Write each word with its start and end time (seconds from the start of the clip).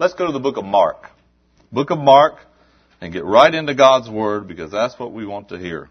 Let's 0.00 0.14
go 0.14 0.26
to 0.26 0.32
the 0.32 0.38
book 0.38 0.56
of 0.56 0.64
Mark. 0.64 1.08
Book 1.72 1.90
of 1.90 1.98
Mark 1.98 2.36
and 3.00 3.12
get 3.12 3.24
right 3.24 3.52
into 3.52 3.74
God's 3.74 4.08
Word 4.08 4.46
because 4.46 4.70
that's 4.70 4.96
what 4.96 5.12
we 5.12 5.26
want 5.26 5.48
to 5.48 5.58
hear. 5.58 5.90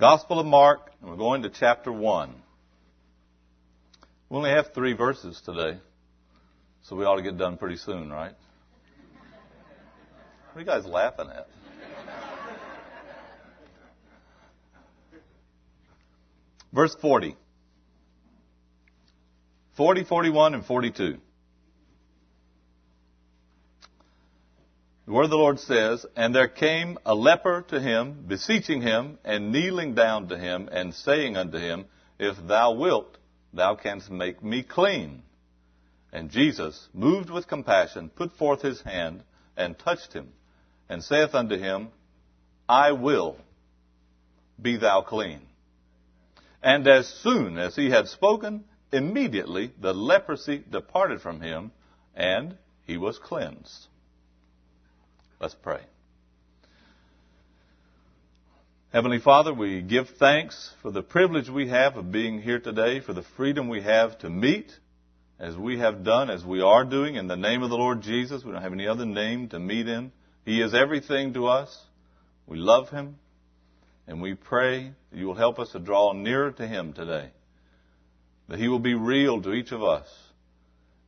Gospel 0.00 0.40
of 0.40 0.46
Mark, 0.46 0.90
and 1.02 1.10
we're 1.10 1.18
going 1.18 1.42
to 1.42 1.50
chapter 1.50 1.92
1. 1.92 2.34
We 4.30 4.36
only 4.38 4.48
have 4.48 4.72
three 4.74 4.94
verses 4.94 5.42
today, 5.44 5.78
so 6.84 6.96
we 6.96 7.04
ought 7.04 7.16
to 7.16 7.22
get 7.22 7.36
done 7.36 7.58
pretty 7.58 7.76
soon, 7.76 8.10
right? 8.10 8.32
What 10.52 10.56
are 10.56 10.60
you 10.60 10.66
guys 10.66 10.86
laughing 10.86 11.28
at? 11.28 11.48
Verse 16.72 16.96
40. 17.02 17.36
40, 19.76 20.04
41, 20.04 20.54
and 20.54 20.64
42. 20.64 21.18
The 25.06 25.12
word 25.12 25.24
of 25.24 25.30
the 25.30 25.36
Lord 25.36 25.60
says, 25.60 26.04
And 26.16 26.34
there 26.34 26.48
came 26.48 26.98
a 27.06 27.14
leper 27.14 27.64
to 27.68 27.80
him, 27.80 28.24
beseeching 28.26 28.82
him, 28.82 29.20
and 29.24 29.52
kneeling 29.52 29.94
down 29.94 30.28
to 30.28 30.36
him, 30.36 30.68
and 30.72 30.92
saying 30.92 31.36
unto 31.36 31.58
him, 31.58 31.84
If 32.18 32.36
thou 32.48 32.72
wilt, 32.72 33.16
thou 33.52 33.76
canst 33.76 34.10
make 34.10 34.42
me 34.42 34.64
clean. 34.64 35.22
And 36.12 36.30
Jesus, 36.30 36.88
moved 36.92 37.30
with 37.30 37.46
compassion, 37.46 38.10
put 38.10 38.32
forth 38.32 38.62
his 38.62 38.80
hand, 38.80 39.22
and 39.56 39.78
touched 39.78 40.12
him, 40.12 40.32
and 40.88 41.04
saith 41.04 41.36
unto 41.36 41.56
him, 41.56 41.88
I 42.68 42.90
will, 42.90 43.36
be 44.60 44.76
thou 44.76 45.02
clean. 45.02 45.42
And 46.64 46.88
as 46.88 47.06
soon 47.06 47.58
as 47.58 47.76
he 47.76 47.90
had 47.90 48.08
spoken, 48.08 48.64
immediately 48.90 49.72
the 49.80 49.94
leprosy 49.94 50.64
departed 50.68 51.20
from 51.20 51.40
him, 51.40 51.70
and 52.16 52.56
he 52.86 52.96
was 52.96 53.20
cleansed. 53.20 53.86
Let's 55.38 55.54
pray. 55.54 55.80
Heavenly 58.90 59.18
Father, 59.18 59.52
we 59.52 59.82
give 59.82 60.08
thanks 60.18 60.72
for 60.80 60.90
the 60.90 61.02
privilege 61.02 61.50
we 61.50 61.68
have 61.68 61.96
of 61.96 62.10
being 62.10 62.40
here 62.40 62.58
today, 62.58 63.00
for 63.00 63.12
the 63.12 63.24
freedom 63.36 63.68
we 63.68 63.82
have 63.82 64.18
to 64.20 64.30
meet 64.30 64.72
as 65.38 65.54
we 65.54 65.78
have 65.78 66.02
done, 66.02 66.30
as 66.30 66.42
we 66.42 66.62
are 66.62 66.86
doing 66.86 67.16
in 67.16 67.28
the 67.28 67.36
name 67.36 67.62
of 67.62 67.68
the 67.68 67.76
Lord 67.76 68.00
Jesus. 68.00 68.42
We 68.42 68.52
don't 68.52 68.62
have 68.62 68.72
any 68.72 68.88
other 68.88 69.04
name 69.04 69.50
to 69.50 69.58
meet 69.58 69.86
in. 69.86 70.10
He 70.46 70.62
is 70.62 70.72
everything 70.72 71.34
to 71.34 71.48
us. 71.48 71.84
We 72.46 72.56
love 72.56 72.88
Him. 72.88 73.16
And 74.06 74.22
we 74.22 74.34
pray 74.34 74.92
that 75.10 75.18
you 75.18 75.26
will 75.26 75.34
help 75.34 75.58
us 75.58 75.72
to 75.72 75.80
draw 75.80 76.14
nearer 76.14 76.52
to 76.52 76.66
Him 76.66 76.94
today. 76.94 77.28
That 78.48 78.58
He 78.58 78.68
will 78.68 78.78
be 78.78 78.94
real 78.94 79.42
to 79.42 79.52
each 79.52 79.72
of 79.72 79.82
us. 79.82 80.08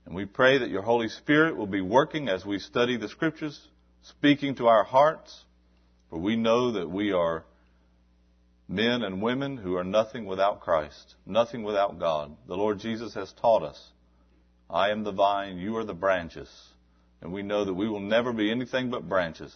And 0.05 0.15
we 0.15 0.27
pray 0.27 0.59
that 0.59 0.69
your 0.69 0.83
Holy 0.83 1.09
Spirit 1.09 1.57
will 1.57 1.67
be 1.67 1.81
working 1.81 2.29
as 2.29 2.45
we 2.45 2.59
study 2.59 2.98
the 2.98 3.09
Scriptures 3.09 3.59
speaking 4.09 4.55
to 4.56 4.69
our 4.69 4.84
hearts, 4.84 5.45
for 6.09 6.19
we 6.19 6.37
know 6.37 6.73
that 6.73 6.91
we 6.91 7.12
are 7.12 7.45
men 8.69 9.03
and 9.03 9.23
women 9.23 9.56
who 9.56 9.77
are 9.77 9.84
nothing 9.84 10.25
without 10.27 10.61
Christ, 10.61 11.14
nothing 11.27 11.62
without 11.62 11.98
God. 11.98 12.34
The 12.47 12.56
Lord 12.56 12.79
Jesus 12.79 13.14
has 13.14 13.33
taught 13.34 13.62
us, 13.62 13.92
I 14.70 14.91
am 14.91 15.05
the 15.05 15.12
vine, 15.12 15.59
you 15.59 15.77
are 15.77 15.84
the 15.84 15.95
branches. 15.95 16.48
And 17.20 17.33
we 17.33 17.42
know 17.42 17.64
that 17.64 17.75
we 17.75 17.89
will 17.89 18.01
never 18.01 18.33
be 18.33 18.51
anything 18.51 18.91
but 18.91 19.09
branches. 19.09 19.55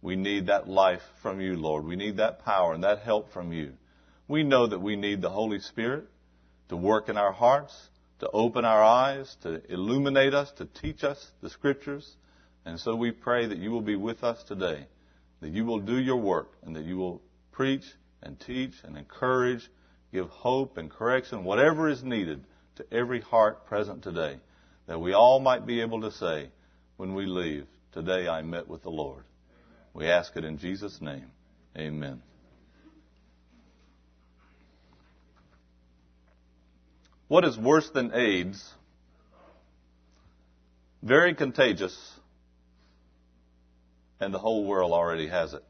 We 0.00 0.16
need 0.16 0.46
that 0.46 0.68
life 0.68 1.02
from 1.22 1.40
you, 1.40 1.56
Lord. 1.56 1.84
We 1.84 1.96
need 1.96 2.18
that 2.18 2.44
power 2.44 2.72
and 2.72 2.84
that 2.84 3.00
help 3.00 3.32
from 3.32 3.52
you. 3.52 3.72
We 4.28 4.44
know 4.44 4.66
that 4.66 4.80
we 4.80 4.94
need 4.94 5.20
the 5.20 5.30
Holy 5.30 5.58
Spirit 5.58 6.04
to 6.68 6.76
work 6.76 7.08
in 7.08 7.16
our 7.16 7.32
hearts, 7.32 7.74
to 8.20 8.30
open 8.30 8.64
our 8.64 8.82
eyes, 8.82 9.36
to 9.42 9.60
illuminate 9.72 10.34
us, 10.34 10.52
to 10.52 10.66
teach 10.66 11.02
us 11.02 11.32
the 11.42 11.50
Scriptures 11.50 12.16
and 12.68 12.78
so 12.78 12.94
we 12.94 13.12
pray 13.12 13.46
that 13.46 13.56
you 13.56 13.70
will 13.70 13.80
be 13.80 13.96
with 13.96 14.22
us 14.22 14.44
today, 14.44 14.86
that 15.40 15.48
you 15.48 15.64
will 15.64 15.78
do 15.78 15.98
your 15.98 16.18
work, 16.18 16.52
and 16.62 16.76
that 16.76 16.84
you 16.84 16.98
will 16.98 17.22
preach 17.50 17.84
and 18.22 18.38
teach 18.38 18.74
and 18.84 18.94
encourage, 18.98 19.70
give 20.12 20.28
hope 20.28 20.76
and 20.76 20.90
correction, 20.90 21.44
whatever 21.44 21.88
is 21.88 22.04
needed 22.04 22.44
to 22.76 22.84
every 22.92 23.22
heart 23.22 23.64
present 23.64 24.02
today, 24.02 24.36
that 24.86 25.00
we 25.00 25.14
all 25.14 25.40
might 25.40 25.64
be 25.64 25.80
able 25.80 26.02
to 26.02 26.12
say, 26.12 26.50
when 26.98 27.14
we 27.14 27.24
leave, 27.24 27.66
today 27.92 28.28
I 28.28 28.42
met 28.42 28.68
with 28.68 28.82
the 28.82 28.90
Lord. 28.90 29.24
We 29.94 30.06
ask 30.06 30.36
it 30.36 30.44
in 30.44 30.58
Jesus' 30.58 31.00
name. 31.00 31.30
Amen. 31.74 32.20
What 37.28 37.46
is 37.46 37.56
worse 37.56 37.88
than 37.88 38.12
AIDS? 38.12 38.74
Very 41.02 41.34
contagious 41.34 41.96
and 44.20 44.32
the 44.32 44.38
whole 44.38 44.64
world 44.64 44.92
already 44.92 45.28
has 45.28 45.54
it. 45.54 45.64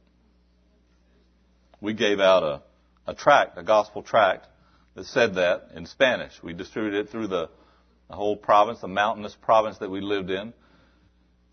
We 1.81 1.95
gave 1.95 2.21
out 2.21 2.43
a, 2.43 2.63
a 3.11 3.15
tract, 3.15 3.57
a 3.59 3.63
gospel 3.63 4.03
tract, 4.03 4.47
that 4.95 5.07
said 5.07 5.35
that 5.37 5.69
in 5.75 5.87
Spanish. 5.87 6.33
We 6.43 6.55
distributed 6.55 7.07
it 7.07 7.11
through 7.11 7.29
the, 7.29 7.49
the 8.09 8.17
whole 8.17 8.37
province, 8.37 8.81
the 8.81 8.89
mountainous 8.89 9.37
province 9.41 9.79
that 9.79 9.91
we 9.91 10.01
lived 10.01 10.31
in. 10.31 10.53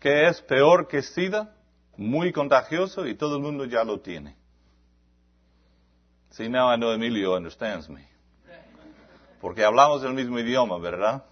Que 0.00 0.26
es 0.26 0.40
peor 0.40 0.84
que 0.84 1.00
SIDA, 1.00 1.48
muy 1.96 2.32
contagioso 2.32 3.06
y 3.06 3.14
todo 3.14 3.36
el 3.36 3.42
mundo 3.42 3.64
ya 3.64 3.82
lo 3.82 3.98
tiene. 3.98 4.34
See, 6.32 6.48
now 6.48 6.68
I 6.68 6.76
know 6.76 6.90
Emilio 6.90 7.34
understands 7.34 7.88
me. 7.88 8.06
Porque 9.40 9.62
hablamos 9.62 10.04
el 10.04 10.12
mismo 10.12 10.38
idioma, 10.38 10.78
¿verdad? 10.78 11.22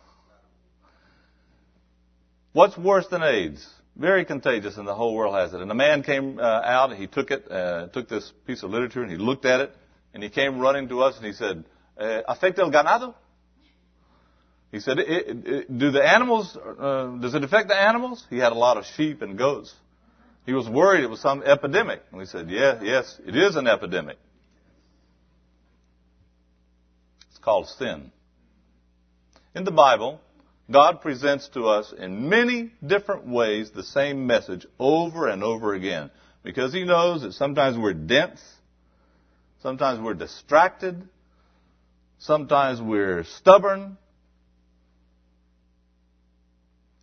What's 2.53 2.79
worse 2.79 3.09
than 3.09 3.23
AIDS? 3.23 3.69
Very 3.97 4.25
contagious, 4.25 4.77
and 4.77 4.89
the 4.89 4.95
whole 4.95 5.15
world 5.15 5.37
has 5.37 5.55
it. 5.55 5.61
And 5.61 5.71
a 5.71 5.75
man 5.75 6.03
came 6.03 6.41
uh, 6.41 6.43
out, 6.43 6.91
and 6.91 6.99
he 6.99 7.07
took 7.07 7.31
it, 7.31 7.51
uh, 7.51 7.87
took 7.89 8.09
this 8.09 8.33
piece 8.47 8.65
of 8.65 8.71
literature, 8.71 9.03
and 9.03 9.11
he 9.11 9.17
looked 9.17 9.45
at 9.45 9.61
it, 9.61 9.73
and 10.13 10.23
he 10.23 10.31
came 10.31 10.59
running 10.59 10.89
to 10.89 11.03
us, 11.03 11.17
and 11.17 11.25
he 11.25 11.33
said, 11.33 11.65
uh, 11.97 12.23
"Afecta 12.29 12.59
el 12.59 12.73
ganado?" 12.73 13.15
He 14.73 14.81
said, 14.81 14.99
it, 14.99 15.09
it, 15.09 15.47
it, 15.47 15.79
"Do 15.79 15.93
the 15.93 16.03
animals? 16.03 16.57
Uh, 16.57 17.19
does 17.21 17.35
it 17.37 17.45
affect 17.45 17.69
the 17.69 17.77
animals?" 17.77 18.27
He 18.29 18.39
had 18.39 18.51
a 18.51 18.57
lot 18.57 18.77
of 18.77 18.85
sheep 18.85 19.23
and 19.23 19.39
goats. 19.39 19.73
He 20.45 20.53
was 20.53 20.69
worried 20.69 21.05
it 21.05 21.11
was 21.11 21.21
some 21.21 21.45
epidemic, 21.45 22.03
and 22.11 22.19
we 22.19 22.27
said, 22.27 22.51
"Yeah, 22.51 22.81
yes, 22.83 23.21
it 23.25 23.37
is 23.37 23.55
an 23.55 23.69
epidemic. 23.69 24.19
It's 27.31 27.39
called 27.39 27.69
sin." 27.69 28.11
In 29.55 29.63
the 29.63 29.71
Bible, 29.71 30.21
God 30.71 31.03
presents 31.03 31.49
to 31.49 31.67
us 31.67 31.93
in 31.97 32.29
many 32.29 32.73
different 32.85 33.27
ways 33.27 33.71
the 33.71 33.83
same 33.83 34.27
message 34.27 34.67
over 34.79 35.29
and 35.29 35.43
over 35.43 35.75
again 35.75 36.11
because 36.43 36.73
He 36.73 36.85
knows 36.85 37.23
that 37.23 37.33
sometimes 37.33 37.77
we're 37.77 37.93
dense, 37.93 38.41
sometimes 39.63 40.01
we're 40.01 40.15
distracted, 40.15 41.07
sometimes 42.19 42.81
we're 42.81 43.25
stubborn. 43.25 43.99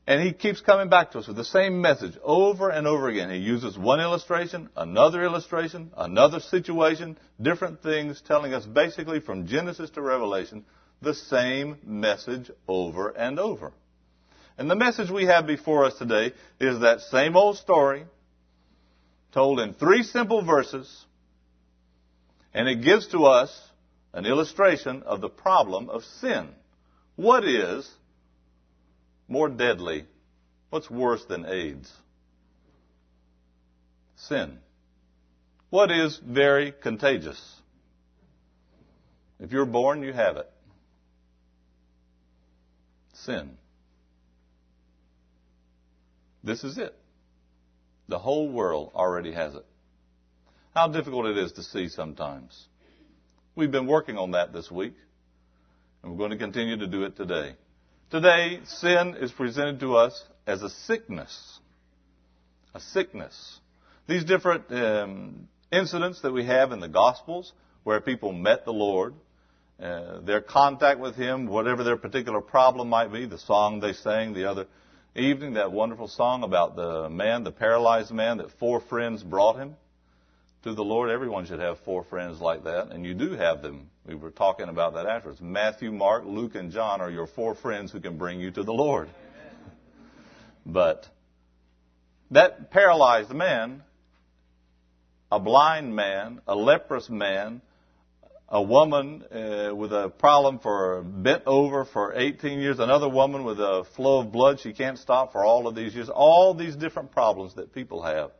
And 0.07 0.21
he 0.21 0.33
keeps 0.33 0.59
coming 0.59 0.89
back 0.89 1.11
to 1.11 1.19
us 1.19 1.27
with 1.27 1.37
the 1.37 1.45
same 1.45 1.79
message 1.79 2.17
over 2.23 2.69
and 2.69 2.85
over 2.87 3.07
again. 3.07 3.29
He 3.29 3.37
uses 3.37 3.77
one 3.77 4.01
illustration, 4.01 4.69
another 4.75 5.23
illustration, 5.23 5.91
another 5.95 6.39
situation, 6.39 7.17
different 7.39 7.81
things, 7.81 8.21
telling 8.27 8.53
us 8.53 8.65
basically 8.65 9.19
from 9.21 9.47
Genesis 9.47 9.89
to 9.91 10.01
Revelation 10.01 10.65
the 11.01 11.13
same 11.15 11.77
message 11.83 12.51
over 12.67 13.09
and 13.09 13.39
over. 13.39 13.73
And 14.57 14.69
the 14.69 14.75
message 14.75 15.09
we 15.09 15.25
have 15.25 15.47
before 15.47 15.85
us 15.85 15.95
today 15.97 16.33
is 16.59 16.81
that 16.81 17.01
same 17.01 17.35
old 17.35 17.57
story 17.57 18.05
told 19.33 19.59
in 19.59 19.73
three 19.73 20.03
simple 20.03 20.45
verses, 20.45 21.05
and 22.53 22.67
it 22.67 22.83
gives 22.83 23.07
to 23.07 23.25
us 23.25 23.51
an 24.13 24.25
illustration 24.25 25.03
of 25.03 25.21
the 25.21 25.29
problem 25.29 25.89
of 25.89 26.03
sin. 26.03 26.49
What 27.15 27.45
is 27.45 27.89
more 29.27 29.49
deadly? 29.49 30.05
What's 30.69 30.89
worse 30.89 31.23
than 31.25 31.45
AIDS? 31.45 31.91
Sin. 34.17 34.59
What 35.69 35.89
is 35.89 36.19
very 36.23 36.73
contagious? 36.73 37.41
If 39.39 39.51
you're 39.51 39.65
born, 39.65 40.03
you 40.03 40.13
have 40.13 40.37
it 40.37 40.47
sin. 43.25 43.57
This 46.43 46.63
is 46.63 46.77
it. 46.77 46.95
The 48.07 48.19
whole 48.19 48.49
world 48.49 48.91
already 48.95 49.31
has 49.31 49.53
it. 49.53 49.65
How 50.73 50.87
difficult 50.87 51.27
it 51.27 51.37
is 51.37 51.51
to 51.53 51.63
see 51.63 51.89
sometimes. 51.89 52.67
We've 53.55 53.71
been 53.71 53.87
working 53.87 54.17
on 54.17 54.31
that 54.31 54.53
this 54.53 54.71
week, 54.71 54.93
and 56.01 56.11
we're 56.11 56.17
going 56.17 56.31
to 56.31 56.37
continue 56.37 56.77
to 56.77 56.87
do 56.87 57.03
it 57.03 57.15
today. 57.15 57.55
Today, 58.09 58.59
sin 58.65 59.15
is 59.19 59.31
presented 59.31 59.79
to 59.81 59.95
us 59.95 60.23
as 60.47 60.61
a 60.61 60.69
sickness. 60.69 61.59
A 62.73 62.79
sickness. 62.79 63.59
These 64.07 64.23
different 64.25 64.71
um, 64.71 65.47
incidents 65.71 66.21
that 66.21 66.31
we 66.31 66.45
have 66.45 66.71
in 66.71 66.79
the 66.79 66.87
Gospels 66.87 67.53
where 67.83 67.99
people 67.99 68.31
met 68.31 68.65
the 68.65 68.73
Lord, 68.73 69.13
uh, 69.81 70.19
their 70.21 70.41
contact 70.41 70.99
with 70.99 71.15
Him, 71.15 71.47
whatever 71.47 71.83
their 71.83 71.97
particular 71.97 72.41
problem 72.41 72.89
might 72.89 73.11
be, 73.11 73.25
the 73.25 73.39
song 73.39 73.79
they 73.79 73.93
sang, 73.93 74.33
the 74.33 74.49
other 74.49 74.67
evening 75.15 75.53
that 75.53 75.71
wonderful 75.71 76.07
song 76.07 76.43
about 76.43 76.75
the 76.75 77.09
man, 77.09 77.43
the 77.43 77.51
paralyzed 77.51 78.11
man, 78.11 78.37
that 78.37 78.51
four 78.59 78.79
friends 78.79 79.21
brought 79.23 79.57
him 79.57 79.75
to 80.63 80.73
the 80.73 80.83
Lord. 80.83 81.09
Everyone 81.09 81.45
should 81.45 81.59
have 81.59 81.79
four 81.79 82.03
friends 82.03 82.39
like 82.39 82.63
that, 82.63 82.91
and 82.91 83.05
you 83.05 83.13
do 83.13 83.31
have 83.33 83.61
them. 83.61 83.89
We 84.05 84.15
were 84.15 84.31
talking 84.31 84.69
about 84.69 84.93
that 84.93 85.05
afterwards. 85.05 85.41
Matthew, 85.41 85.91
Mark, 85.91 86.23
Luke, 86.25 86.55
and 86.55 86.71
John 86.71 87.01
are 87.01 87.11
your 87.11 87.27
four 87.27 87.55
friends 87.55 87.91
who 87.91 87.99
can 87.99 88.17
bring 88.17 88.39
you 88.39 88.51
to 88.51 88.63
the 88.63 88.73
Lord. 88.73 89.09
But 90.65 91.07
that 92.31 92.71
paralyzed 92.71 93.31
man, 93.31 93.83
a 95.31 95.39
blind 95.39 95.95
man, 95.95 96.41
a 96.47 96.55
leprous 96.55 97.09
man, 97.09 97.61
a 98.51 98.61
woman 98.61 99.23
uh, 99.31 99.73
with 99.73 99.93
a 99.93 100.09
problem 100.09 100.59
for 100.59 101.03
bent 101.03 101.43
over 101.45 101.85
for 101.85 102.13
18 102.13 102.59
years, 102.59 102.79
another 102.79 103.07
woman 103.07 103.45
with 103.45 103.61
a 103.61 103.85
flow 103.95 104.19
of 104.19 104.31
blood 104.33 104.59
she 104.59 104.73
can't 104.73 104.99
stop 104.99 105.31
for 105.31 105.45
all 105.45 105.67
of 105.67 105.75
these 105.75 105.95
years. 105.95 106.09
All 106.09 106.53
these 106.53 106.75
different 106.75 107.13
problems 107.13 107.55
that 107.55 107.73
people 107.73 108.03
have 108.03 108.31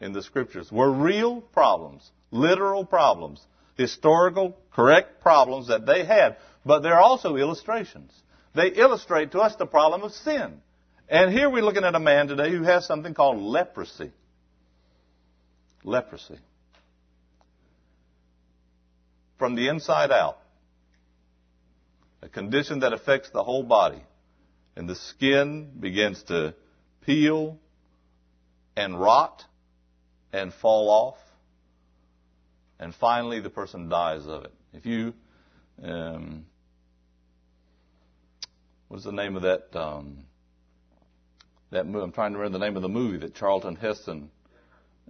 in 0.00 0.12
the 0.12 0.24
scriptures 0.24 0.72
were 0.72 0.90
real 0.90 1.40
problems, 1.40 2.10
literal 2.32 2.84
problems, 2.84 3.40
historical, 3.76 4.58
correct 4.72 5.22
problems 5.22 5.68
that 5.68 5.86
they 5.86 6.04
had. 6.04 6.38
But 6.66 6.80
they're 6.80 6.98
also 6.98 7.36
illustrations. 7.36 8.12
They 8.56 8.70
illustrate 8.70 9.30
to 9.32 9.38
us 9.38 9.54
the 9.54 9.66
problem 9.66 10.02
of 10.02 10.12
sin. 10.12 10.60
And 11.08 11.32
here 11.32 11.48
we're 11.48 11.62
looking 11.62 11.84
at 11.84 11.94
a 11.94 12.00
man 12.00 12.26
today 12.26 12.50
who 12.50 12.64
has 12.64 12.86
something 12.86 13.14
called 13.14 13.38
leprosy. 13.38 14.10
Leprosy 15.84 16.40
from 19.40 19.54
the 19.54 19.68
inside 19.68 20.12
out. 20.12 20.38
A 22.22 22.28
condition 22.28 22.80
that 22.80 22.92
affects 22.92 23.30
the 23.30 23.42
whole 23.42 23.62
body. 23.64 24.02
And 24.76 24.86
the 24.86 24.94
skin 24.94 25.72
begins 25.80 26.22
to 26.24 26.54
peel 27.06 27.58
and 28.76 29.00
rot 29.00 29.42
and 30.32 30.52
fall 30.52 30.90
off. 30.90 31.16
And 32.78 32.94
finally, 32.94 33.40
the 33.40 33.50
person 33.50 33.88
dies 33.88 34.26
of 34.26 34.44
it. 34.44 34.52
If 34.74 34.84
you, 34.84 35.14
um, 35.82 36.44
what's 38.88 39.04
the 39.04 39.12
name 39.12 39.36
of 39.36 39.42
that? 39.42 39.74
Um, 39.74 40.24
that 41.70 41.86
movie? 41.86 42.04
I'm 42.04 42.12
trying 42.12 42.32
to 42.32 42.38
remember 42.38 42.58
the 42.58 42.64
name 42.64 42.76
of 42.76 42.82
the 42.82 42.88
movie 42.88 43.18
that 43.18 43.34
Charlton 43.34 43.76
Heston. 43.76 44.30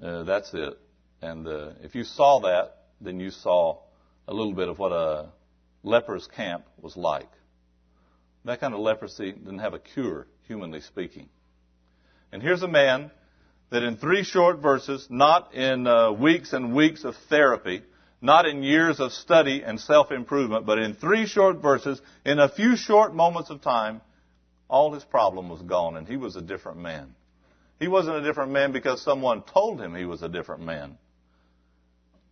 Uh, 0.01 0.23
that's 0.23 0.55
it. 0.55 0.79
And 1.21 1.49
uh, 1.49 1.71
if 1.83 1.97
you 1.97 2.05
saw 2.05 2.41
that, 2.41 2.77
then 3.01 3.19
you 3.19 3.31
saw 3.31 3.81
a 4.31 4.33
little 4.33 4.55
bit 4.55 4.69
of 4.69 4.79
what 4.79 4.93
a 4.93 5.27
leper's 5.83 6.29
camp 6.29 6.65
was 6.81 6.97
like. 6.97 7.29
That 8.45 8.61
kind 8.61 8.73
of 8.73 8.81
leprosy 8.81 9.33
didn't 9.33 9.59
have 9.59 9.75
a 9.75 9.81
cure, 9.81 10.29
humanly 10.47 10.81
speaking. 10.81 11.29
And 12.31 12.41
here's 12.41 12.63
a 12.63 12.69
man 12.69 13.11
that 13.71 13.83
in 13.83 13.97
three 13.97 14.23
short 14.23 14.61
verses, 14.61 15.09
not 15.11 15.53
in 15.53 15.87
uh, 15.87 16.13
weeks 16.13 16.53
and 16.53 16.77
weeks 16.77 17.03
of 17.03 17.17
therapy, 17.29 17.83
not 18.23 18.47
in 18.47 18.63
years 18.63 19.01
of 19.01 19.13
study 19.13 19.65
and 19.65 19.81
self-improvement, 19.81 20.65
but 20.65 20.79
in 20.79 20.95
three 20.95 21.27
short 21.27 21.61
verses, 21.61 22.01
in 22.25 22.39
a 22.39 22.49
few 22.49 22.77
short 22.77 23.13
moments 23.13 23.51
of 23.51 23.61
time, 23.61 24.01
all 24.69 24.93
his 24.93 25.03
problem 25.03 25.49
was 25.49 25.61
gone 25.63 25.97
and 25.97 26.07
he 26.07 26.17
was 26.17 26.37
a 26.37 26.43
different 26.43 26.79
man. 26.79 27.17
He 27.81 27.89
wasn't 27.89 28.17
a 28.17 28.23
different 28.23 28.53
man 28.53 28.71
because 28.71 29.03
someone 29.03 29.43
told 29.43 29.81
him 29.81 29.97
he 29.97 30.05
was 30.05 30.23
a 30.23 30.29
different 30.29 30.63
man. 30.63 30.99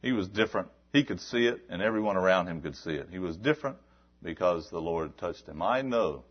He 0.00 0.12
was 0.12 0.29
different 0.29 0.69
he 0.93 1.05
could 1.05 1.20
see 1.20 1.46
it, 1.46 1.61
and 1.69 1.82
everyone 1.82 2.17
around 2.17 2.46
him 2.46 2.62
could 2.62 2.76
see 2.76 2.93
it. 2.93 3.08
He 3.11 3.19
was 3.19 3.37
different 3.37 3.76
because 4.23 4.70
the 4.70 4.81
Lord 4.81 5.17
touched 5.19 5.46
him. 5.46 5.62
I 5.62 5.82
know 5.82 6.25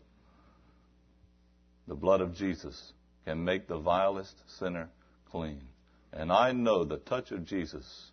the 1.86 1.94
blood 1.94 2.20
of 2.20 2.34
Jesus 2.34 2.92
can 3.24 3.44
make 3.44 3.68
the 3.68 3.78
vilest 3.78 4.34
sinner 4.58 4.88
clean. 5.30 5.62
And 6.12 6.32
I 6.32 6.52
know 6.52 6.84
the 6.84 6.96
touch 6.96 7.30
of 7.30 7.44
Jesus 7.44 8.10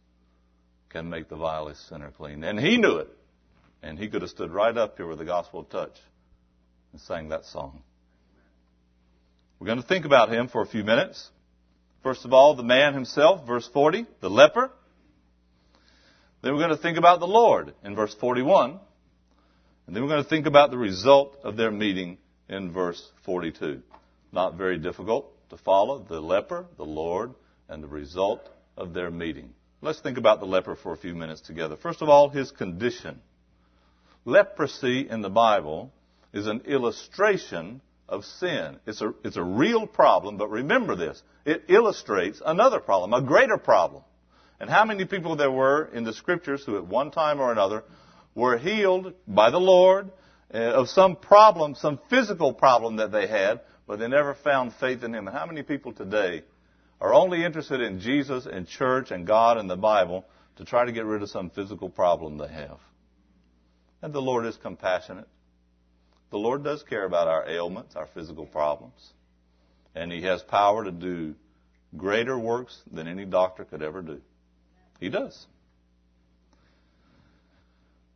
can 0.90 1.10
make 1.10 1.30
the 1.30 1.36
vilest 1.36 1.88
sinner 1.88 2.12
clean. 2.12 2.44
And 2.44 2.60
he 2.60 2.78
knew 2.78 2.98
it. 2.98 3.10
And 3.82 3.98
he 3.98 4.08
could 4.08 4.22
have 4.22 4.32
stood 4.32 4.52
right 4.52 4.76
up 4.76 4.98
here 4.98 5.08
with 5.08 5.20
the 5.20 5.26
gospel 5.26 5.64
touch 5.64 5.98
and 6.92 7.02
sang 7.02 7.30
that 7.30 7.46
song. 7.46 7.82
We're 9.60 9.68
going 9.68 9.82
to 9.82 9.88
think 9.88 10.06
about 10.06 10.32
him 10.32 10.48
for 10.48 10.62
a 10.62 10.66
few 10.66 10.84
minutes. 10.84 11.30
First 12.04 12.26
of 12.26 12.34
all, 12.34 12.56
the 12.56 12.64
man 12.64 12.94
himself, 12.94 13.48
verse 13.48 13.68
40, 13.74 14.06
the 14.22 14.30
leper. 14.30 14.72
Then 16.46 16.54
we're 16.54 16.60
going 16.60 16.78
to 16.78 16.84
think 16.84 17.00
about 17.00 17.20
the 17.20 17.26
Lord 17.26 17.74
in 17.84 17.96
verse 17.96 18.14
41. 18.22 18.80
And 19.88 19.96
then 19.96 20.04
we're 20.04 20.10
going 20.10 20.24
to 20.24 20.30
think 20.30 20.46
about 20.46 20.70
the 20.70 20.78
result 20.78 21.40
of 21.44 21.58
their 21.58 21.72
meeting 21.72 22.20
in 22.48 22.72
verse 22.72 23.04
42. 23.26 23.82
Not 24.32 24.54
very 24.54 24.78
difficult 24.78 25.34
to 25.50 25.58
follow. 25.58 26.06
The 26.08 26.20
leper, 26.20 26.68
the 26.78 26.86
Lord, 26.86 27.34
and 27.68 27.82
the 27.82 27.88
result 27.88 28.48
of 28.78 28.94
their 28.94 29.10
meeting. 29.10 29.56
Let's 29.82 30.02
think 30.02 30.20
about 30.20 30.40
the 30.40 30.46
leper 30.46 30.76
for 30.76 30.94
a 30.94 30.98
few 30.98 31.16
minutes 31.16 31.42
together. 31.42 31.78
First 31.78 32.04
of 32.04 32.10
all, 32.10 32.30
his 32.30 32.52
condition. 32.52 33.22
Leprosy 34.24 35.10
in 35.10 35.24
the 35.24 35.32
Bible 35.32 35.92
is 36.32 36.46
an 36.46 36.62
illustration 36.68 37.82
of 38.08 38.24
sin. 38.24 38.78
It's 38.86 39.02
a, 39.02 39.16
it's 39.24 39.38
a 39.38 39.44
real 39.44 39.88
problem, 39.88 40.38
but 40.38 40.52
remember 40.52 40.96
this. 40.96 41.20
It 41.44 41.64
illustrates 41.70 42.40
another 42.46 42.80
problem, 42.80 43.14
a 43.14 43.26
greater 43.26 43.58
problem 43.58 44.04
and 44.60 44.70
how 44.70 44.86
many 44.86 45.06
people 45.06 45.36
there 45.36 45.52
were 45.52 45.90
in 45.94 46.04
the 46.04 46.14
scriptures 46.14 46.64
who 46.66 46.78
at 46.78 46.86
one 46.86 47.12
time 47.12 47.40
or 47.40 47.52
another 47.52 47.84
were 48.34 48.58
healed 48.58 49.14
by 49.28 49.50
the 49.50 49.60
Lord 49.60 50.12
uh, 50.54 50.58
of 50.58 50.90
some 50.90 51.16
problem, 51.16 51.76
some 51.76 52.00
physical 52.10 52.54
problem 52.54 52.98
that 52.98 53.12
they 53.12 53.28
had, 53.28 53.62
but 53.88 54.00
they 54.00 54.08
never 54.08 54.34
found 54.34 54.74
faith 54.74 55.04
in 55.04 55.14
Him. 55.14 55.28
And 55.28 55.36
how 55.36 55.46
many 55.46 55.64
people 55.64 55.94
today 55.94 56.44
are 57.02 57.14
only 57.14 57.44
interested 57.44 57.82
in 57.82 58.00
Jesus 58.00 58.46
and 58.46 58.68
church 58.68 59.12
and 59.12 59.28
God 59.28 59.58
and 59.58 59.70
the 59.70 59.76
Bible 59.76 60.26
to 60.58 60.66
try 60.66 60.86
to 60.86 60.92
get 60.92 61.06
rid 61.06 61.22
of 61.22 61.30
some 61.30 61.50
physical 61.50 61.90
problem 61.90 62.38
they 62.38 62.48
have? 62.48 62.78
And 64.02 64.14
the 64.14 64.22
Lord 64.22 64.46
is 64.46 64.56
compassionate. 64.58 65.28
The 66.32 66.38
Lord 66.38 66.64
does 66.64 66.84
care 66.84 67.06
about 67.06 67.28
our 67.28 67.48
ailments, 67.50 67.96
our 67.96 68.08
physical 68.14 68.46
problems. 68.46 69.14
And 69.94 70.12
He 70.12 70.24
has 70.24 70.42
power 70.42 70.84
to 70.84 70.92
do 70.92 71.36
greater 71.96 72.38
works 72.38 72.78
than 72.92 73.08
any 73.08 73.26
doctor 73.26 73.64
could 73.66 73.82
ever 73.82 74.02
do. 74.02 74.22
He 75.00 75.10
does. 75.10 75.46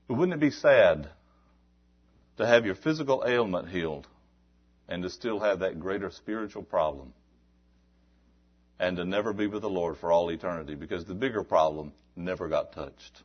But 0.07 0.15
wouldn't 0.15 0.33
it 0.33 0.39
be 0.39 0.51
sad 0.51 1.09
to 2.37 2.47
have 2.47 2.65
your 2.65 2.75
physical 2.75 3.23
ailment 3.27 3.69
healed 3.69 4.07
and 4.87 5.03
to 5.03 5.09
still 5.09 5.39
have 5.39 5.59
that 5.59 5.79
greater 5.79 6.09
spiritual 6.09 6.63
problem 6.63 7.13
and 8.79 8.97
to 8.97 9.05
never 9.05 9.33
be 9.33 9.45
with 9.45 9.61
the 9.61 9.69
Lord 9.69 9.97
for 9.97 10.11
all 10.11 10.29
eternity 10.31 10.73
because 10.75 11.05
the 11.05 11.13
bigger 11.13 11.43
problem 11.43 11.91
never 12.15 12.47
got 12.47 12.73
touched? 12.73 13.21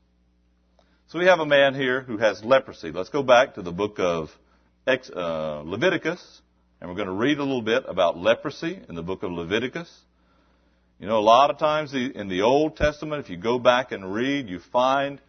So 1.08 1.18
we 1.18 1.26
have 1.26 1.38
a 1.38 1.46
man 1.46 1.75
here 1.75 2.00
who 2.00 2.18
has 2.18 2.42
leprosy. 2.42 2.90
Let's 2.90 3.11
go 3.11 3.23
back 3.23 3.54
to 3.54 3.62
the 3.62 3.73
book 3.73 3.99
of 3.99 4.30
uh, 4.87 5.62
Leviticus, 5.64 6.42
and 6.80 6.90
we're 6.90 6.96
going 6.96 7.08
to 7.08 7.14
read 7.14 7.38
a 7.38 7.42
little 7.42 7.62
bit 7.62 7.84
about 7.87 8.18
leprosy 8.18 8.80
in 8.88 8.94
the 8.94 9.02
book 9.02 9.23
of 9.23 9.30
Leviticus. 9.30 9.90
You 11.04 11.11
know, 11.11 11.18
a 11.18 11.20
lot 11.20 11.50
of 11.50 11.58
times 11.58 11.92
in 11.92 12.28
the 12.28 12.40
Old 12.40 12.78
Testament, 12.78 13.23
if 13.23 13.28
you 13.28 13.37
go 13.37 13.58
back 13.58 13.92
and 13.92 14.14
read, 14.14 14.49
you 14.49 14.58
find 14.58 15.20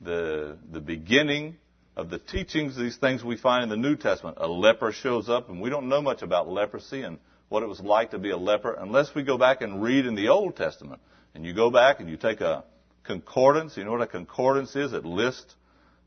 the, 0.00 0.56
the 0.72 0.80
beginning 0.80 1.58
of 1.98 2.08
the 2.08 2.18
teachings, 2.18 2.78
these 2.78 2.96
things 2.96 3.22
we 3.22 3.36
find 3.36 3.62
in 3.62 3.68
the 3.68 3.76
New 3.76 3.94
Testament. 3.94 4.38
A 4.40 4.48
leper 4.48 4.90
shows 4.90 5.28
up, 5.28 5.50
and 5.50 5.60
we 5.60 5.68
don't 5.68 5.90
know 5.90 6.00
much 6.00 6.22
about 6.22 6.48
leprosy 6.48 7.02
and 7.02 7.18
what 7.50 7.62
it 7.62 7.66
was 7.66 7.78
like 7.78 8.12
to 8.12 8.18
be 8.18 8.30
a 8.30 8.38
leper 8.38 8.72
unless 8.72 9.14
we 9.14 9.22
go 9.22 9.36
back 9.36 9.60
and 9.60 9.82
read 9.82 10.06
in 10.06 10.14
the 10.14 10.28
Old 10.28 10.56
Testament. 10.56 11.02
And 11.34 11.44
you 11.44 11.52
go 11.52 11.70
back 11.70 12.00
and 12.00 12.08
you 12.08 12.16
take 12.16 12.40
a 12.40 12.64
concordance. 13.04 13.76
You 13.76 13.84
know 13.84 13.92
what 13.92 14.00
a 14.00 14.06
concordance 14.06 14.74
is? 14.76 14.94
It 14.94 15.04
lists, 15.04 15.54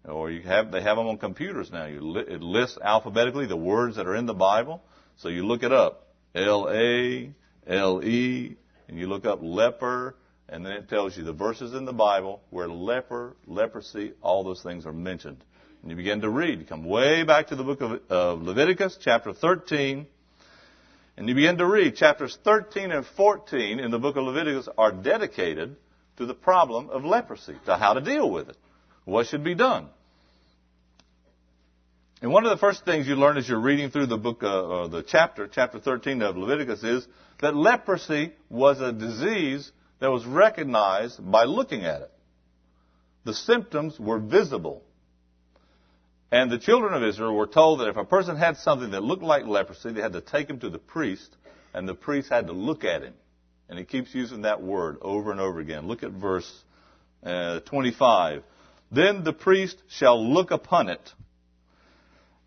or 0.04 0.32
you 0.32 0.42
have, 0.42 0.72
they 0.72 0.82
have 0.82 0.98
them 0.98 1.06
on 1.06 1.20
computers 1.20 1.70
now. 1.72 1.86
You, 1.86 2.18
it 2.18 2.42
lists 2.42 2.80
alphabetically 2.84 3.46
the 3.46 3.56
words 3.56 3.98
that 3.98 4.08
are 4.08 4.16
in 4.16 4.26
the 4.26 4.34
Bible. 4.34 4.82
So 5.18 5.30
you 5.30 5.46
look 5.46 5.62
it 5.62 5.72
up. 5.72 6.08
L-A, 6.34 7.30
L-E, 7.68 8.56
and 8.92 9.00
you 9.00 9.08
look 9.08 9.26
up 9.26 9.40
leper, 9.42 10.16
and 10.50 10.66
then 10.66 10.74
it 10.74 10.90
tells 10.90 11.16
you 11.18 11.24
the 11.24 11.32
verses 11.34 11.74
in 11.74 11.86
the 11.86 11.94
Bible 11.94 12.42
where 12.50 12.68
leper, 12.68 13.38
leprosy, 13.48 14.12
all 14.22 14.44
those 14.44 14.62
things 14.62 14.86
are 14.86 14.92
mentioned. 14.92 15.42
And 15.82 15.90
you 15.90 15.96
begin 15.96 16.20
to 16.22 16.30
read. 16.30 16.60
You 16.60 16.66
come 16.66 16.84
way 16.84 17.24
back 17.24 17.48
to 17.48 17.56
the 17.56 17.64
book 17.64 17.80
of, 17.80 18.02
of 18.10 18.42
Leviticus, 18.42 19.00
chapter 19.02 19.34
13, 19.34 20.06
and 21.16 21.30
you 21.30 21.34
begin 21.34 21.58
to 21.58 21.66
read. 21.66 21.96
Chapters 21.96 22.38
13 22.44 22.92
and 22.92 23.06
14 23.06 23.80
in 23.80 23.92
the 23.92 23.98
book 23.98 24.18
of 24.18 24.26
Leviticus 24.26 24.68
are 24.78 24.92
dedicated 24.92 25.78
to 26.18 26.26
the 26.26 26.34
problem 26.34 26.90
of 26.90 27.06
leprosy, 27.06 27.56
to 27.66 27.78
how 27.78 27.94
to 27.94 28.02
deal 28.02 28.30
with 28.30 28.50
it, 28.50 28.58
what 29.06 29.26
should 29.26 29.44
be 29.44 29.56
done. 29.56 29.88
And 32.22 32.32
one 32.32 32.46
of 32.46 32.52
the 32.52 32.58
first 32.58 32.86
things 32.86 33.08
you 33.08 33.16
learn 33.16 33.38
as 33.38 33.50
you're 33.50 33.60
reading 33.60 33.90
through 33.90 34.06
the 34.06 34.18
book, 34.18 34.44
uh, 34.44 34.62
or 34.62 34.88
the 34.88 35.02
chapter, 35.02 35.48
chapter 35.48 35.80
13 35.80 36.22
of 36.22 36.38
Leviticus, 36.38 36.84
is 36.84 37.08
that 37.42 37.56
leprosy 37.56 38.34
was 38.48 38.80
a 38.80 38.92
disease 38.92 39.72
that 40.00 40.12
was 40.12 40.24
recognized 40.26 41.20
by 41.32 41.46
looking 41.46 41.84
at 41.84 42.02
it. 42.02 42.12
The 43.24 43.34
symptoms 43.34 44.00
were 44.00 44.20
visible. 44.20 44.84
And 46.32 46.52
the 46.52 46.60
children 46.60 46.94
of 46.94 47.04
Israel 47.04 47.36
were 47.36 47.48
told 47.48 47.80
that 47.80 47.88
if 47.88 47.98
a 47.98 48.06
person 48.06 48.38
had 48.38 48.58
something 48.58 48.92
that 48.92 49.04
looked 49.04 49.24
like 49.24 49.46
leprosy, 49.48 49.92
they 49.92 50.02
had 50.02 50.14
to 50.14 50.22
take 50.22 50.48
him 50.48 50.60
to 50.60 50.70
the 50.70 50.80
priest, 50.80 51.36
and 51.74 51.90
the 51.90 51.96
priest 51.96 52.30
had 52.30 52.48
to 52.48 52.54
look 52.54 52.84
at 52.84 53.02
him. 53.02 53.16
And 53.68 53.80
he 53.80 53.86
keeps 53.86 54.14
using 54.14 54.44
that 54.44 54.62
word 54.62 54.98
over 55.02 55.32
and 55.32 55.42
over 55.42 55.60
again. 55.60 55.88
Look 55.88 56.04
at 56.04 56.12
verse 56.12 56.52
uh, 57.24 57.62
25. 57.62 58.44
Then 58.92 59.24
the 59.24 59.34
priest 59.34 59.82
shall 59.90 60.24
look 60.24 60.52
upon 60.52 60.90
it. 60.90 61.02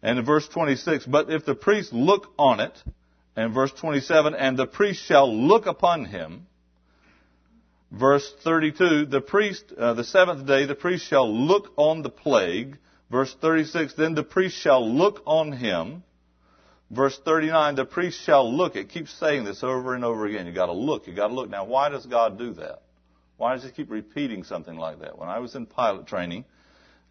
And 0.05 0.21
in 0.21 0.25
verse 0.25 0.47
26, 0.47 1.07
but 1.07 1.31
if 1.31 1.45
the 1.45 1.57
priest 1.57 1.93
look 1.93 2.33
on 2.39 2.61
it, 2.61 2.81
and 3.35 3.53
verse 3.53 3.73
27, 3.73 4.35
and 4.35 4.57
the 4.57 4.67
priest 4.67 5.03
shall 5.03 5.35
look 5.35 5.67
upon 5.67 6.05
him, 6.05 6.47
verse 7.91 8.33
32, 8.45 9.07
the 9.07 9.21
priest, 9.21 9.65
uh, 9.77 9.95
the 9.95 10.05
seventh 10.05 10.47
day, 10.47 10.67
the 10.67 10.77
priest 10.77 11.07
shall 11.09 11.29
look 11.29 11.73
on 11.77 12.03
the 12.03 12.11
plague, 12.11 12.77
Verse 13.15 13.33
36, 13.41 13.95
then 13.95 14.15
the 14.15 14.25
priest 14.25 14.57
shall 14.57 14.85
look 14.93 15.23
on 15.25 15.53
him. 15.53 16.03
Verse 16.91 17.19
39, 17.25 17.77
the 17.77 17.85
priest 17.85 18.21
shall 18.21 18.53
look. 18.53 18.75
It 18.75 18.89
keeps 18.89 19.13
saying 19.13 19.45
this 19.45 19.63
over 19.63 19.95
and 19.95 20.05
over 20.05 20.27
again. 20.27 20.47
You 20.47 20.53
gotta 20.53 20.73
look, 20.73 21.07
you 21.07 21.15
gotta 21.15 21.33
look. 21.35 21.49
Now 21.49 21.65
why 21.65 21.91
does 21.91 22.07
God 22.07 22.39
do 22.39 22.55
that? 22.55 22.83
Why 23.37 23.55
does 23.55 23.65
he 23.65 23.71
keep 23.71 23.91
repeating 23.91 24.43
something 24.43 24.77
like 24.77 25.01
that? 25.01 25.19
When 25.19 25.29
I 25.29 25.39
was 25.39 25.55
in 25.55 25.67
pilot 25.67 26.09
training, 26.09 26.45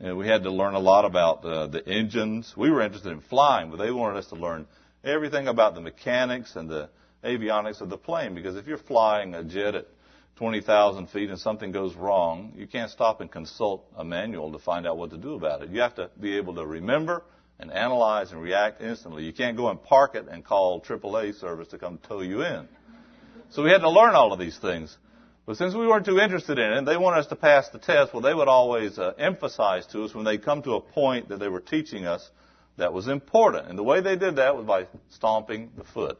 know, 0.09 0.15
we 0.15 0.27
had 0.27 0.43
to 0.43 0.51
learn 0.51 0.73
a 0.73 0.79
lot 0.79 1.05
about 1.05 1.45
uh, 1.45 1.67
the 1.67 1.87
engines. 1.87 2.53
We 2.57 2.69
were 2.69 2.81
interested 2.81 3.11
in 3.11 3.21
flying, 3.21 3.71
but 3.71 3.77
they 3.77 3.91
wanted 3.91 4.17
us 4.17 4.27
to 4.27 4.35
learn 4.35 4.67
everything 5.03 5.47
about 5.47 5.75
the 5.75 5.81
mechanics 5.81 6.55
and 6.55 6.69
the 6.69 6.89
avionics 7.23 7.81
of 7.81 7.89
the 7.89 7.97
plane 7.97 8.35
because 8.35 8.55
if 8.55 8.67
you're 8.67 8.77
flying 8.77 9.33
a 9.33 9.43
jet 9.43 9.75
at 9.75 9.87
20,000 10.35 11.07
feet 11.07 11.29
and 11.29 11.39
something 11.39 11.71
goes 11.71 11.95
wrong, 11.95 12.53
you 12.55 12.67
can't 12.67 12.91
stop 12.91 13.21
and 13.21 13.31
consult 13.31 13.85
a 13.95 14.03
manual 14.03 14.51
to 14.51 14.59
find 14.59 14.87
out 14.87 14.97
what 14.97 15.11
to 15.11 15.17
do 15.17 15.35
about 15.35 15.61
it. 15.61 15.69
You 15.69 15.81
have 15.81 15.95
to 15.95 16.09
be 16.19 16.37
able 16.37 16.55
to 16.55 16.65
remember 16.65 17.23
and 17.59 17.71
analyze 17.71 18.31
and 18.31 18.41
react 18.41 18.81
instantly. 18.81 19.23
You 19.23 19.33
can't 19.33 19.55
go 19.55 19.69
and 19.69 19.81
park 19.81 20.15
it 20.15 20.27
and 20.29 20.43
call 20.43 20.81
AAA 20.81 21.39
service 21.39 21.69
to 21.69 21.77
come 21.77 21.99
tow 21.99 22.21
you 22.21 22.43
in. 22.43 22.67
So 23.51 23.63
we 23.63 23.69
had 23.69 23.81
to 23.81 23.89
learn 23.89 24.15
all 24.15 24.33
of 24.33 24.39
these 24.39 24.57
things. 24.57 24.97
But 25.45 25.57
since 25.57 25.73
we 25.73 25.85
weren't 25.85 26.05
too 26.05 26.19
interested 26.19 26.57
in 26.57 26.71
it, 26.71 26.85
they 26.85 26.95
wanted 26.95 27.19
us 27.19 27.27
to 27.27 27.35
pass 27.35 27.67
the 27.69 27.79
test. 27.79 28.13
Well, 28.13 28.21
they 28.21 28.33
would 28.33 28.47
always 28.47 28.97
uh, 28.97 29.13
emphasize 29.17 29.85
to 29.87 30.03
us 30.03 30.15
when 30.15 30.23
they 30.23 30.37
come 30.37 30.61
to 30.63 30.75
a 30.75 30.81
point 30.81 31.29
that 31.29 31.39
they 31.39 31.49
were 31.49 31.59
teaching 31.59 32.05
us 32.05 32.29
that 32.77 32.93
was 32.93 33.07
important. 33.07 33.67
And 33.67 33.77
the 33.77 33.83
way 33.83 34.01
they 34.01 34.15
did 34.15 34.37
that 34.37 34.55
was 34.55 34.65
by 34.65 34.87
stomping 35.09 35.71
the 35.77 35.83
foot. 35.83 36.17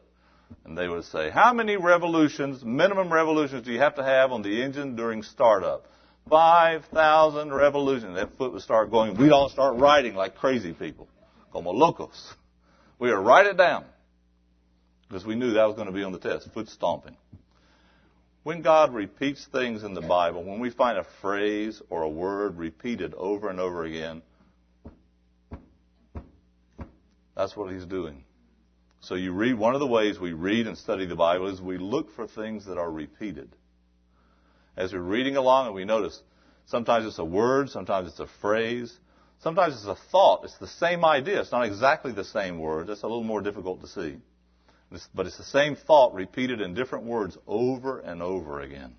And 0.65 0.77
they 0.77 0.87
would 0.87 1.05
say, 1.05 1.29
how 1.29 1.53
many 1.53 1.77
revolutions, 1.77 2.63
minimum 2.63 3.11
revolutions 3.11 3.65
do 3.65 3.71
you 3.71 3.79
have 3.79 3.95
to 3.95 4.03
have 4.03 4.31
on 4.31 4.41
the 4.41 4.61
engine 4.61 4.95
during 4.95 5.23
startup? 5.23 5.87
5,000 6.29 7.53
revolutions. 7.53 8.15
That 8.15 8.37
foot 8.37 8.53
would 8.53 8.61
start 8.61 8.91
going. 8.91 9.17
We'd 9.17 9.31
all 9.31 9.49
start 9.49 9.77
writing 9.77 10.15
like 10.15 10.35
crazy 10.35 10.73
people. 10.73 11.07
Como 11.51 11.71
locos. 11.71 12.33
We 12.99 13.09
would 13.09 13.19
write 13.19 13.47
it 13.47 13.57
down. 13.57 13.85
Because 15.07 15.25
we 15.25 15.35
knew 15.35 15.53
that 15.53 15.65
was 15.65 15.75
going 15.75 15.87
to 15.87 15.93
be 15.93 16.03
on 16.03 16.11
the 16.11 16.19
test. 16.19 16.51
Foot 16.53 16.69
stomping. 16.69 17.15
When 18.43 18.61
God 18.61 18.93
repeats 18.93 19.45
things 19.45 19.83
in 19.83 19.93
the 19.93 20.01
Bible, 20.01 20.43
when 20.43 20.59
we 20.59 20.69
find 20.69 20.97
a 20.97 21.05
phrase 21.21 21.81
or 21.89 22.01
a 22.01 22.09
word 22.09 22.57
repeated 22.57 23.13
over 23.13 23.49
and 23.49 23.57
over 23.57 23.85
again, 23.85 24.21
that's 27.35 27.55
what 27.55 27.71
He's 27.71 27.85
doing. 27.85 28.25
So 28.99 29.15
you 29.15 29.31
read, 29.31 29.55
one 29.55 29.75
of 29.75 29.79
the 29.79 29.87
ways 29.87 30.19
we 30.19 30.33
read 30.33 30.67
and 30.67 30.77
study 30.77 31.05
the 31.05 31.15
Bible 31.15 31.47
is 31.47 31.61
we 31.61 31.77
look 31.77 32.13
for 32.15 32.27
things 32.27 32.65
that 32.65 32.77
are 32.77 32.91
repeated. 32.91 33.49
As 34.75 34.91
we're 34.91 34.99
reading 34.99 35.37
along 35.37 35.67
and 35.67 35.75
we 35.75 35.85
notice 35.85 36.21
sometimes 36.65 37.05
it's 37.05 37.19
a 37.19 37.25
word, 37.25 37.69
sometimes 37.69 38.09
it's 38.09 38.19
a 38.19 38.27
phrase, 38.41 38.93
sometimes 39.39 39.75
it's 39.75 39.85
a 39.85 39.97
thought. 40.11 40.43
It's 40.43 40.57
the 40.57 40.67
same 40.67 41.05
idea. 41.05 41.39
It's 41.39 41.51
not 41.51 41.65
exactly 41.65 42.11
the 42.11 42.23
same 42.25 42.59
word. 42.59 42.89
It's 42.89 43.03
a 43.03 43.07
little 43.07 43.23
more 43.23 43.41
difficult 43.41 43.81
to 43.81 43.87
see. 43.87 44.17
But 45.13 45.27
it's 45.27 45.37
the 45.37 45.43
same 45.43 45.75
thought 45.75 46.13
repeated 46.13 46.61
in 46.61 46.73
different 46.73 47.05
words 47.05 47.37
over 47.47 47.99
and 47.99 48.21
over 48.21 48.61
again. 48.61 48.95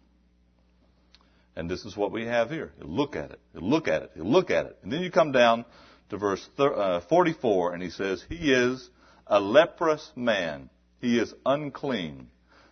And 1.56 1.70
this 1.70 1.84
is 1.84 1.96
what 1.96 2.10
we 2.10 2.26
have 2.26 2.50
here. 2.50 2.72
You 2.80 2.86
look 2.86 3.14
at 3.14 3.30
it. 3.30 3.40
You 3.54 3.60
look 3.60 3.86
at 3.86 4.02
it. 4.02 4.10
You 4.16 4.24
look 4.24 4.50
at 4.50 4.66
it. 4.66 4.78
And 4.82 4.92
then 4.92 5.02
you 5.02 5.10
come 5.10 5.30
down 5.30 5.64
to 6.10 6.16
verse 6.16 6.46
uh, 6.58 7.00
44 7.08 7.74
and 7.74 7.82
he 7.82 7.90
says, 7.90 8.24
He 8.28 8.52
is 8.52 8.90
a 9.26 9.40
leprous 9.40 10.10
man. 10.16 10.68
He 11.00 11.18
is 11.18 11.32
unclean. 11.46 12.28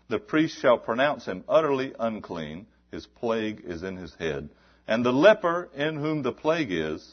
The 0.09 0.19
priest 0.19 0.61
shall 0.61 0.79
pronounce 0.79 1.27
him 1.27 1.45
utterly 1.49 1.95
unclean. 1.99 2.67
His 2.91 3.07
plague 3.07 3.63
is 3.65 3.83
in 3.83 3.97
his 3.97 4.15
head. 4.15 4.51
And 4.89 5.05
the 5.05 5.13
leper 5.13 5.71
in 5.75 5.97
whom 5.97 6.23
the 6.23 6.33
plague 6.33 6.73
is, 6.73 7.09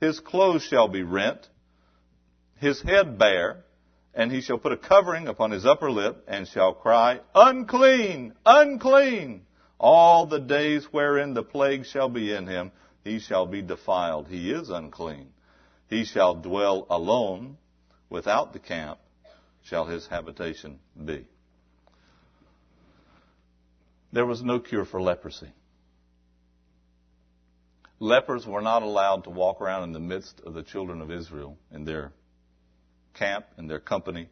his 0.00 0.20
clothes 0.20 0.62
shall 0.62 0.88
be 0.88 1.02
rent, 1.02 1.48
his 2.56 2.80
head 2.80 3.18
bare, 3.18 3.64
and 4.18 4.32
he 4.32 4.40
shall 4.40 4.58
put 4.58 4.72
a 4.72 4.76
covering 4.76 5.28
upon 5.28 5.52
his 5.52 5.64
upper 5.64 5.92
lip, 5.92 6.24
and 6.26 6.48
shall 6.48 6.74
cry, 6.74 7.20
Unclean! 7.36 8.34
Unclean! 8.44 9.46
All 9.78 10.26
the 10.26 10.40
days 10.40 10.84
wherein 10.86 11.34
the 11.34 11.44
plague 11.44 11.86
shall 11.86 12.08
be 12.08 12.34
in 12.34 12.48
him, 12.48 12.72
he 13.04 13.20
shall 13.20 13.46
be 13.46 13.62
defiled. 13.62 14.26
He 14.26 14.50
is 14.50 14.70
unclean. 14.70 15.28
He 15.88 16.04
shall 16.04 16.34
dwell 16.34 16.84
alone 16.90 17.58
without 18.10 18.52
the 18.52 18.58
camp 18.58 18.98
shall 19.62 19.86
his 19.86 20.08
habitation 20.08 20.80
be. 21.02 21.24
There 24.12 24.26
was 24.26 24.42
no 24.42 24.58
cure 24.58 24.84
for 24.84 25.00
leprosy. 25.00 25.52
Lepers 28.00 28.44
were 28.44 28.62
not 28.62 28.82
allowed 28.82 29.24
to 29.24 29.30
walk 29.30 29.60
around 29.60 29.84
in 29.84 29.92
the 29.92 30.00
midst 30.00 30.40
of 30.40 30.54
the 30.54 30.64
children 30.64 31.00
of 31.02 31.12
Israel 31.12 31.56
in 31.70 31.84
their 31.84 32.12
camp, 33.14 33.46
and 33.56 33.68
their 33.68 33.80
company, 33.80 34.28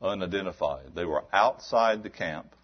unidentified. 0.00 0.94
They 0.94 1.04
were 1.04 1.24
outside 1.32 2.02
the 2.02 2.10
camp. 2.10 2.54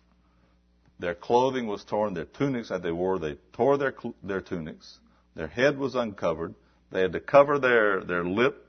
Their 0.99 1.15
clothing 1.15 1.67
was 1.67 1.85
torn, 1.85 2.15
their 2.15 2.25
tunics 2.25 2.71
that 2.71 2.83
they 2.83 2.93
wore, 2.93 3.19
they 3.19 3.37
tore 3.53 3.77
their, 3.77 3.95
their 4.23 4.41
tunics. 4.41 4.99
Their 5.35 5.49
head 5.49 5.79
was 5.79 5.95
uncovered. 5.95 6.55
They 6.91 7.03
had 7.03 7.13
to 7.13 7.21
cover 7.21 7.59
their, 7.59 8.03
their 8.03 8.25
lip 8.25 8.67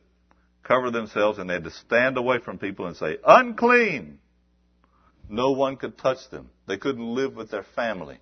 cover 0.63 0.91
themselves 0.91 1.39
and 1.39 1.49
they 1.49 1.53
had 1.53 1.63
to 1.63 1.71
stand 1.71 2.17
away 2.17 2.39
from 2.39 2.57
people 2.57 2.87
and 2.87 2.97
say, 2.97 3.17
unclean. 3.25 4.19
No 5.29 5.51
one 5.51 5.77
could 5.77 5.97
touch 5.97 6.29
them. 6.29 6.49
They 6.67 6.77
couldn't 6.77 7.15
live 7.15 7.35
with 7.35 7.49
their 7.49 7.65
family. 7.75 8.17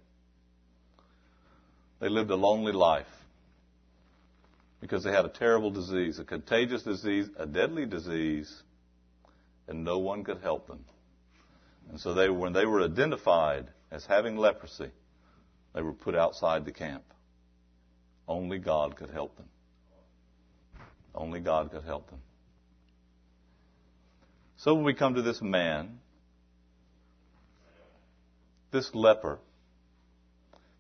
They 2.00 2.10
lived 2.10 2.30
a 2.30 2.36
lonely 2.36 2.74
life 2.74 3.08
because 4.86 5.04
they 5.04 5.12
had 5.12 5.26
a 5.26 5.30
terrible 5.30 5.72
disease, 5.72 6.20
a 6.20 6.24
contagious 6.24 6.84
disease, 6.84 7.28
a 7.38 7.48
deadly 7.48 7.88
disease, 7.88 8.62
and 9.68 9.84
no 9.84 9.98
one 9.98 10.24
could 10.24 10.38
help 10.44 10.68
them. 10.68 10.86
And 11.90 12.00
so 12.00 12.14
they, 12.14 12.30
when 12.30 12.54
they 12.54 12.68
were 12.68 12.84
identified 12.84 13.66
as 13.90 14.06
having 14.06 14.38
leprosy, 14.38 14.92
they 15.74 15.82
were 15.82 15.92
put 15.92 16.14
outside 16.14 16.66
the 16.66 16.72
camp. 16.72 17.04
Only 18.28 18.60
God 18.60 18.96
could 18.96 19.10
help 19.10 19.36
them. 19.38 19.48
Only 21.16 21.40
God 21.40 21.72
could 21.72 21.84
help 21.84 22.12
them. 22.12 22.20
So 24.58 24.76
when 24.76 24.84
we 24.84 24.94
come 24.94 25.16
to 25.16 25.24
this 25.24 25.42
man, 25.42 25.98
this 28.72 28.94
leper, 28.94 29.40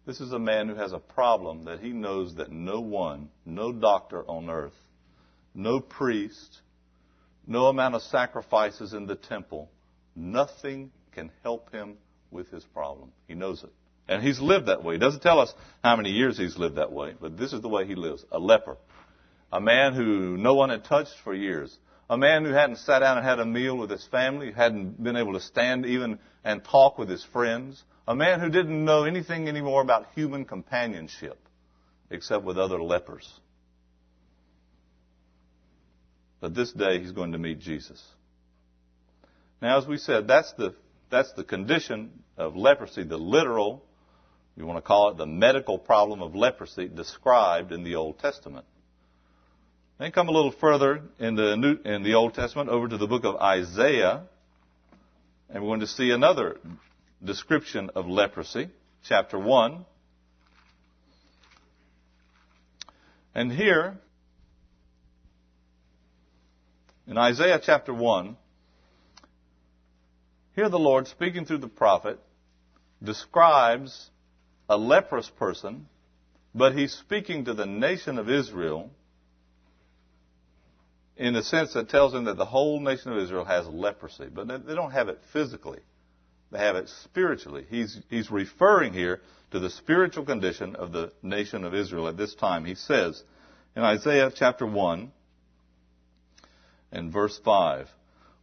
this 0.06 0.22
is 0.22 0.32
a 0.32 0.40
man 0.40 0.70
who 0.70 0.76
has 0.76 0.94
a 0.94 1.00
problem 1.00 1.64
that 1.66 1.80
he 1.80 1.90
knows 1.90 2.36
that 2.36 2.52
no 2.52 2.80
one, 2.80 3.30
no 3.46 3.72
doctor 3.72 4.24
on 4.30 4.50
earth, 4.50 4.74
no 5.54 5.80
priest, 5.80 6.62
no 7.48 7.68
amount 7.68 7.96
of 7.96 8.02
sacrifices 8.04 8.94
in 8.94 9.08
the 9.08 9.16
temple, 9.16 9.70
nothing 10.16 10.92
can 11.12 11.32
help 11.44 11.72
him 11.72 11.98
with 12.32 12.50
his 12.52 12.64
problem. 12.66 13.12
He 13.28 13.34
knows 13.34 13.64
it. 13.64 13.72
And 14.08 14.22
he's 14.22 14.40
lived 14.40 14.68
that 14.68 14.84
way. 14.84 14.96
He 14.96 15.00
doesn't 15.00 15.22
tell 15.22 15.40
us 15.40 15.54
how 15.84 15.96
many 15.96 16.12
years 16.12 16.38
he's 16.38 16.58
lived 16.58 16.76
that 16.76 16.92
way, 16.92 17.16
but 17.20 17.38
this 17.38 17.54
is 17.54 17.62
the 17.62 17.70
way 17.70 17.88
he 17.88 17.96
lives. 17.96 18.24
A 18.32 18.38
leper. 18.38 18.78
A 19.52 19.60
man 19.60 19.94
who 19.94 20.38
no 20.38 20.54
one 20.54 20.70
had 20.70 20.84
touched 20.84 21.16
for 21.24 21.34
years. 21.34 21.76
A 22.10 22.18
man 22.18 22.46
who 22.46 22.52
hadn't 22.52 22.78
sat 22.78 23.00
down 23.00 23.18
and 23.18 23.26
had 23.26 23.40
a 23.40 23.46
meal 23.46 23.76
with 23.76 23.90
his 23.90 24.06
family, 24.06 24.52
hadn't 24.52 25.02
been 25.02 25.16
able 25.16 25.34
to 25.34 25.40
stand 25.40 25.88
even 25.88 26.20
and 26.44 26.64
talk 26.64 27.00
with 27.00 27.10
his 27.10 27.24
friends. 27.24 27.84
A 28.08 28.16
man 28.16 28.40
who 28.40 28.50
didn't 28.50 28.86
know 28.86 29.04
anything 29.04 29.48
anymore 29.48 29.82
about 29.82 30.08
human 30.14 30.46
companionship 30.46 31.40
except 32.12 32.44
with 32.44 32.58
other 32.58 32.82
lepers. 32.82 33.28
But 36.40 36.54
this 36.54 36.72
day 36.72 37.00
he's 37.00 37.12
going 37.12 37.32
to 37.32 37.40
meet 37.40 37.60
Jesus. 37.60 38.04
Now, 39.62 39.80
as 39.80 39.88
we 39.88 39.98
said, 39.98 40.28
that's 40.28 40.54
the, 40.54 40.76
that's 41.10 41.34
the 41.34 41.44
condition 41.44 42.12
of 42.38 42.56
leprosy, 42.56 43.04
the 43.04 43.18
literal, 43.18 43.84
you 44.56 44.66
want 44.66 44.78
to 44.78 44.88
call 44.88 45.10
it 45.10 45.18
the 45.18 45.26
medical 45.26 45.78
problem 45.78 46.22
of 46.22 46.36
leprosy 46.36 46.88
described 46.88 47.72
in 47.72 47.84
the 47.84 47.96
Old 47.96 48.20
Testament. 48.20 48.66
Then 49.98 50.12
come 50.12 50.28
a 50.28 50.32
little 50.32 50.52
further 50.52 51.02
in 51.20 51.36
the, 51.36 51.56
New, 51.56 51.78
in 51.84 52.04
the 52.04 52.16
Old 52.16 52.34
Testament 52.34 52.70
over 52.70 52.88
to 52.88 52.98
the 52.98 53.08
book 53.08 53.24
of 53.24 53.38
Isaiah, 53.38 54.24
and 55.50 55.64
we're 55.64 55.70
going 55.70 55.80
to 55.80 55.88
see 55.88 56.12
another 56.12 56.58
description 57.26 57.92
of 57.96 58.08
leprosy, 58.08 58.70
chapter 59.04 59.38
1. 59.38 59.86
And 63.34 63.52
here, 63.52 63.98
In 67.08 67.18
Isaiah 67.18 67.62
chapter 67.64 67.94
1, 67.94 68.36
here 70.56 70.70
the 70.70 70.80
Lord, 70.80 71.08
speaking 71.08 71.46
through 71.46 71.60
the 71.60 71.68
prophet, 71.68 72.20
describes 73.04 74.10
a 74.68 74.78
leprous 74.78 75.30
person, 75.30 75.88
but 76.56 76.76
he's 76.76 76.94
speaking 76.94 77.46
to 77.46 77.54
the 77.54 77.68
nation 77.68 78.18
of 78.18 78.30
Israel 78.30 78.90
in 81.16 81.36
a 81.36 81.44
sense 81.44 81.74
that 81.74 81.90
tells 81.90 82.12
them 82.12 82.26
that 82.26 82.38
the 82.38 82.46
whole 82.46 82.80
nation 82.80 83.12
of 83.12 83.20
Israel 83.20 83.46
has 83.46 83.68
leprosy, 83.68 84.28
but 84.34 84.48
they 84.48 84.74
don't 84.74 84.92
have 84.92 85.08
it 85.08 85.22
physically. 85.32 85.80
They 86.52 86.60
have 86.60 86.76
it 86.76 86.90
spiritually. 86.90 87.66
He's, 87.70 88.00
he's 88.10 88.32
referring 88.32 88.94
here 88.94 89.22
to 89.52 89.60
the 89.60 89.70
spiritual 89.70 90.26
condition 90.26 90.76
of 90.76 90.92
the 90.92 91.12
nation 91.22 91.64
of 91.64 91.74
Israel 91.74 92.08
at 92.08 92.18
this 92.18 92.36
time. 92.36 92.66
He 92.66 92.76
says 92.76 93.24
in 93.76 93.84
Isaiah 93.84 94.32
chapter 94.34 94.66
1 94.66 95.12
and 96.92 97.12
verse 97.12 97.40
5, 97.44 97.90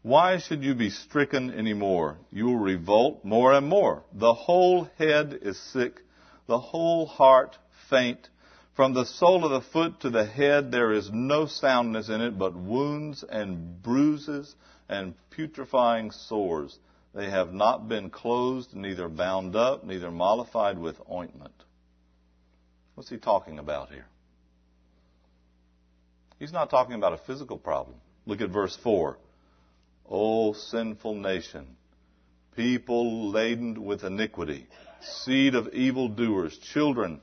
Why 0.02 0.38
should 0.38 0.62
you 0.62 0.75
be 0.75 0.90
stricken 0.90 1.52
any 1.52 1.75
more? 1.75 2.18
You 2.30 2.47
will 2.47 2.59
revolt 2.59 3.25
more 3.25 3.52
and 3.52 3.66
more. 3.66 4.02
The 4.12 4.35
whole 4.35 4.88
head 4.99 5.38
is 5.42 5.59
sick, 5.73 6.00
the 6.47 6.59
whole 6.59 7.06
heart 7.06 7.56
faint. 7.88 8.28
From 8.75 8.94
the 8.94 9.04
sole 9.04 9.44
of 9.44 9.50
the 9.50 9.71
foot 9.71 10.00
to 10.00 10.11
the 10.11 10.25
head 10.25 10.73
there 10.73 10.92
is 10.92 11.11
no 11.12 11.47
soundness 11.47 12.09
in 12.09 12.21
it, 12.21 12.38
but 12.38 12.54
wounds 12.54 13.23
and 13.23 13.82
bruises 13.82 14.54
and 14.88 15.14
putrefying 15.30 16.11
sores. 16.11 16.78
They 17.14 17.28
have 17.28 17.52
not 17.52 17.88
been 17.88 18.11
closed, 18.11 18.75
neither 18.75 19.09
bound 19.09 19.54
up, 19.54 19.85
neither 19.85 20.11
mollified 20.11 20.78
with 20.78 20.97
ointment. 21.11 21.54
What's 22.95 23.11
he 23.11 23.19
talking 23.19 23.59
about 23.59 23.90
here? 23.90 24.07
He's 26.38 26.52
not 26.52 26.71
talking 26.71 26.95
about 26.95 27.12
a 27.12 27.19
physical 27.19 27.59
problem. 27.59 27.97
Look 28.26 28.40
at 28.40 28.50
verse 28.50 28.76
4. 28.83 29.19
O 30.11 30.52
sinful 30.52 31.14
nation, 31.14 31.76
people 32.57 33.31
laden 33.31 33.85
with 33.85 34.04
iniquity, 34.04 34.66
seed 35.00 35.54
of 35.54 35.69
evildoers, 35.69 36.57
children 36.59 37.21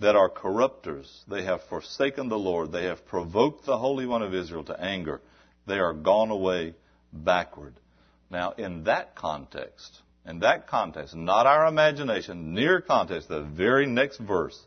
that 0.00 0.16
are 0.16 0.28
corrupters. 0.28 1.24
They 1.28 1.44
have 1.44 1.62
forsaken 1.64 2.28
the 2.28 2.38
Lord. 2.38 2.72
They 2.72 2.84
have 2.84 3.06
provoked 3.06 3.66
the 3.66 3.78
Holy 3.78 4.06
One 4.06 4.22
of 4.22 4.34
Israel 4.34 4.64
to 4.64 4.80
anger. 4.80 5.20
They 5.66 5.78
are 5.78 5.92
gone 5.92 6.30
away 6.30 6.74
backward. 7.12 7.74
Now, 8.30 8.52
in 8.52 8.84
that 8.84 9.14
context, 9.14 10.02
in 10.26 10.40
that 10.40 10.66
context, 10.66 11.14
not 11.14 11.46
our 11.46 11.66
imagination, 11.66 12.52
near 12.54 12.80
context, 12.80 13.28
the 13.28 13.42
very 13.42 13.86
next 13.86 14.18
verse, 14.18 14.58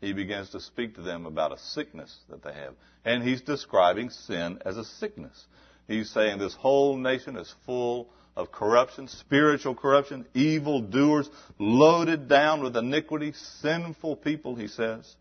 he 0.00 0.12
begins 0.14 0.50
to 0.50 0.60
speak 0.60 0.94
to 0.94 1.02
them 1.02 1.26
about 1.26 1.52
a 1.52 1.58
sickness 1.58 2.16
that 2.30 2.42
they 2.42 2.54
have. 2.54 2.74
And 3.04 3.22
he's 3.22 3.42
describing 3.42 4.10
sin 4.10 4.58
as 4.64 4.78
a 4.78 4.84
sickness. 4.84 5.44
He's 5.86 6.10
saying 6.10 6.38
this 6.38 6.54
whole 6.54 6.96
nation 6.96 7.36
is 7.36 7.52
full 7.66 8.08
of 8.36 8.50
corruption, 8.50 9.08
spiritual 9.08 9.74
corruption, 9.74 10.26
evil 10.32 10.80
doers, 10.80 11.28
loaded 11.58 12.28
down 12.28 12.62
with 12.62 12.76
iniquity, 12.76 13.32
sinful 13.60 14.16
people, 14.16 14.54
he 14.54 14.68
says. 14.68 15.16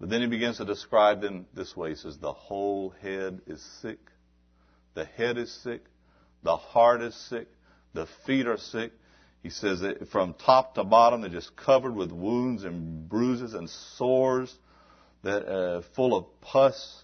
But 0.00 0.10
then 0.10 0.20
he 0.20 0.26
begins 0.26 0.58
to 0.58 0.64
describe 0.66 1.22
them 1.22 1.46
this 1.54 1.74
way. 1.74 1.90
He 1.90 1.96
says, 1.96 2.18
the 2.18 2.32
whole 2.32 2.90
head 3.00 3.40
is 3.46 3.62
sick. 3.80 4.00
The 4.94 5.04
head 5.04 5.38
is 5.38 5.52
sick. 5.62 5.84
The 6.44 6.56
heart 6.56 7.02
is 7.02 7.14
sick. 7.28 7.48
The 7.94 8.06
feet 8.26 8.46
are 8.46 8.58
sick. 8.58 8.92
He 9.42 9.50
says 9.50 9.80
that 9.80 10.08
from 10.08 10.34
top 10.34 10.74
to 10.76 10.84
bottom, 10.84 11.22
they're 11.22 11.30
just 11.30 11.56
covered 11.56 11.94
with 11.94 12.12
wounds 12.12 12.64
and 12.64 13.08
bruises 13.08 13.54
and 13.54 13.68
sores 13.68 14.54
that 15.22 15.46
uh, 15.46 15.82
full 15.96 16.16
of 16.16 16.40
pus, 16.40 17.02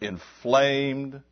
inflamed, 0.00 1.22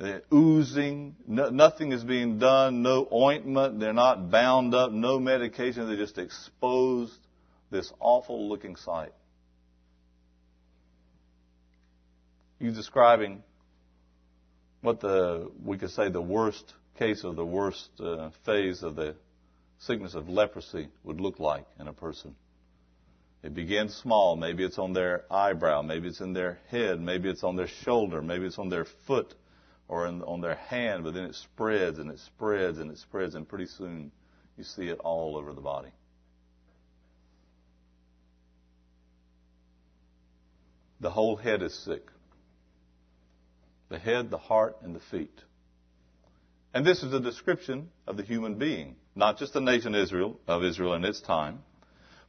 uh, 0.00 0.18
oozing. 0.32 1.16
No, 1.26 1.50
nothing 1.50 1.92
is 1.92 2.04
being 2.04 2.38
done. 2.38 2.82
No 2.82 3.06
ointment. 3.12 3.80
They're 3.80 3.92
not 3.92 4.30
bound 4.30 4.74
up. 4.74 4.92
No 4.92 5.18
medication. 5.18 5.86
They're 5.86 5.96
just 5.96 6.18
exposed. 6.18 7.18
This 7.70 7.92
awful 8.00 8.48
looking 8.48 8.76
sight. 8.76 9.12
He's 12.58 12.74
describing 12.74 13.42
what 14.80 15.00
the 15.00 15.50
we 15.64 15.78
could 15.78 15.90
say 15.90 16.08
the 16.08 16.20
worst 16.20 16.74
case 16.98 17.24
or 17.24 17.34
the 17.34 17.44
worst 17.44 17.88
uh, 18.00 18.30
phase 18.44 18.82
of 18.82 18.96
the 18.96 19.16
sickness 19.78 20.14
of 20.14 20.28
leprosy 20.28 20.88
would 21.04 21.20
look 21.20 21.38
like 21.38 21.66
in 21.78 21.88
a 21.88 21.92
person. 21.92 22.34
It 23.42 23.54
begins 23.54 23.94
small. 23.94 24.34
Maybe 24.34 24.64
it's 24.64 24.78
on 24.78 24.92
their 24.92 25.24
eyebrow. 25.30 25.82
Maybe 25.82 26.08
it's 26.08 26.20
in 26.20 26.32
their 26.32 26.58
head. 26.68 27.00
Maybe 27.00 27.28
it's 27.28 27.44
on 27.44 27.54
their 27.54 27.68
shoulder. 27.68 28.22
Maybe 28.22 28.46
it's 28.46 28.58
on 28.58 28.68
their 28.68 28.86
foot 29.06 29.34
or 29.88 30.06
in, 30.06 30.22
on 30.22 30.40
their 30.40 30.56
hand. 30.56 31.04
But 31.04 31.14
then 31.14 31.24
it 31.24 31.34
spreads 31.34 31.98
and 31.98 32.10
it 32.10 32.18
spreads 32.18 32.78
and 32.78 32.90
it 32.90 32.98
spreads, 32.98 33.34
and 33.34 33.48
pretty 33.48 33.66
soon 33.66 34.10
you 34.56 34.64
see 34.64 34.88
it 34.88 34.98
all 35.00 35.36
over 35.36 35.52
the 35.52 35.60
body. 35.60 35.90
The 41.00 41.10
whole 41.10 41.36
head 41.36 41.62
is 41.62 41.74
sick 41.74 42.10
the 43.88 43.98
head, 43.98 44.30
the 44.30 44.38
heart, 44.38 44.76
and 44.82 44.94
the 44.94 45.00
feet. 45.00 45.40
And 46.74 46.84
this 46.84 47.02
is 47.02 47.12
a 47.12 47.20
description 47.20 47.88
of 48.06 48.16
the 48.16 48.22
human 48.22 48.56
being, 48.56 48.96
not 49.14 49.38
just 49.38 49.54
the 49.54 49.60
nation 49.60 49.94
Israel 49.94 50.38
of 50.46 50.62
Israel 50.62 50.94
in 50.94 51.04
its 51.04 51.20
time, 51.20 51.60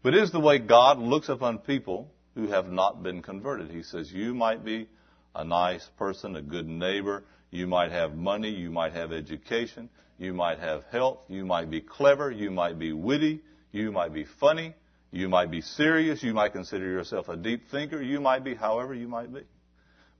but 0.03 0.15
is 0.15 0.31
the 0.31 0.39
way 0.39 0.59
God 0.59 0.99
looks 0.99 1.27
upon 1.27 1.57
people 1.57 2.11
who 2.35 2.47
have 2.47 2.71
not 2.71 3.03
been 3.03 3.21
converted. 3.21 3.71
He 3.71 3.83
says, 3.83 4.11
You 4.11 4.33
might 4.33 4.63
be 4.63 4.87
a 5.35 5.43
nice 5.43 5.85
person, 5.97 6.35
a 6.35 6.41
good 6.41 6.67
neighbor, 6.67 7.23
you 7.51 7.67
might 7.67 7.91
have 7.91 8.15
money, 8.15 8.49
you 8.49 8.69
might 8.69 8.93
have 8.93 9.11
education, 9.11 9.89
you 10.17 10.33
might 10.33 10.59
have 10.59 10.83
health, 10.91 11.19
you 11.27 11.45
might 11.45 11.69
be 11.69 11.81
clever, 11.81 12.31
you 12.31 12.51
might 12.51 12.77
be 12.77 12.93
witty, 12.93 13.41
you 13.71 13.91
might 13.91 14.13
be 14.13 14.25
funny, 14.39 14.73
you 15.11 15.29
might 15.29 15.51
be 15.51 15.61
serious, 15.61 16.21
you 16.23 16.33
might 16.33 16.53
consider 16.53 16.85
yourself 16.85 17.29
a 17.29 17.37
deep 17.37 17.69
thinker, 17.69 18.01
you 18.01 18.19
might 18.19 18.43
be 18.43 18.55
however 18.55 18.93
you 18.93 19.07
might 19.07 19.33
be. 19.33 19.41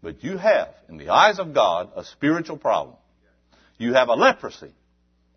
But 0.02 0.24
you 0.24 0.38
have, 0.38 0.70
in 0.90 0.98
the 0.98 1.10
eyes 1.10 1.40
of 1.40 1.54
God, 1.54 1.92
a 1.96 2.04
spiritual 2.04 2.58
problem. 2.58 2.96
You 3.78 3.94
have 3.94 4.10
a 4.10 4.14
leprosy. 4.14 4.72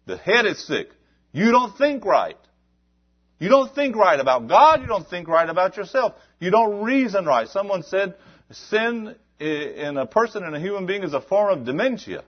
The 0.07 0.17
head 0.17 0.47
is 0.47 0.67
sick. 0.67 0.89
You 1.33 1.51
don't 1.51 1.77
think 1.77 2.05
right. 2.05 2.37
You 3.39 3.49
don't 3.49 3.75
think 3.75 3.97
right 3.97 4.21
about 4.21 4.49
God. 4.49 4.83
You 4.83 4.87
don't 4.87 5.09
think 5.09 5.29
right 5.29 5.49
about 5.49 5.77
yourself. 5.77 6.15
You 6.39 6.51
don't 6.51 6.83
reason 6.83 7.25
right. 7.25 7.49
Someone 7.49 7.83
said 7.83 8.15
sin 8.51 9.17
in 9.39 9.97
a 9.97 10.07
person, 10.07 10.45
in 10.45 10.55
a 10.55 10.61
human 10.61 10.87
being, 10.87 11.03
is 11.03 11.15
a 11.15 11.21
form 11.21 11.59
of 11.59 11.65
dementia. 11.65 12.23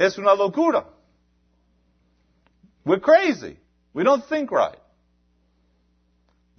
Es 0.00 0.18
una 0.18 0.34
locura. 0.34 0.86
We're 2.84 2.98
crazy. 2.98 3.58
We 3.94 4.02
don't 4.02 4.24
think 4.28 4.50
right. 4.50 4.78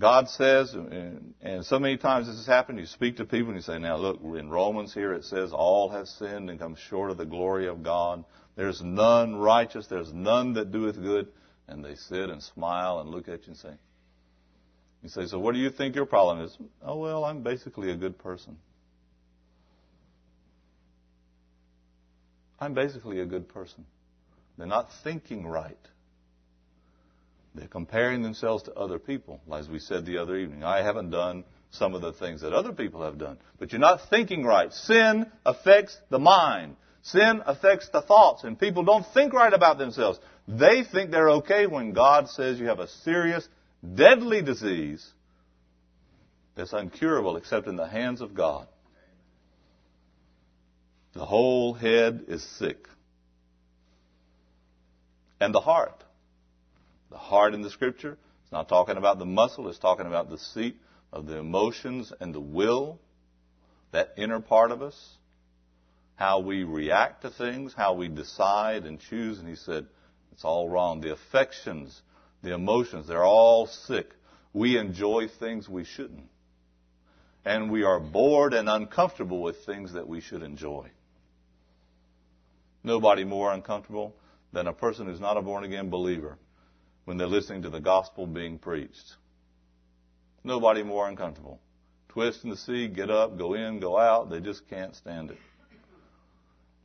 God 0.04 0.28
says, 0.28 0.74
and, 0.74 1.34
and 1.42 1.66
so 1.66 1.80
many 1.80 1.96
times 1.96 2.28
this 2.28 2.36
has 2.36 2.46
happened, 2.46 2.78
you 2.78 2.86
speak 2.86 3.16
to 3.18 3.24
people 3.24 3.48
and 3.48 3.56
you 3.56 3.62
say, 3.62 3.80
now 3.80 3.96
look, 3.96 4.20
in 4.22 4.50
Romans 4.50 4.94
here 4.94 5.13
it 5.13 5.24
says, 5.24 5.54
all 5.54 5.88
have 5.92 6.10
sinned 6.10 6.50
and 6.50 6.60
come 6.60 6.76
short 6.76 7.10
of 7.10 7.16
the 7.16 7.26
glory 7.26 7.70
of 7.70 7.84
God. 7.84 8.26
There's 8.58 8.82
none 8.82 9.38
righteous, 9.38 9.88
there's 9.88 10.12
none 10.12 10.56
that 10.56 10.74
doeth 10.74 11.02
good. 11.02 11.30
And 11.70 11.86
they 11.86 11.96
sit 11.96 12.30
and 12.30 12.44
smile 12.44 13.00
and 13.00 13.12
look 13.12 13.30
at 13.30 13.44
you 13.44 13.52
and 13.54 13.56
say, 13.56 13.70
you 15.04 15.08
say, 15.08 15.26
so 15.26 15.39
what 15.39 15.54
do 15.54 15.62
you 15.62 15.70
think 15.70 15.96
your 15.96 16.06
problem 16.06 16.42
is? 16.42 16.58
Oh, 16.82 16.98
well, 16.98 17.24
I'm 17.24 17.42
basically 17.42 17.89
a 17.89 17.96
good 17.96 18.18
person. 18.18 18.58
I'm 22.60 22.74
basically 22.74 23.22
a 23.22 23.26
good 23.26 23.48
person. 23.48 23.86
They're 24.58 24.68
not 24.68 24.89
thinking 25.06 25.48
right. 25.48 25.78
They're 27.56 27.68
comparing 27.68 28.24
themselves 28.24 28.63
to 28.63 28.74
other 28.74 28.98
people, 28.98 29.39
as 29.54 29.70
we 29.70 29.80
said 29.80 30.06
the 30.06 30.18
other 30.18 30.38
evening. 30.38 30.63
I 30.63 30.82
haven't 30.82 31.12
done 31.12 31.44
some 31.70 31.94
of 31.94 32.02
the 32.02 32.13
things 32.13 32.42
that 32.42 32.54
other 32.54 32.72
people 32.72 33.04
have 33.04 33.18
done. 33.18 33.38
But 33.60 33.72
you're 33.72 33.80
not 33.80 34.10
thinking 34.10 34.44
right. 34.44 34.72
Sin 34.72 35.28
affects 35.46 35.98
the 36.10 36.20
mind. 36.20 36.76
Sin 37.04 37.42
affects 37.46 37.89
the 37.89 38.02
thoughts. 38.02 38.44
And 38.44 38.60
people 38.60 38.84
don't 38.84 39.06
think 39.13 39.34
right 39.34 39.54
about 39.54 39.78
themselves. 39.78 40.20
They 40.48 40.84
think 40.84 41.12
they're 41.12 41.32
okay 41.32 41.68
when 41.68 41.94
God 41.94 42.30
says 42.30 42.60
you 42.60 42.68
have 42.68 42.80
a 42.80 42.88
serious, 42.88 43.48
deadly 43.96 44.42
disease 44.42 45.06
that's 46.56 46.74
uncurable 46.74 47.38
except 47.38 47.68
in 47.68 47.76
the 47.76 47.88
hands 47.88 48.22
of 48.22 48.34
God. 48.34 48.68
The 51.13 51.26
whole 51.26 51.74
head 51.74 52.26
is 52.28 52.44
sick. 52.58 52.88
And 55.39 55.54
the 55.54 55.60
heart. 55.60 56.03
The 57.13 57.19
heart 57.19 57.54
in 57.54 57.62
the 57.62 57.69
scripture, 57.69 58.17
it's 58.41 58.52
not 58.52 58.67
talking 58.67 58.97
about 58.97 59.19
the 59.19 59.26
muscle, 59.26 59.69
it's 59.69 59.78
talking 59.78 60.08
about 60.08 60.32
the 60.32 60.39
seat 60.39 60.78
of 61.12 61.28
the 61.28 61.38
emotions 61.38 62.12
and 62.19 62.34
the 62.34 62.41
will, 62.41 62.99
that 63.91 64.15
inner 64.17 64.39
part 64.39 64.71
of 64.71 64.82
us, 64.82 64.99
how 66.15 66.39
we 66.39 66.63
react 66.63 67.21
to 67.21 67.30
things, 67.30 67.71
how 67.78 67.93
we 67.93 68.08
decide 68.08 68.86
and 68.86 68.99
choose. 68.99 69.38
And 69.38 69.47
he 69.47 69.56
said, 69.56 69.86
it's 70.32 70.43
all 70.43 70.67
wrong. 70.67 71.02
The 71.02 71.13
affections, 71.13 72.02
the 72.41 72.56
emotions, 72.56 73.08
they're 73.08 73.23
all 73.23 73.67
sick. 73.67 74.10
We 74.52 74.80
enjoy 74.80 75.28
things 75.39 75.69
we 75.69 75.84
shouldn't. 75.86 76.30
and 77.45 77.71
we 77.71 77.84
are 77.84 77.99
bored 77.99 78.54
and 78.54 78.69
uncomfortable 78.69 79.41
with 79.41 79.65
things 79.65 79.93
that 79.93 80.08
we 80.08 80.21
should 80.21 80.41
enjoy. 80.41 80.89
Nobody 82.84 83.23
more 83.23 83.54
uncomfortable 83.54 84.15
than 84.52 84.67
a 84.67 84.73
person 84.73 85.08
who's 85.08 85.19
not 85.19 85.38
a 85.38 85.41
born 85.41 85.63
again 85.63 85.89
believer 85.89 86.38
when 87.06 87.18
they're 87.18 87.28
listening 87.28 87.63
to 87.63 87.70
the 87.70 87.80
gospel 87.80 88.28
being 88.28 88.58
preached. 88.58 89.16
Nobody 90.44 90.84
more 90.84 91.08
uncomfortable. 91.08 91.60
Twist 92.10 92.44
in 92.44 92.50
the 92.50 92.58
sea, 92.58 92.88
get 92.88 93.10
up, 93.10 93.38
go 93.38 93.54
in, 93.54 93.80
go 93.80 93.98
out. 93.98 94.30
They 94.30 94.39
just 94.39 94.68
can't 94.70 94.96
stand 94.96 95.32
it. 95.32 95.38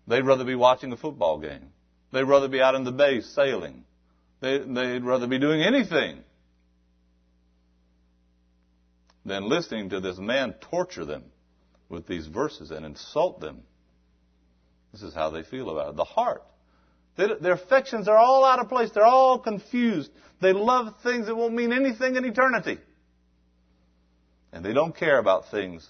They'd 0.07 0.23
rather 0.23 0.45
be 0.45 0.55
watching 0.55 0.93
a 0.93 0.97
football 0.97 1.39
game. 1.39 1.71
They'd 2.13 2.23
rather 2.23 2.49
be 2.49 2.63
out 2.63 2.75
in 2.75 2.85
the 2.85 2.93
bay 2.93 3.21
sailing. 3.21 3.85
They, 4.41 4.59
they'd 4.59 5.05
rather 5.05 5.27
be 5.27 5.39
doing 5.39 5.61
anything 5.63 6.23
than 9.27 9.49
listening 9.49 9.91
to 9.91 10.01
this 10.01 10.17
man 10.17 10.55
torture 10.71 11.05
them 11.05 11.25
with 11.89 12.07
these 12.07 12.27
verses 12.27 12.71
and 12.71 12.87
insult 12.87 13.41
them. 13.41 13.63
This 14.93 15.03
is 15.03 15.15
how 15.15 15.31
they 15.31 15.43
feel 15.43 15.69
about 15.69 15.91
it. 15.91 15.97
The 15.97 16.05
heart. 16.05 16.43
Their 17.19 17.53
affections 17.55 18.07
are 18.07 18.17
all 18.17 18.45
out 18.45 18.61
of 18.61 18.69
place. 18.69 18.91
They're 18.95 19.05
all 19.05 19.41
confused. 19.41 20.11
They 20.41 20.53
love 20.53 20.95
things 21.03 21.27
that 21.27 21.35
won't 21.35 21.53
mean 21.53 21.73
anything 21.73 22.15
in 22.15 22.25
eternity. 22.25 22.79
And 24.53 24.65
they 24.65 24.73
don't 24.73 24.97
care 24.97 25.19
about 25.19 25.51
things 25.51 25.87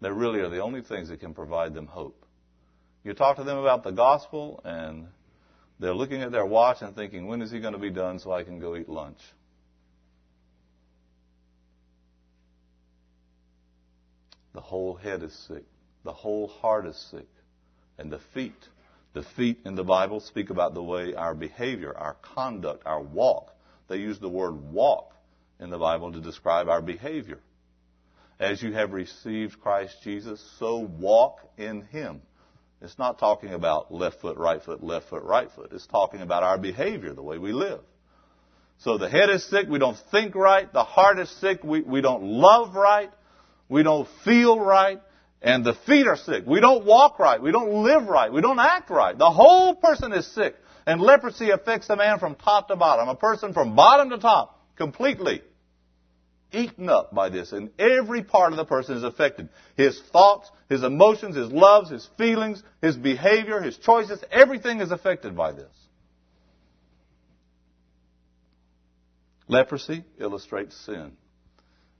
that 0.00 0.14
really 0.14 0.40
are 0.40 0.48
the 0.48 0.60
only 0.60 0.80
things 0.80 1.10
that 1.10 1.20
can 1.20 1.34
provide 1.34 1.74
them 1.74 1.86
hope. 1.86 2.24
You 3.04 3.12
talk 3.12 3.36
to 3.36 3.44
them 3.44 3.58
about 3.58 3.84
the 3.84 3.90
gospel, 3.90 4.62
and 4.64 5.08
they're 5.78 5.92
looking 5.92 6.22
at 6.22 6.32
their 6.32 6.46
watch 6.46 6.78
and 6.80 6.96
thinking, 6.96 7.26
when 7.26 7.42
is 7.42 7.50
he 7.50 7.60
going 7.60 7.74
to 7.74 7.78
be 7.78 7.90
done 7.90 8.18
so 8.18 8.32
I 8.32 8.44
can 8.44 8.60
go 8.60 8.76
eat 8.76 8.88
lunch? 8.88 9.18
The 14.54 14.60
whole 14.62 14.94
head 14.94 15.22
is 15.22 15.34
sick. 15.48 15.64
The 16.04 16.12
whole 16.12 16.48
heart 16.48 16.86
is 16.86 16.96
sick. 17.10 17.28
And 17.98 18.10
the 18.10 18.20
feet. 18.32 18.54
The 19.14 19.22
feet 19.36 19.60
in 19.64 19.74
the 19.74 19.84
Bible 19.84 20.20
speak 20.20 20.50
about 20.50 20.74
the 20.74 20.82
way 20.82 21.14
our 21.14 21.34
behavior, 21.34 21.96
our 21.96 22.16
conduct, 22.22 22.82
our 22.86 23.02
walk. 23.02 23.52
They 23.88 23.96
use 23.96 24.18
the 24.18 24.28
word 24.28 24.72
walk 24.72 25.12
in 25.60 25.70
the 25.70 25.78
Bible 25.78 26.12
to 26.12 26.20
describe 26.20 26.68
our 26.68 26.80
behavior. 26.80 27.38
As 28.40 28.62
you 28.62 28.72
have 28.72 28.92
received 28.92 29.60
Christ 29.60 29.96
Jesus, 30.02 30.42
so 30.58 30.78
walk 30.78 31.40
in 31.58 31.82
Him. 31.82 32.22
It's 32.80 32.98
not 32.98 33.18
talking 33.18 33.52
about 33.52 33.92
left 33.92 34.20
foot, 34.20 34.36
right 34.36 34.62
foot, 34.62 34.82
left 34.82 35.08
foot, 35.08 35.22
right 35.22 35.48
foot. 35.54 35.70
It's 35.72 35.86
talking 35.86 36.20
about 36.20 36.42
our 36.42 36.58
behavior, 36.58 37.12
the 37.12 37.22
way 37.22 37.38
we 37.38 37.52
live. 37.52 37.80
So 38.78 38.98
the 38.98 39.08
head 39.08 39.30
is 39.30 39.48
sick, 39.48 39.68
we 39.68 39.78
don't 39.78 39.98
think 40.10 40.34
right. 40.34 40.72
The 40.72 40.82
heart 40.82 41.20
is 41.20 41.30
sick, 41.40 41.62
we, 41.62 41.82
we 41.82 42.00
don't 42.00 42.24
love 42.24 42.74
right. 42.74 43.10
We 43.68 43.82
don't 43.82 44.08
feel 44.24 44.58
right. 44.58 45.00
And 45.42 45.64
the 45.64 45.74
feet 45.86 46.06
are 46.06 46.16
sick. 46.16 46.44
We 46.46 46.60
don't 46.60 46.84
walk 46.84 47.18
right. 47.18 47.42
We 47.42 47.50
don't 47.50 47.82
live 47.82 48.04
right. 48.04 48.32
We 48.32 48.40
don't 48.40 48.60
act 48.60 48.90
right. 48.90 49.16
The 49.16 49.30
whole 49.30 49.74
person 49.74 50.12
is 50.12 50.32
sick. 50.32 50.54
And 50.86 51.00
leprosy 51.00 51.50
affects 51.50 51.90
a 51.90 51.96
man 51.96 52.18
from 52.18 52.36
top 52.36 52.68
to 52.68 52.76
bottom, 52.76 53.08
a 53.08 53.16
person 53.16 53.52
from 53.52 53.74
bottom 53.74 54.10
to 54.10 54.18
top, 54.18 54.60
completely 54.76 55.42
eaten 56.52 56.88
up 56.88 57.14
by 57.14 57.28
this, 57.28 57.52
and 57.52 57.70
every 57.78 58.22
part 58.22 58.52
of 58.52 58.56
the 58.56 58.64
person 58.64 58.96
is 58.96 59.02
affected. 59.02 59.48
His 59.76 60.00
thoughts, 60.12 60.50
his 60.68 60.82
emotions, 60.82 61.36
his 61.36 61.50
loves, 61.50 61.90
his 61.90 62.08
feelings, 62.18 62.62
his 62.80 62.96
behavior, 62.96 63.60
his 63.60 63.78
choices, 63.78 64.22
everything 64.30 64.80
is 64.80 64.90
affected 64.90 65.36
by 65.36 65.52
this. 65.52 65.72
Leprosy 69.48 70.04
illustrates 70.18 70.76
sin. 70.86 71.12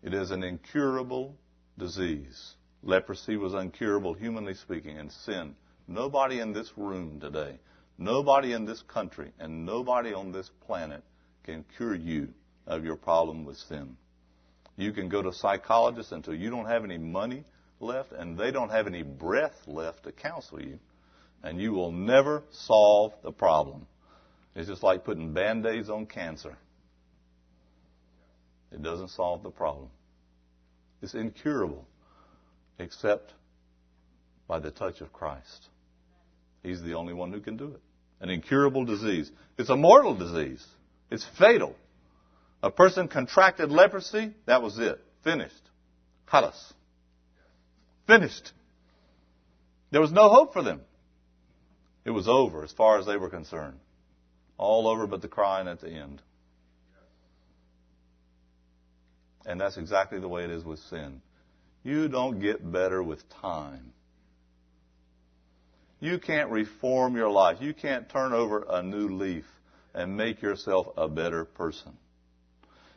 It 0.02 0.14
is 0.14 0.31
an 0.31 0.42
incurable 0.42 1.37
disease. 1.78 2.55
Leprosy 2.83 3.37
was 3.37 3.53
uncurable, 3.53 4.18
humanly 4.18 4.55
speaking, 4.55 4.99
and 4.99 5.11
sin. 5.11 5.55
Nobody 5.87 6.40
in 6.40 6.53
this 6.53 6.73
room 6.77 7.21
today, 7.21 7.59
nobody 7.99 8.53
in 8.53 8.64
this 8.64 8.83
country, 8.83 9.33
and 9.38 9.64
nobody 9.64 10.12
on 10.12 10.33
this 10.33 10.51
planet 10.66 11.03
can 11.45 11.64
cure 11.77 11.95
you 11.95 12.29
of 12.66 12.85
your 12.85 12.97
problem 12.97 13.45
with 13.45 13.57
sin. 13.57 13.97
You 14.77 14.92
can 14.92 15.09
go 15.09 15.23
to 15.23 15.33
psychologists 15.33 16.12
until 16.12 16.35
you 16.35 16.51
don't 16.51 16.66
have 16.66 16.85
any 16.85 16.99
money 16.99 17.45
left 17.79 18.12
and 18.12 18.38
they 18.38 18.51
don't 18.51 18.71
have 18.71 18.87
any 18.87 19.03
breath 19.03 19.57
left 19.66 20.05
to 20.05 20.12
counsel 20.12 20.61
you, 20.61 20.79
and 21.42 21.61
you 21.61 21.73
will 21.73 21.92
never 21.92 22.42
solve 22.51 23.12
the 23.23 23.33
problem. 23.33 23.87
It's 24.55 24.68
just 24.68 24.83
like 24.83 25.05
putting 25.05 25.33
band 25.33 25.66
aids 25.66 25.88
on 25.88 26.07
cancer. 26.07 26.57
It 28.71 28.83
doesn't 28.83 29.09
solve 29.09 29.42
the 29.42 29.51
problem. 29.51 29.88
It's 31.03 31.14
incurable 31.14 31.87
except 32.78 33.32
by 34.46 34.58
the 34.58 34.70
touch 34.70 35.00
of 35.00 35.12
Christ. 35.12 35.68
He's 36.62 36.82
the 36.82 36.94
only 36.94 37.12
one 37.12 37.32
who 37.32 37.40
can 37.40 37.56
do 37.56 37.68
it. 37.74 37.80
An 38.20 38.30
incurable 38.30 38.85
disease. 38.85 39.30
It's 39.58 39.70
a 39.70 39.76
mortal 39.76 40.14
disease. 40.14 40.64
It's 41.11 41.26
fatal. 41.38 41.74
A 42.62 42.70
person 42.70 43.08
contracted 43.08 43.70
leprosy, 43.70 44.35
that 44.46 44.62
was 44.62 44.78
it. 44.78 45.00
Finished. 45.24 45.62
Halas. 46.30 46.72
Finished. 48.06 48.52
There 49.90 50.00
was 50.00 50.12
no 50.12 50.28
hope 50.28 50.52
for 50.52 50.62
them. 50.62 50.80
It 52.04 52.11
was 52.11 52.28
over 52.28 52.64
as 52.64 52.72
far 52.72 52.98
as 52.98 53.06
they 53.06 53.16
were 53.16 53.28
concerned. 53.28 53.78
All 54.56 54.88
over 54.88 55.06
but 55.06 55.22
the 55.22 55.28
crying 55.28 55.68
at 55.68 55.80
the 55.80 55.90
end. 55.90 56.22
And 59.44 59.61
that's 59.61 59.76
exactly 59.76 60.20
the 60.20 60.28
way 60.28 60.44
it 60.44 60.50
is 60.50 60.64
with 60.64 60.78
sin. 60.78 61.20
You 61.85 62.09
don't 62.09 62.40
get 62.40 62.71
better 62.71 63.03
with 63.03 63.29
time. 63.40 63.92
You 66.01 66.18
can't 66.18 66.51
reform 66.51 67.16
your 67.16 67.31
life. 67.31 67.59
You 67.61 67.75
can't 67.75 68.09
turn 68.09 68.33
over 68.33 68.64
a 68.68 68.83
new 68.83 69.09
leaf 69.09 69.45
and 69.95 70.16
make 70.16 70.42
yourself 70.42 70.88
a 70.97 71.09
better 71.09 71.45
person. 71.45 71.92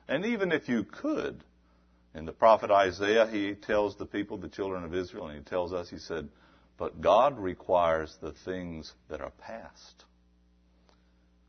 And 0.08 0.26
even 0.26 0.52
if 0.52 0.70
you 0.70 0.84
could, 0.84 1.44
in 2.14 2.26
the 2.26 2.32
prophet 2.32 2.72
Isaiah, 2.72 3.28
he 3.28 3.54
tells 3.54 3.96
the 3.96 4.06
people, 4.06 4.38
the 4.38 4.48
children 4.48 4.84
of 4.84 4.94
Israel, 4.94 5.28
and 5.28 5.38
he 5.38 5.44
tells 5.44 5.74
us, 5.74 5.90
he 5.90 5.98
said, 5.98 6.30
but 6.78 7.02
God 7.02 7.40
requires 7.40 8.16
the 8.22 8.32
things 8.32 8.92
that 9.10 9.22
are 9.22 9.32
past. 9.42 10.04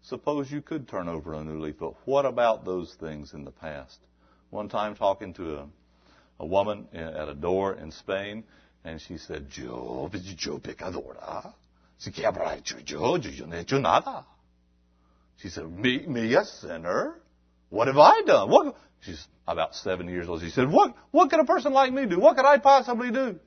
Suppose 0.02 0.50
you 0.50 0.62
could 0.62 0.88
turn 0.88 1.08
over 1.08 1.34
a 1.34 1.42
new 1.42 1.60
leaf, 1.60 1.76
but 1.80 1.94
what 2.06 2.26
about 2.26 2.64
those 2.64 2.94
things 3.00 3.34
in 3.34 3.44
the 3.44 3.50
past? 3.50 3.98
One 4.50 4.68
time 4.68 4.94
talking 4.94 5.34
to 5.34 5.56
a, 5.56 5.66
a 6.38 6.46
woman 6.46 6.86
at 6.92 7.28
a 7.28 7.34
door 7.34 7.74
in 7.74 7.90
Spain, 7.90 8.44
and 8.84 9.00
she 9.00 9.18
said, 9.18 9.46
Yo, 9.52 10.10
yo 10.38 10.58
pecadora, 10.58 11.52
si 11.98 12.10
que 12.10 12.24
habrá 12.24 12.56
hecho 12.56 12.78
yo? 12.84 13.16
Yo 13.16 13.46
no 13.46 13.56
he 13.56 13.62
hecho 13.62 13.78
nada. 13.78 14.24
She 15.38 15.48
said, 15.48 15.70
me, 15.70 16.06
me 16.06 16.34
a 16.34 16.44
sinner? 16.44 17.20
What 17.68 17.88
have 17.88 17.98
I 17.98 18.22
done? 18.26 18.50
What? 18.50 18.76
She's 19.00 19.26
about 19.46 19.74
seven 19.74 20.08
years 20.08 20.28
old. 20.28 20.40
She 20.40 20.50
said, 20.50 20.70
what, 20.70 20.94
what 21.10 21.30
could 21.30 21.40
a 21.40 21.44
person 21.44 21.72
like 21.72 21.92
me 21.92 22.06
do? 22.06 22.18
What 22.18 22.36
could 22.36 22.46
I 22.46 22.58
possibly 22.58 23.10
do? 23.10 23.38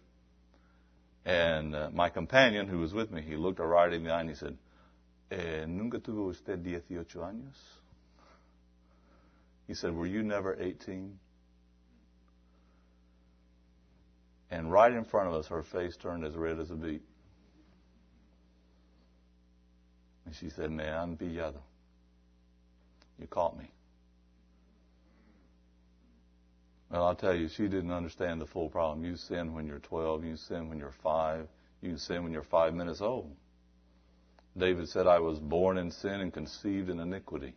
And 1.25 1.75
uh, 1.75 1.89
my 1.91 2.09
companion 2.09 2.67
who 2.67 2.79
was 2.79 2.93
with 2.93 3.11
me, 3.11 3.21
he 3.21 3.35
looked 3.35 3.59
her 3.59 3.67
right 3.67 3.91
in 3.91 4.03
the 4.03 4.11
eye 4.11 4.21
and 4.21 4.29
he 4.29 4.35
said, 4.35 4.57
eh, 5.31 5.65
¿Nunca 5.65 5.99
tuvo 5.99 6.29
usted 6.29 6.65
18 6.65 7.05
años? 7.21 7.55
He 9.67 9.73
said, 9.73 9.93
Were 9.93 10.07
you 10.07 10.23
never 10.23 10.55
18? 10.59 11.19
And 14.51 14.71
right 14.71 14.91
in 14.91 15.03
front 15.03 15.27
of 15.27 15.35
us, 15.35 15.47
her 15.47 15.61
face 15.61 15.95
turned 15.95 16.25
as 16.25 16.35
red 16.35 16.59
as 16.59 16.71
a 16.71 16.75
beet. 16.75 17.03
And 20.25 20.35
she 20.35 20.49
said, 20.49 20.71
Me 20.71 20.83
han 20.85 21.17
pillado. 21.17 21.61
You 23.19 23.27
caught 23.27 23.57
me. 23.57 23.71
Well, 26.89 27.05
I'll 27.05 27.15
tell 27.15 27.35
you, 27.35 27.47
she 27.47 27.67
didn't 27.67 27.91
understand 27.91 28.41
the 28.41 28.47
full 28.47 28.69
problem. 28.69 29.05
You 29.05 29.15
sin 29.15 29.53
when 29.53 29.67
you're 29.67 29.79
12, 29.79 30.25
you 30.25 30.35
sin 30.35 30.69
when 30.69 30.79
you're 30.79 30.93
5, 31.03 31.47
you 31.81 31.97
sin 31.97 32.23
when 32.23 32.31
you're 32.31 32.41
5 32.41 32.73
minutes 32.73 33.01
old. 33.01 33.31
David 34.57 34.89
said, 34.89 35.05
I 35.05 35.19
was 35.19 35.39
born 35.39 35.77
in 35.77 35.91
sin 35.91 36.21
and 36.21 36.33
conceived 36.33 36.89
in 36.89 36.99
iniquity. 36.99 37.53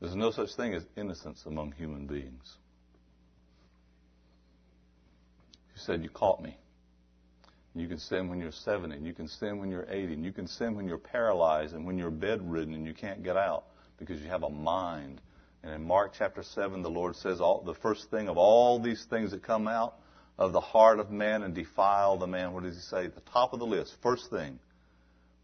There's 0.00 0.14
no 0.14 0.30
such 0.30 0.54
thing 0.54 0.74
as 0.74 0.84
innocence 0.96 1.44
among 1.46 1.72
human 1.72 2.06
beings. 2.06 2.56
She 5.71 5.71
said, 5.84 6.02
You 6.02 6.10
caught 6.10 6.42
me. 6.42 6.56
You 7.74 7.88
can 7.88 7.98
sin 7.98 8.28
when 8.28 8.38
you're 8.38 8.52
70, 8.52 8.96
and 8.96 9.06
you 9.06 9.14
can 9.14 9.28
sin 9.28 9.58
when 9.58 9.70
you're 9.70 9.86
80, 9.88 10.14
and 10.14 10.24
you 10.24 10.32
can 10.32 10.46
sin 10.46 10.76
when 10.76 10.86
you're 10.86 10.98
paralyzed 10.98 11.74
and 11.74 11.86
when 11.86 11.96
you're 11.96 12.10
bedridden 12.10 12.74
and 12.74 12.86
you 12.86 12.92
can't 12.92 13.22
get 13.22 13.36
out 13.36 13.64
because 13.98 14.20
you 14.20 14.28
have 14.28 14.42
a 14.42 14.50
mind 14.50 15.20
and 15.62 15.72
in 15.72 15.86
Mark 15.86 16.12
chapter 16.18 16.42
7, 16.42 16.82
the 16.82 16.90
Lord 16.90 17.14
says 17.16 17.40
all, 17.40 17.62
the 17.62 17.74
first 17.74 18.10
thing 18.10 18.28
of 18.28 18.36
all 18.36 18.80
these 18.80 19.04
things 19.04 19.30
that 19.30 19.42
come 19.42 19.68
out 19.68 19.94
of 20.38 20.52
the 20.52 20.60
heart 20.60 20.98
of 20.98 21.10
man 21.10 21.42
and 21.42 21.54
defile 21.54 22.18
the 22.18 22.26
man, 22.26 22.52
what 22.52 22.64
does 22.64 22.74
he 22.74 22.80
say? 22.80 23.04
At 23.04 23.14
The 23.14 23.20
top 23.32 23.52
of 23.52 23.60
the 23.60 23.66
list, 23.66 23.94
first 24.02 24.28
thing. 24.30 24.58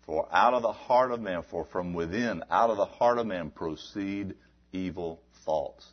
For 0.06 0.26
out 0.32 0.54
of 0.54 0.62
the 0.62 0.72
heart 0.72 1.12
of 1.12 1.20
man, 1.20 1.42
for 1.50 1.64
from 1.66 1.92
within, 1.92 2.42
out 2.50 2.70
of 2.70 2.78
the 2.78 2.86
heart 2.86 3.18
of 3.18 3.26
man 3.26 3.50
proceed 3.50 4.34
evil 4.72 5.20
thoughts. 5.44 5.86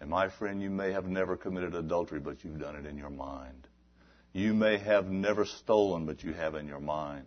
And 0.00 0.10
my 0.10 0.28
friend, 0.28 0.60
you 0.60 0.70
may 0.70 0.90
have 0.90 1.06
never 1.06 1.36
committed 1.36 1.74
adultery, 1.74 2.18
but 2.18 2.42
you've 2.42 2.58
done 2.58 2.74
it 2.74 2.86
in 2.86 2.96
your 2.96 3.10
mind. 3.10 3.68
You 4.32 4.54
may 4.54 4.78
have 4.78 5.06
never 5.06 5.44
stolen, 5.44 6.06
but 6.06 6.22
you 6.22 6.32
have 6.32 6.54
in 6.54 6.66
your 6.66 6.80
mind. 6.80 7.24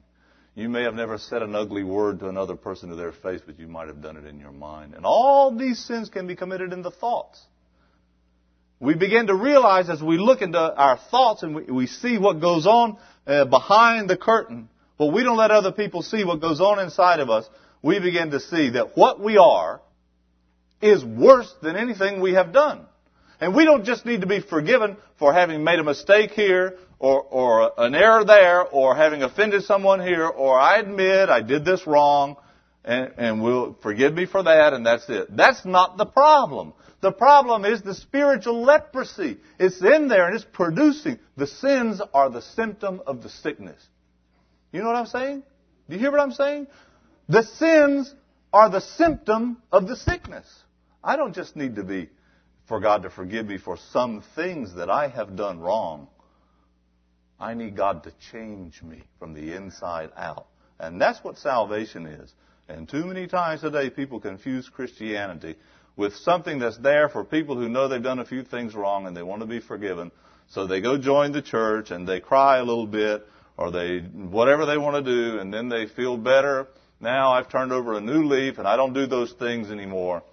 You 0.55 0.69
may 0.69 0.83
have 0.83 0.95
never 0.95 1.17
said 1.17 1.41
an 1.41 1.53
ugly 1.53 1.83
word 1.83 2.19
to 2.19 2.29
another 2.29 2.55
person 2.55 2.89
to 2.89 2.95
their 2.95 3.11
face, 3.11 3.41
but 3.45 3.59
you 3.59 3.67
might 3.67 3.87
have 3.87 4.01
done 4.01 4.15
it 4.17 4.25
in 4.25 4.39
your 4.39 4.53
mind. 4.53 4.93
And 4.95 5.05
all 5.05 5.55
these 5.55 5.83
sins 5.83 6.09
can 6.09 6.27
be 6.27 6.35
committed 6.35 6.71
in 6.71 6.81
the 6.81 6.91
thoughts. 6.91 7.41
We 8.79 8.95
begin 8.95 9.27
to 9.27 9.35
realize 9.35 9.89
as 9.89 10.01
we 10.01 10.17
look 10.17 10.41
into 10.41 10.57
our 10.59 10.97
thoughts 11.11 11.43
and 11.43 11.55
we, 11.55 11.63
we 11.63 11.87
see 11.87 12.17
what 12.17 12.41
goes 12.41 12.65
on 12.65 12.97
uh, 13.27 13.45
behind 13.45 14.09
the 14.09 14.17
curtain, 14.17 14.69
but 14.97 15.07
we 15.07 15.23
don't 15.23 15.37
let 15.37 15.51
other 15.51 15.71
people 15.71 16.01
see 16.01 16.23
what 16.23 16.41
goes 16.41 16.61
on 16.61 16.79
inside 16.79 17.19
of 17.19 17.29
us, 17.29 17.47
we 17.81 17.99
begin 17.99 18.31
to 18.31 18.39
see 18.39 18.71
that 18.71 18.97
what 18.97 19.19
we 19.19 19.37
are 19.37 19.81
is 20.81 21.03
worse 21.03 21.53
than 21.61 21.75
anything 21.75 22.21
we 22.21 22.33
have 22.33 22.53
done. 22.53 22.85
And 23.39 23.53
we 23.53 23.65
don't 23.65 23.83
just 23.85 24.05
need 24.05 24.21
to 24.21 24.27
be 24.27 24.39
forgiven 24.39 24.97
for 25.19 25.33
having 25.33 25.63
made 25.63 25.79
a 25.79 25.83
mistake 25.83 26.31
here 26.31 26.77
or, 26.99 27.21
or 27.21 27.71
an 27.77 27.95
error 27.95 28.23
there 28.23 28.63
or 28.63 28.95
having 28.95 29.23
offended 29.23 29.63
someone 29.63 29.99
here 29.99 30.25
or 30.25 30.59
I 30.59 30.77
admit 30.77 31.29
I 31.29 31.41
did 31.41 31.65
this 31.65 31.85
wrong 31.85 32.37
and, 32.83 33.11
and 33.17 33.43
will 33.43 33.77
forgive 33.81 34.13
me 34.13 34.25
for 34.25 34.43
that 34.43 34.73
and 34.73 34.85
that's 34.85 35.07
it. 35.09 35.35
That's 35.35 35.65
not 35.65 35.97
the 35.97 36.05
problem. 36.05 36.73
The 37.01 37.11
problem 37.11 37.65
is 37.65 37.81
the 37.81 37.93
spiritual 37.93 38.63
leprosy. 38.63 39.37
It's 39.59 39.81
in 39.81 40.07
there 40.07 40.27
and 40.27 40.35
it's 40.35 40.45
producing. 40.45 41.19
The 41.37 41.47
sins 41.47 42.01
are 42.13 42.29
the 42.29 42.41
symptom 42.41 43.01
of 43.05 43.21
the 43.21 43.29
sickness. 43.29 43.81
You 44.71 44.81
know 44.81 44.87
what 44.87 44.95
I'm 44.95 45.05
saying? 45.05 45.43
Do 45.87 45.95
you 45.95 45.99
hear 45.99 46.11
what 46.11 46.21
I'm 46.21 46.31
saying? 46.31 46.67
The 47.27 47.43
sins 47.43 48.13
are 48.51 48.69
the 48.69 48.81
symptom 48.81 49.61
of 49.71 49.87
the 49.87 49.95
sickness. 49.95 50.47
I 51.03 51.15
don't 51.15 51.35
just 51.35 51.55
need 51.55 51.75
to 51.75 51.83
be 51.83 52.09
for 52.67 52.79
God 52.79 53.03
to 53.03 53.09
forgive 53.09 53.45
me 53.45 53.57
for 53.57 53.77
some 53.91 54.23
things 54.35 54.75
that 54.75 54.89
I 54.89 55.07
have 55.07 55.35
done 55.35 55.59
wrong. 55.59 56.07
I 57.39 57.53
need 57.53 57.75
God 57.75 58.03
to 58.03 58.13
change 58.31 58.81
me 58.81 59.03
from 59.19 59.33
the 59.33 59.53
inside 59.53 60.11
out. 60.15 60.47
And 60.79 60.99
that's 60.99 61.23
what 61.23 61.37
salvation 61.37 62.05
is. 62.05 62.33
And 62.67 62.87
too 62.89 63.05
many 63.05 63.27
times 63.27 63.61
today 63.61 63.89
people 63.89 64.19
confuse 64.19 64.67
Christianity 64.69 65.55
with 65.95 66.15
something 66.17 66.59
that's 66.59 66.77
there 66.77 67.09
for 67.09 67.23
people 67.23 67.55
who 67.55 67.69
know 67.69 67.87
they've 67.87 68.01
done 68.01 68.19
a 68.19 68.25
few 68.25 68.43
things 68.43 68.73
wrong 68.73 69.05
and 69.05 69.15
they 69.15 69.23
want 69.23 69.41
to 69.41 69.47
be 69.47 69.59
forgiven. 69.59 70.11
So 70.49 70.67
they 70.67 70.81
go 70.81 70.97
join 70.97 71.31
the 71.31 71.41
church 71.41 71.91
and 71.91 72.07
they 72.07 72.19
cry 72.19 72.57
a 72.57 72.63
little 72.63 72.87
bit 72.87 73.25
or 73.57 73.71
they, 73.71 73.99
whatever 73.99 74.65
they 74.65 74.77
want 74.77 75.05
to 75.05 75.11
do 75.11 75.39
and 75.39 75.53
then 75.53 75.69
they 75.69 75.87
feel 75.87 76.17
better. 76.17 76.67
Now 76.99 77.33
I've 77.33 77.49
turned 77.49 77.71
over 77.71 77.93
a 77.93 78.01
new 78.01 78.25
leaf 78.25 78.57
and 78.57 78.67
I 78.67 78.75
don't 78.75 78.93
do 78.93 79.07
those 79.07 79.31
things 79.33 79.69
anymore. 79.69 80.23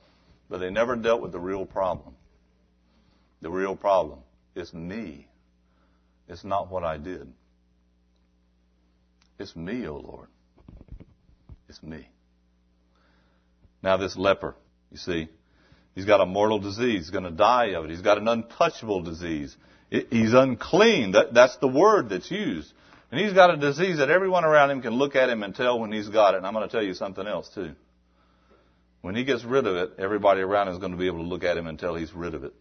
But 0.48 0.58
they 0.58 0.70
never 0.70 0.96
dealt 0.96 1.22
with 1.22 1.32
the 1.32 1.40
real 1.40 1.64
problem. 1.64 2.14
The 3.40 3.50
real 3.50 3.74
problem 3.74 4.20
is 4.54 4.72
me. 4.72 5.26
It's 6.32 6.44
not 6.44 6.70
what 6.70 6.82
I 6.82 6.96
did. 6.96 7.30
It's 9.38 9.54
me, 9.54 9.86
O 9.86 9.92
oh 9.92 9.96
Lord. 9.98 10.28
It's 11.68 11.82
me. 11.82 12.08
Now 13.82 13.98
this 13.98 14.16
leper, 14.16 14.54
you 14.90 14.96
see, 14.96 15.28
he's 15.94 16.06
got 16.06 16.20
a 16.20 16.26
mortal 16.26 16.58
disease. 16.58 17.00
He's 17.00 17.10
going 17.10 17.24
to 17.24 17.30
die 17.30 17.72
of 17.74 17.84
it. 17.84 17.90
He's 17.90 18.00
got 18.00 18.16
an 18.16 18.28
untouchable 18.28 19.02
disease. 19.02 19.54
he's 19.90 20.32
unclean. 20.32 21.12
That, 21.12 21.34
that's 21.34 21.56
the 21.56 21.68
word 21.68 22.08
that's 22.08 22.30
used. 22.30 22.72
And 23.10 23.20
he's 23.20 23.34
got 23.34 23.52
a 23.52 23.58
disease 23.58 23.98
that 23.98 24.08
everyone 24.08 24.44
around 24.44 24.70
him 24.70 24.80
can 24.80 24.94
look 24.94 25.16
at 25.16 25.28
him 25.28 25.42
and 25.42 25.54
tell 25.54 25.78
when 25.80 25.92
he's 25.92 26.08
got 26.08 26.34
it. 26.34 26.38
And 26.38 26.46
I'm 26.46 26.54
going 26.54 26.66
to 26.66 26.72
tell 26.72 26.82
you 26.82 26.94
something 26.94 27.26
else 27.26 27.50
too. 27.54 27.72
When 29.02 29.14
he 29.14 29.24
gets 29.24 29.44
rid 29.44 29.66
of 29.66 29.76
it, 29.76 29.90
everybody 29.98 30.40
around 30.40 30.68
him 30.68 30.74
is 30.74 30.78
going 30.78 30.92
to 30.92 30.98
be 30.98 31.08
able 31.08 31.18
to 31.18 31.28
look 31.28 31.44
at 31.44 31.58
him 31.58 31.66
and 31.66 31.78
tell 31.78 31.94
he's 31.94 32.14
rid 32.14 32.34
of 32.34 32.44
it. 32.44 32.54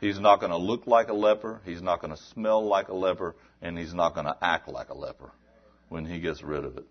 He's 0.00 0.20
not 0.20 0.40
going 0.40 0.50
to 0.50 0.58
look 0.58 0.86
like 0.86 1.08
a 1.08 1.14
leper. 1.14 1.60
He's 1.64 1.82
not 1.82 2.00
going 2.00 2.14
to 2.14 2.22
smell 2.34 2.66
like 2.66 2.88
a 2.88 2.94
leper. 2.94 3.34
And 3.62 3.78
he's 3.78 3.94
not 3.94 4.14
going 4.14 4.26
to 4.26 4.36
act 4.42 4.68
like 4.68 4.90
a 4.90 4.94
leper 4.94 5.32
when 5.88 6.04
he 6.04 6.20
gets 6.20 6.42
rid 6.42 6.64
of 6.64 6.76
it. 6.76 6.86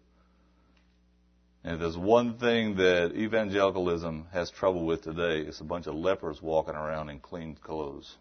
And 1.64 1.76
if 1.76 1.80
there's 1.80 1.98
one 1.98 2.38
thing 2.38 2.76
that 2.76 3.14
evangelicalism 3.16 4.28
has 4.32 4.52
trouble 4.52 4.86
with 4.86 5.04
today, 5.04 5.40
it's 5.48 5.62
a 5.62 5.64
bunch 5.64 5.88
of 5.88 5.96
lepers 5.96 6.40
walking 6.42 6.76
around 6.76 7.10
in 7.10 7.20
clean 7.20 7.56
clothes. 7.56 8.16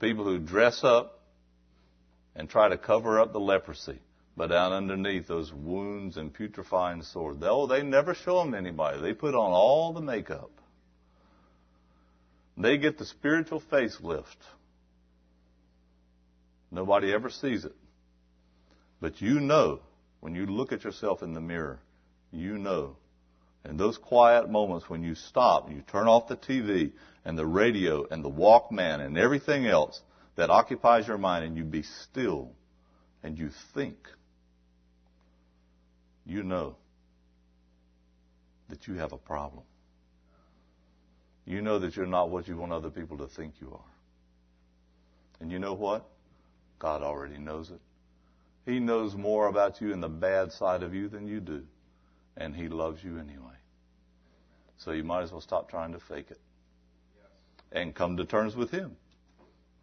People 0.00 0.24
who 0.24 0.38
dress 0.38 0.82
up 0.82 1.20
and 2.34 2.48
try 2.48 2.68
to 2.68 2.76
cover 2.76 3.20
up 3.20 3.32
the 3.32 3.40
leprosy, 3.40 4.00
but 4.36 4.48
down 4.48 4.72
underneath 4.72 5.26
those 5.26 5.52
wounds 5.52 6.16
and 6.16 6.34
putrefying 6.34 7.02
sores. 7.02 7.36
Oh, 7.40 7.66
they 7.66 7.82
never 7.82 8.14
show 8.14 8.40
them 8.40 8.52
to 8.52 8.58
anybody. 8.58 9.00
They 9.00 9.14
put 9.14 9.34
on 9.34 9.52
all 9.52 9.92
the 9.92 10.02
makeup. 10.02 10.50
They 12.56 12.78
get 12.78 12.98
the 12.98 13.04
spiritual 13.04 13.60
facelift. 13.60 14.36
Nobody 16.70 17.12
ever 17.12 17.30
sees 17.30 17.64
it. 17.64 17.74
But 19.00 19.20
you 19.20 19.40
know, 19.40 19.80
when 20.20 20.34
you 20.34 20.46
look 20.46 20.72
at 20.72 20.84
yourself 20.84 21.22
in 21.22 21.34
the 21.34 21.40
mirror, 21.40 21.78
you 22.32 22.58
know. 22.58 22.96
In 23.64 23.76
those 23.76 23.98
quiet 23.98 24.48
moments 24.48 24.88
when 24.88 25.02
you 25.02 25.14
stop, 25.14 25.70
you 25.70 25.82
turn 25.82 26.06
off 26.06 26.28
the 26.28 26.36
TV 26.36 26.92
and 27.24 27.36
the 27.36 27.46
radio 27.46 28.06
and 28.10 28.24
the 28.24 28.30
Walkman 28.30 29.04
and 29.04 29.18
everything 29.18 29.66
else 29.66 30.00
that 30.36 30.50
occupies 30.50 31.08
your 31.08 31.18
mind 31.18 31.44
and 31.44 31.56
you 31.56 31.64
be 31.64 31.82
still 31.82 32.52
and 33.22 33.36
you 33.36 33.50
think, 33.74 33.96
you 36.24 36.42
know 36.42 36.76
that 38.68 38.86
you 38.86 38.94
have 38.94 39.12
a 39.12 39.18
problem 39.18 39.64
you 41.46 41.62
know 41.62 41.78
that 41.78 41.96
you're 41.96 42.06
not 42.06 42.28
what 42.30 42.48
you 42.48 42.56
want 42.56 42.72
other 42.72 42.90
people 42.90 43.18
to 43.18 43.28
think 43.28 43.54
you 43.60 43.72
are. 43.72 43.92
And 45.40 45.50
you 45.50 45.58
know 45.58 45.74
what? 45.74 46.06
God 46.78 47.02
already 47.02 47.38
knows 47.38 47.70
it. 47.70 47.80
He 48.64 48.80
knows 48.80 49.14
more 49.14 49.46
about 49.46 49.80
you 49.80 49.92
and 49.92 50.02
the 50.02 50.08
bad 50.08 50.52
side 50.52 50.82
of 50.82 50.92
you 50.92 51.08
than 51.08 51.28
you 51.28 51.40
do. 51.40 51.62
And 52.36 52.54
He 52.54 52.68
loves 52.68 53.02
you 53.02 53.18
anyway. 53.18 53.54
So 54.78 54.90
you 54.90 55.04
might 55.04 55.22
as 55.22 55.30
well 55.30 55.40
stop 55.40 55.70
trying 55.70 55.92
to 55.92 56.00
fake 56.00 56.26
it. 56.30 56.40
And 57.70 57.94
come 57.94 58.16
to 58.16 58.24
terms 58.24 58.56
with 58.56 58.70
Him. 58.70 58.96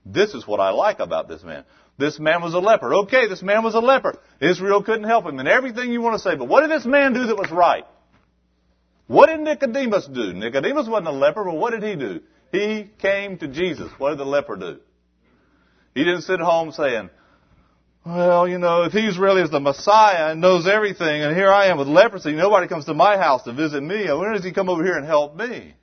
This 0.06 0.34
is 0.34 0.46
what 0.46 0.60
I 0.60 0.72
like 0.72 1.00
about 1.00 1.30
this 1.30 1.44
man. 1.44 1.64
This 1.98 2.20
man 2.20 2.42
was 2.42 2.54
a 2.54 2.60
leper. 2.60 2.94
Okay, 3.04 3.28
this 3.28 3.42
man 3.42 3.64
was 3.64 3.74
a 3.74 3.80
leper. 3.80 4.20
Israel 4.42 4.84
couldn't 4.84 5.06
help 5.06 5.26
him 5.26 5.40
and 5.40 5.48
everything 5.48 5.92
you 5.92 6.02
want 6.02 6.16
to 6.16 6.20
say. 6.20 6.36
But 6.36 6.48
what 6.48 6.62
did 6.62 6.72
this 6.72 6.86
man 6.86 7.14
do 7.14 7.28
that 7.28 7.38
was 7.38 7.52
right? 7.52 7.86
What 9.08 9.28
did 9.28 9.42
Nicodemus 9.42 10.08
do? 10.08 10.34
Nicodemus 10.34 10.88
wasn't 10.88 11.08
a 11.08 11.12
leper, 11.12 11.44
but 11.44 11.56
what 11.56 11.72
did 11.72 11.84
he 11.84 11.96
do? 11.96 12.22
He 12.52 12.90
came 13.00 13.38
to 13.40 13.48
Jesus. 13.48 13.92
What 13.98 14.12
did 14.12 14.20
the 14.20 14.26
leper 14.26 14.56
do? 14.56 14.80
He 15.94 16.04
didn't 16.04 16.22
sit 16.22 16.36
at 16.36 16.46
home 16.46 16.72
saying, 16.72 17.10
well, 18.06 18.48
you 18.48 18.58
know, 18.58 18.84
if 18.84 18.92
he's 18.92 19.18
really 19.18 19.42
is 19.42 19.50
the 19.50 19.60
Messiah 19.60 20.32
and 20.32 20.42
knows 20.42 20.68
everything, 20.68 21.22
and 21.22 21.36
here 21.36 21.52
I 21.52 21.68
am 21.68 21.78
with 21.78 21.88
leprosy, 21.88 22.34
nobody 22.34 22.68
comes 22.68 22.86
to 22.86 22.94
my 22.94 23.18
house 23.18 23.44
to 23.44 23.54
visit 23.54 23.82
me. 23.82 24.12
When 24.12 24.34
does 24.34 24.44
he 24.44 24.52
come 24.52 24.70
over 24.70 24.84
here 24.84 24.98
and 24.98 25.06
help 25.06 25.36
me? 25.36 25.74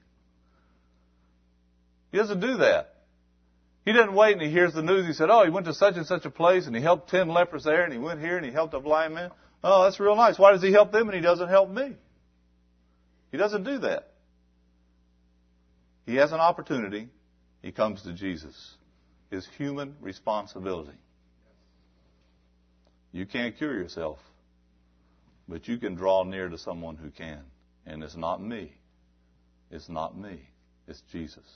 He 2.13 2.19
doesn't 2.19 2.41
do 2.41 2.59
that. 2.59 2.95
He 3.85 3.93
doesn't 3.93 4.15
wait 4.15 4.35
and 4.35 4.43
he 4.43 4.51
hears 4.51 4.75
the 4.75 4.83
news. 4.83 5.07
He 5.07 5.13
said, 5.15 5.31
oh, 5.31 5.45
he 5.45 5.51
went 5.51 5.67
to 5.67 5.75
such 5.75 5.97
and 5.97 6.07
such 6.07 6.25
a 6.27 6.31
place 6.31 6.67
and 6.67 6.77
he 6.77 6.83
helped 6.83 7.09
ten 7.09 7.29
lepers 7.29 7.65
there 7.65 7.85
and 7.85 7.93
he 7.93 7.99
went 7.99 8.21
here 8.21 8.37
and 8.37 8.45
he 8.45 8.53
helped 8.53 8.75
a 8.75 8.81
blind 8.81 9.15
man. 9.15 9.31
Oh, 9.65 9.85
that's 9.85 9.99
real 9.99 10.17
nice. 10.17 10.39
Why 10.39 10.53
does 10.53 10.63
he 10.63 10.73
help 10.73 10.93
them 10.93 11.09
and 11.09 11.15
he 11.15 11.23
doesn't 11.23 11.49
help 11.49 11.71
me? 11.71 11.95
He 13.31 13.39
doesn't 13.39 13.65
do 13.65 13.79
that. 13.79 14.13
He 16.07 16.17
has 16.17 16.33
an 16.33 16.41
opportunity. 16.41 17.09
He 17.63 17.73
comes 17.73 18.03
to 18.03 18.13
Jesus. 18.13 18.75
His 19.31 19.47
human 19.57 19.95
responsibility. 20.01 20.99
You 23.13 23.27
can't 23.27 23.57
cure 23.57 23.75
yourself, 23.75 24.19
but 25.49 25.67
you 25.69 25.79
can 25.79 25.95
draw 25.95 26.23
near 26.25 26.49
to 26.49 26.59
someone 26.59 26.97
who 26.97 27.11
can. 27.11 27.43
And 27.87 28.03
it's 28.03 28.17
not 28.17 28.43
me. 28.43 28.73
It's 29.71 29.89
not 29.89 30.17
me. 30.17 30.41
It's 30.89 31.03
Jesus. 31.13 31.47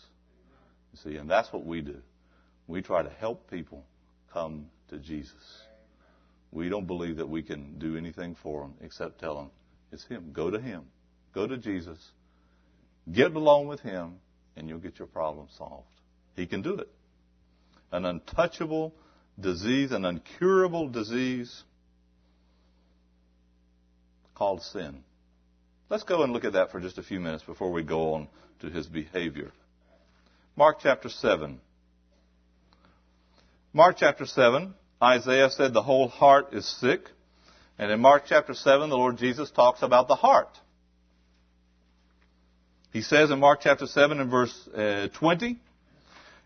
You 0.93 0.99
see, 1.11 1.17
and 1.17 1.29
that's 1.29 1.53
what 1.53 1.65
we 1.65 1.81
do. 1.81 1.97
We 2.67 2.83
try 2.83 3.03
to 3.03 3.11
help 3.11 3.51
people 3.51 3.85
come 4.33 4.67
to 4.89 4.99
Jesus. 4.99 5.63
We 6.53 6.69
don't 6.69 6.87
believe 6.87 7.17
that 7.17 7.29
we 7.29 7.43
can 7.43 7.79
do 7.79 7.97
anything 7.97 8.37
for 8.41 8.63
them 8.63 8.75
except 8.81 9.21
tell 9.21 9.35
them 9.37 9.51
it's 9.93 10.05
Him. 10.05 10.31
Go 10.33 10.51
to 10.51 10.61
Him. 10.61 10.85
Go 11.35 11.47
to 11.47 11.57
Jesus, 11.57 11.99
get 13.13 13.35
along 13.35 13.67
with 13.67 13.81
Him, 13.81 14.17
and 14.57 14.69
you'll 14.69 14.79
get 14.79 14.99
your 14.99 15.09
problem 15.09 15.49
solved. 15.59 15.89
He 16.37 16.47
can 16.47 16.63
do 16.63 16.75
it. 16.77 16.89
An 17.93 18.05
untouchable 18.05 18.95
disease, 19.39 19.91
an 19.93 20.05
incurable 20.05 20.89
disease 20.89 21.65
called 24.35 24.63
sin. 24.63 25.03
Let's 25.91 26.05
go 26.05 26.23
and 26.23 26.33
look 26.33 26.45
at 26.45 26.55
that 26.55 26.71
for 26.71 26.81
just 26.81 26.99
a 26.99 27.03
few 27.03 27.21
minutes 27.21 27.45
before 27.45 27.71
we 27.71 27.83
go 27.83 28.15
on 28.15 28.29
to 28.61 28.69
his 28.69 28.87
behavior. 28.87 29.53
Mark 30.57 30.79
chapter 30.81 31.09
7. 31.09 31.61
Mark 33.73 33.97
chapter 33.99 34.25
7, 34.25 34.73
Isaiah 35.03 35.51
said 35.51 35.73
the 35.73 35.83
whole 35.83 36.09
heart 36.09 36.53
is 36.53 36.67
sick. 36.81 37.11
And 37.77 37.91
in 37.91 38.01
Mark 38.01 38.25
chapter 38.29 38.55
7, 38.55 38.89
the 38.89 38.97
Lord 38.97 39.19
Jesus 39.19 39.51
talks 39.51 39.83
about 39.83 40.07
the 40.07 40.15
heart. 40.15 40.49
He 42.95 43.03
says 43.03 43.33
in 43.33 43.41
Mark 43.41 43.59
chapter 43.61 43.89
7 43.89 44.21
and 44.21 44.31
verse 44.31 44.69
uh, 44.69 45.09
20, 45.19 45.59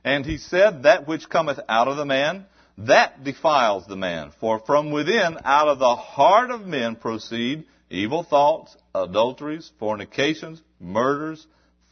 And 0.03 0.25
he 0.25 0.39
said, 0.39 0.85
That 0.85 1.07
which 1.07 1.29
cometh 1.29 1.61
out 1.69 1.89
of 1.89 1.99
the 1.99 2.07
man, 2.07 2.47
that 2.79 3.23
defiles 3.23 3.87
the 3.87 3.97
man. 3.97 4.33
For 4.41 4.59
from 4.59 4.91
within, 4.91 5.37
out 5.45 5.69
of 5.69 5.79
the 5.79 5.95
heart 5.95 6.51
of 6.51 6.63
men 6.63 6.97
proceed 6.97 7.67
evil 7.91 8.23
thoughts, 8.23 8.75
adulteries, 8.95 9.71
fornications, 9.79 10.63
murders, 10.81 11.47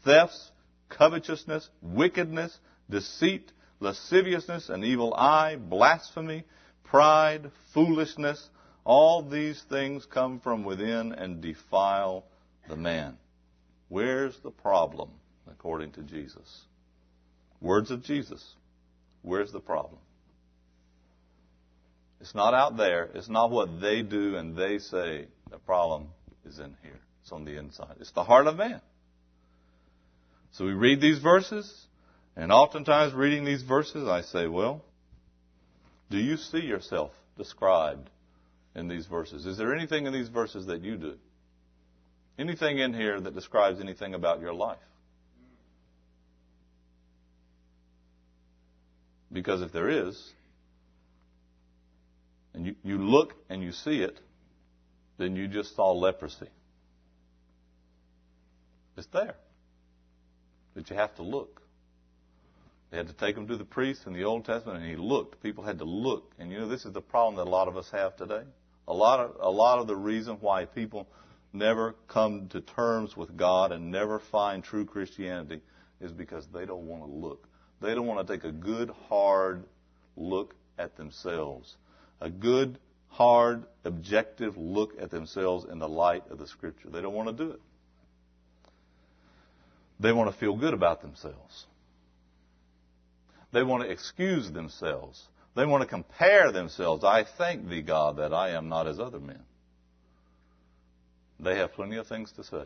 thefts, 0.07 0.51
covetousness, 0.89 1.69
wickedness, 1.83 2.57
deceit, 2.89 3.53
lasciviousness, 3.81 4.71
an 4.71 4.85
evil 4.85 5.13
eye, 5.13 5.57
blasphemy, 5.57 6.45
pride, 6.83 7.51
foolishness. 7.75 8.49
All 8.85 9.23
these 9.23 9.63
things 9.69 10.07
come 10.07 10.41
from 10.41 10.65
within 10.65 11.13
and 11.13 11.43
defile 11.43 12.25
the 12.71 12.77
man. 12.77 13.19
Where's 13.89 14.37
the 14.43 14.51
problem, 14.51 15.11
according 15.51 15.93
to 15.93 16.03
Jesus? 16.03 16.65
Words 17.61 17.91
of 17.91 18.03
Jesus. 18.03 18.45
Where's 19.23 19.53
the 19.53 19.61
problem? 19.61 19.99
It's 22.21 22.35
not 22.35 22.55
out 22.55 22.77
there. 22.77 23.11
It's 23.15 23.29
not 23.29 23.51
what 23.51 23.81
they 23.81 24.03
do 24.03 24.37
and 24.37 24.57
they 24.57 24.79
say. 24.79 25.27
The 25.51 25.59
problem 25.59 26.09
is 26.45 26.59
in 26.59 26.75
here. 26.83 27.01
It's 27.23 27.33
on 27.33 27.45
the 27.45 27.59
inside. 27.59 27.97
It's 28.01 28.13
the 28.13 28.25
heart 28.25 28.47
of 28.47 28.57
man. 28.57 28.81
So 30.53 30.65
we 30.65 30.73
read 30.73 31.01
these 31.01 31.19
verses, 31.19 31.71
and 32.35 32.51
oftentimes 32.51 33.13
reading 33.13 33.45
these 33.45 33.63
verses, 33.63 34.09
I 34.09 34.23
say, 34.23 34.47
well, 34.47 34.83
do 36.11 36.19
you 36.19 36.37
see 36.37 36.61
yourself 36.61 37.11
described 37.37 38.09
in 38.75 38.89
these 38.89 39.07
verses? 39.07 39.45
Is 39.45 39.59
there 39.59 39.75
anything 39.75 40.07
in 40.07 40.13
these 40.13 40.29
verses 40.29 40.67
that 40.67 40.83
you 40.83 40.97
do? 40.97 41.15
Anything 42.39 42.79
in 42.79 42.93
here 42.93 43.21
that 43.21 43.35
describes 43.35 43.81
anything 43.81 44.15
about 44.15 44.41
your 44.41 44.53
life? 44.53 44.79
Because 49.33 49.63
if 49.63 49.73
there 49.73 49.89
is, 49.89 50.33
and 52.55 52.67
you, 52.67 52.75
you 52.83 52.99
look 52.99 53.35
and 53.49 53.63
you 53.63 53.73
see 53.73 54.03
it, 54.03 54.19
then 55.19 55.37
you 55.37 55.49
just 55.49 55.75
saw 55.77 55.93
leprosy. 55.93 56.49
It's 58.97 59.07
there. 59.09 59.35
But 60.75 60.91
you 60.91 60.97
have 60.97 61.15
to 61.17 61.23
look. 61.23 61.63
They 62.91 62.99
had 62.99 63.09
to 63.09 63.15
take 63.15 63.37
him 63.37 63.49
to 63.49 63.57
the 63.57 63.65
priest 63.65 64.07
in 64.07 64.13
the 64.13 64.25
Old 64.25 64.45
Testament, 64.45 64.83
and 64.83 64.89
he 64.89 64.97
looked. 64.97 65.43
People 65.43 65.65
had 65.65 65.79
to 65.79 65.85
look. 65.85 66.33
And 66.39 66.51
you 66.51 66.59
know, 66.61 66.69
this 66.69 66.85
is 66.85 66.93
the 66.93 67.01
problem 67.01 67.37
that 67.37 67.49
a 67.49 67.51
lot 67.51 67.69
of 67.69 67.77
us 67.77 67.91
have 67.91 68.17
today. 68.17 68.43
A 68.89 68.95
lot 68.95 69.21
of, 69.21 69.37
a 69.41 69.51
lot 69.51 69.81
of 69.81 69.87
the 69.87 69.97
reason 69.97 70.37
why 70.41 70.65
people 70.65 71.09
never 71.53 71.95
come 72.09 72.49
to 72.49 72.61
terms 72.61 73.17
with 73.17 73.37
God 73.37 73.73
and 73.73 73.91
never 73.91 74.19
find 74.19 74.63
true 74.63 74.85
Christianity 74.85 75.61
is 76.01 76.13
because 76.13 76.47
they 76.53 76.67
don't 76.67 76.87
want 76.87 77.05
to 77.05 77.11
look. 77.11 77.49
They 77.81 77.95
don't 77.95 78.07
want 78.07 78.27
to 78.27 78.35
take 78.37 78.45
a 78.45 78.53
good, 78.53 78.91
hard 79.09 79.65
look 80.17 80.55
at 80.79 80.97
themselves. 80.97 81.75
A 82.21 82.31
good, 82.31 82.79
hard, 83.09 83.65
objective 83.85 84.57
look 84.57 84.95
at 85.01 85.11
themselves 85.11 85.67
in 85.71 85.79
the 85.79 85.89
light 85.89 86.25
of 86.31 86.39
the 86.39 86.47
Scripture. 86.47 86.91
They 86.91 87.03
don't 87.03 87.15
want 87.15 87.29
to 87.37 87.45
do 87.45 87.51
it. 87.53 87.61
They 89.99 90.13
want 90.13 90.31
to 90.31 90.39
feel 90.39 90.57
good 90.57 90.75
about 90.75 91.01
themselves. 91.01 91.67
They 93.53 93.63
want 93.63 93.85
to 93.85 93.91
excuse 93.91 94.51
themselves. 94.51 95.23
They 95.55 95.65
want 95.65 95.83
to 95.83 95.89
compare 95.89 96.53
themselves. 96.53 97.03
I 97.03 97.25
thank 97.39 97.69
thee, 97.69 97.81
God, 97.81 98.19
that 98.19 98.35
I 98.35 98.51
am 98.51 98.69
not 98.69 98.87
as 98.87 99.01
other 99.01 99.21
men. 99.21 99.41
They 101.39 101.57
have 101.57 101.73
plenty 101.75 101.97
of 101.97 102.07
things 102.07 102.33
to 102.33 102.45
say. 102.45 102.65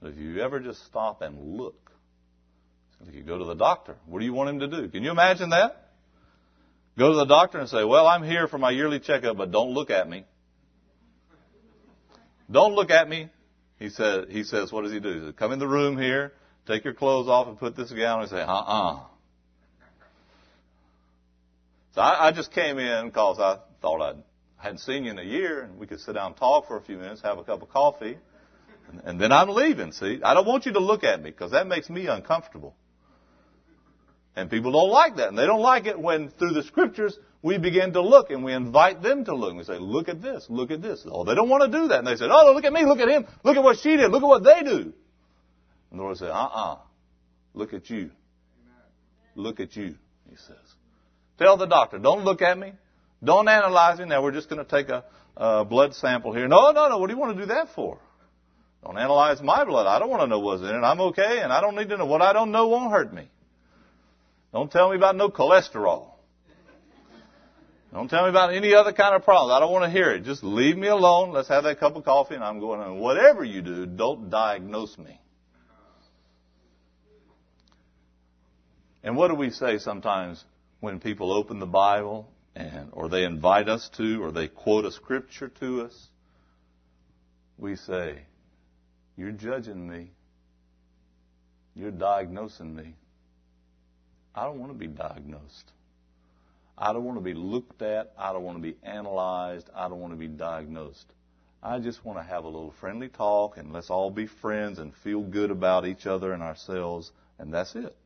But 0.00 0.12
if 0.12 0.18
you 0.18 0.40
ever 0.40 0.60
just 0.60 0.84
stop 0.86 1.22
and 1.22 1.56
look, 1.56 1.90
if 3.08 3.14
you 3.14 3.22
go 3.22 3.38
to 3.38 3.44
the 3.44 3.54
doctor, 3.54 3.96
what 4.06 4.20
do 4.20 4.24
you 4.24 4.32
want 4.32 4.50
him 4.50 4.60
to 4.60 4.68
do? 4.68 4.88
Can 4.88 5.02
you 5.02 5.10
imagine 5.10 5.50
that? 5.50 5.92
Go 6.98 7.10
to 7.10 7.16
the 7.16 7.24
doctor 7.24 7.58
and 7.58 7.68
say, 7.68 7.84
Well, 7.84 8.06
I'm 8.06 8.22
here 8.22 8.46
for 8.46 8.58
my 8.58 8.70
yearly 8.70 9.00
checkup, 9.00 9.36
but 9.36 9.50
don't 9.50 9.70
look 9.70 9.90
at 9.90 10.08
me. 10.08 10.24
Don't 12.50 12.74
look 12.74 12.90
at 12.90 13.08
me. 13.08 13.28
He 13.78 13.90
said, 13.90 14.28
he 14.30 14.44
says, 14.44 14.72
what 14.72 14.82
does 14.82 14.92
he 14.92 15.00
do? 15.00 15.12
He 15.12 15.20
says, 15.20 15.34
come 15.36 15.52
in 15.52 15.58
the 15.58 15.66
room 15.66 15.98
here, 15.98 16.32
take 16.66 16.84
your 16.84 16.94
clothes 16.94 17.28
off 17.28 17.48
and 17.48 17.58
put 17.58 17.76
this 17.76 17.90
gown 17.90 18.20
and 18.20 18.30
say, 18.30 18.40
uh-uh. 18.40 19.00
So 21.94 22.00
I, 22.00 22.28
I 22.28 22.32
just 22.32 22.52
came 22.52 22.78
in 22.78 23.06
because 23.06 23.38
I 23.38 23.58
thought 23.80 24.00
I'd, 24.00 24.22
hadn't 24.64 24.78
seen 24.78 25.04
you 25.04 25.10
in 25.10 25.18
a 25.18 25.22
year 25.22 25.60
and 25.60 25.78
we 25.78 25.86
could 25.86 26.00
sit 26.00 26.14
down 26.14 26.28
and 26.28 26.36
talk 26.36 26.66
for 26.66 26.78
a 26.78 26.80
few 26.80 26.96
minutes, 26.96 27.20
have 27.20 27.38
a 27.38 27.44
cup 27.44 27.60
of 27.60 27.68
coffee, 27.68 28.16
and, 28.88 29.00
and 29.04 29.20
then 29.20 29.30
I'm 29.30 29.50
leaving, 29.50 29.92
see? 29.92 30.20
I 30.24 30.32
don't 30.32 30.46
want 30.46 30.64
you 30.64 30.72
to 30.72 30.80
look 30.80 31.04
at 31.04 31.22
me 31.22 31.30
because 31.30 31.50
that 31.50 31.66
makes 31.66 31.90
me 31.90 32.06
uncomfortable. 32.06 32.74
And 34.34 34.50
people 34.50 34.72
don't 34.72 34.90
like 34.90 35.16
that. 35.16 35.28
And 35.28 35.38
they 35.38 35.44
don't 35.46 35.60
like 35.60 35.84
it 35.86 36.00
when 36.00 36.30
through 36.30 36.54
the 36.54 36.62
scriptures 36.62 37.16
we 37.42 37.58
begin 37.58 37.92
to 37.92 38.00
look 38.00 38.30
and 38.30 38.42
we 38.42 38.54
invite 38.54 39.02
them 39.02 39.26
to 39.26 39.34
look. 39.34 39.50
And 39.50 39.58
we 39.58 39.64
say, 39.64 39.78
look 39.78 40.08
at 40.08 40.22
this, 40.22 40.46
look 40.48 40.70
at 40.70 40.80
this. 40.80 41.06
Oh, 41.08 41.24
they 41.24 41.34
don't 41.34 41.50
want 41.50 41.70
to 41.70 41.78
do 41.78 41.88
that. 41.88 41.98
And 41.98 42.06
they 42.06 42.16
say, 42.16 42.24
oh, 42.28 42.52
look 42.54 42.64
at 42.64 42.72
me, 42.72 42.86
look 42.86 43.00
at 43.00 43.08
him, 43.08 43.26
look 43.44 43.56
at 43.56 43.62
what 43.62 43.78
she 43.78 43.98
did, 43.98 44.10
look 44.10 44.22
at 44.22 44.26
what 44.26 44.44
they 44.44 44.62
do. 44.62 44.94
And 45.90 46.00
the 46.00 46.02
Lord 46.02 46.16
said, 46.16 46.30
uh-uh, 46.30 46.78
look 47.52 47.74
at 47.74 47.90
you. 47.90 48.10
Look 49.36 49.60
at 49.60 49.76
you, 49.76 49.96
he 50.30 50.36
says. 50.36 50.56
Tell 51.38 51.58
the 51.58 51.66
doctor, 51.66 51.98
don't 51.98 52.24
look 52.24 52.40
at 52.40 52.58
me. 52.58 52.72
Don't 53.24 53.48
analyze 53.48 53.98
me. 53.98 54.04
Now 54.04 54.22
we're 54.22 54.32
just 54.32 54.48
going 54.48 54.64
to 54.64 54.70
take 54.70 54.88
a, 54.88 55.04
a 55.36 55.64
blood 55.64 55.94
sample 55.94 56.32
here. 56.32 56.46
No, 56.46 56.70
no, 56.72 56.88
no. 56.88 56.98
What 56.98 57.08
do 57.08 57.14
you 57.14 57.18
want 57.18 57.36
to 57.36 57.42
do 57.42 57.46
that 57.48 57.68
for? 57.74 57.98
Don't 58.84 58.98
analyze 58.98 59.40
my 59.40 59.64
blood. 59.64 59.86
I 59.86 59.98
don't 59.98 60.10
want 60.10 60.22
to 60.22 60.26
know 60.26 60.40
what's 60.40 60.62
in 60.62 60.68
it. 60.68 60.72
I'm 60.72 61.00
okay, 61.00 61.40
and 61.40 61.52
I 61.52 61.60
don't 61.62 61.74
need 61.74 61.88
to 61.88 61.96
know. 61.96 62.06
What 62.06 62.20
I 62.20 62.34
don't 62.34 62.50
know 62.50 62.68
won't 62.68 62.92
hurt 62.92 63.14
me. 63.14 63.28
Don't 64.52 64.70
tell 64.70 64.90
me 64.90 64.96
about 64.96 65.16
no 65.16 65.30
cholesterol. 65.30 66.10
Don't 67.94 68.08
tell 68.08 68.24
me 68.24 68.28
about 68.28 68.52
any 68.52 68.74
other 68.74 68.92
kind 68.92 69.14
of 69.14 69.24
problem. 69.24 69.56
I 69.56 69.60
don't 69.60 69.72
want 69.72 69.84
to 69.84 69.90
hear 69.90 70.10
it. 70.10 70.24
Just 70.24 70.42
leave 70.42 70.76
me 70.76 70.88
alone. 70.88 71.30
Let's 71.30 71.48
have 71.48 71.62
that 71.62 71.78
cup 71.78 71.94
of 71.94 72.04
coffee 72.04 72.34
and 72.34 72.42
I'm 72.42 72.58
going 72.58 72.80
on. 72.80 72.98
Whatever 72.98 73.44
you 73.44 73.62
do, 73.62 73.86
don't 73.86 74.30
diagnose 74.30 74.98
me. 74.98 75.20
And 79.04 79.16
what 79.16 79.28
do 79.28 79.36
we 79.36 79.50
say 79.50 79.78
sometimes 79.78 80.44
when 80.80 80.98
people 80.98 81.32
open 81.32 81.60
the 81.60 81.66
Bible 81.66 82.28
and 82.56 82.88
or 82.92 83.08
they 83.08 83.24
invite 83.24 83.68
us 83.68 83.88
to 83.96 84.22
or 84.22 84.30
they 84.30 84.48
quote 84.48 84.84
a 84.84 84.92
scripture 84.92 85.48
to 85.60 85.82
us? 85.82 86.08
We 87.58 87.76
say, 87.76 88.18
You're 89.16 89.32
judging 89.32 89.88
me. 89.88 90.10
You're 91.74 91.90
diagnosing 91.90 92.74
me. 92.74 92.94
I 94.34 94.44
don't 94.44 94.58
want 94.58 94.72
to 94.72 94.78
be 94.78 94.86
diagnosed. 94.86 95.72
I 96.76 96.92
don't 96.92 97.04
want 97.04 97.18
to 97.18 97.24
be 97.24 97.34
looked 97.34 97.82
at. 97.82 98.12
I 98.18 98.32
don't 98.32 98.42
want 98.42 98.58
to 98.58 98.62
be 98.62 98.76
analyzed. 98.82 99.70
I 99.74 99.88
don't 99.88 100.00
want 100.00 100.12
to 100.12 100.18
be 100.18 100.28
diagnosed. 100.28 101.06
I 101.62 101.78
just 101.78 102.04
want 102.04 102.18
to 102.18 102.24
have 102.24 102.44
a 102.44 102.48
little 102.48 102.74
friendly 102.80 103.08
talk 103.08 103.56
and 103.56 103.72
let's 103.72 103.90
all 103.90 104.10
be 104.10 104.26
friends 104.26 104.78
and 104.78 104.94
feel 105.02 105.22
good 105.22 105.50
about 105.50 105.86
each 105.86 106.06
other 106.06 106.32
and 106.32 106.42
ourselves, 106.42 107.10
and 107.38 107.54
that's 107.54 107.74
it. 107.74 107.96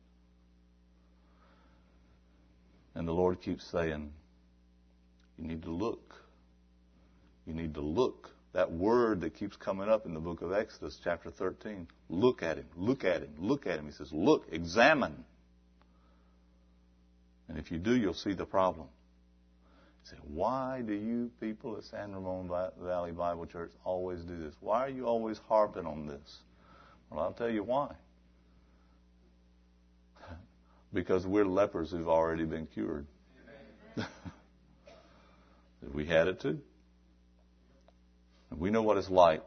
And 2.95 3.07
the 3.07 3.11
Lord 3.11 3.41
keeps 3.41 3.65
saying, 3.69 4.11
You 5.39 5.47
need 5.47 5.63
to 5.63 5.71
look. 5.71 6.15
You 7.45 7.53
need 7.53 7.73
to 7.75 7.81
look. 7.81 8.29
That 8.53 8.71
word 8.71 9.21
that 9.21 9.35
keeps 9.35 9.55
coming 9.55 9.87
up 9.87 10.05
in 10.05 10.13
the 10.13 10.19
book 10.19 10.41
of 10.41 10.51
Exodus, 10.51 10.99
chapter 11.03 11.29
13. 11.29 11.87
Look 12.09 12.43
at 12.43 12.57
him. 12.57 12.65
Look 12.75 13.05
at 13.05 13.21
him. 13.21 13.33
Look 13.39 13.67
at 13.67 13.79
him. 13.79 13.85
He 13.85 13.91
says, 13.91 14.11
Look, 14.11 14.47
examine. 14.51 15.23
And 17.47 17.57
if 17.57 17.71
you 17.71 17.79
do, 17.79 17.95
you'll 17.95 18.13
see 18.13 18.33
the 18.33 18.45
problem. 18.45 18.87
You 20.03 20.11
said, 20.11 20.19
why 20.27 20.81
do 20.85 20.93
you 20.93 21.31
people 21.41 21.75
at 21.77 21.83
San 21.83 22.13
Ramon 22.13 22.49
Valley 22.81 23.11
Bible 23.11 23.47
Church 23.47 23.71
always 23.83 24.21
do 24.21 24.37
this? 24.37 24.53
Why 24.61 24.85
are 24.85 24.89
you 24.89 25.05
always 25.05 25.39
harping 25.49 25.85
on 25.85 26.05
this? 26.07 26.37
Well, 27.09 27.19
I'll 27.19 27.33
tell 27.33 27.49
you 27.49 27.63
why. 27.63 27.95
because 30.93 31.25
we're 31.25 31.45
lepers 31.45 31.91
who've 31.91 32.07
already 32.07 32.45
been 32.45 32.67
cured. 32.67 33.07
we 35.93 36.05
had 36.05 36.27
it 36.27 36.41
too. 36.41 36.59
We 38.55 38.69
know 38.69 38.81
what 38.81 38.97
it's 38.97 39.09
like 39.09 39.43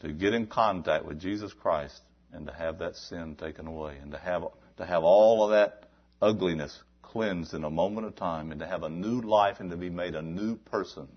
to 0.00 0.12
get 0.12 0.34
in 0.34 0.46
contact 0.46 1.04
with 1.04 1.20
Jesus 1.20 1.52
Christ 1.52 2.00
and 2.32 2.46
to 2.46 2.52
have 2.52 2.78
that 2.78 2.96
sin 2.96 3.36
taken 3.36 3.66
away 3.66 3.96
and 4.00 4.12
to 4.12 4.18
have 4.18 4.44
to 4.76 4.86
have 4.86 5.04
all 5.04 5.44
of 5.44 5.50
that 5.50 5.84
ugliness 6.22 6.78
cleansed 7.02 7.54
in 7.54 7.64
a 7.64 7.70
moment 7.70 8.06
of 8.06 8.14
time 8.16 8.50
and 8.52 8.60
to 8.60 8.66
have 8.66 8.82
a 8.82 8.88
new 8.88 9.20
life 9.20 9.60
and 9.60 9.70
to 9.70 9.76
be 9.76 9.90
made 9.90 10.14
a 10.14 10.22
new 10.22 10.56
person. 10.56 11.08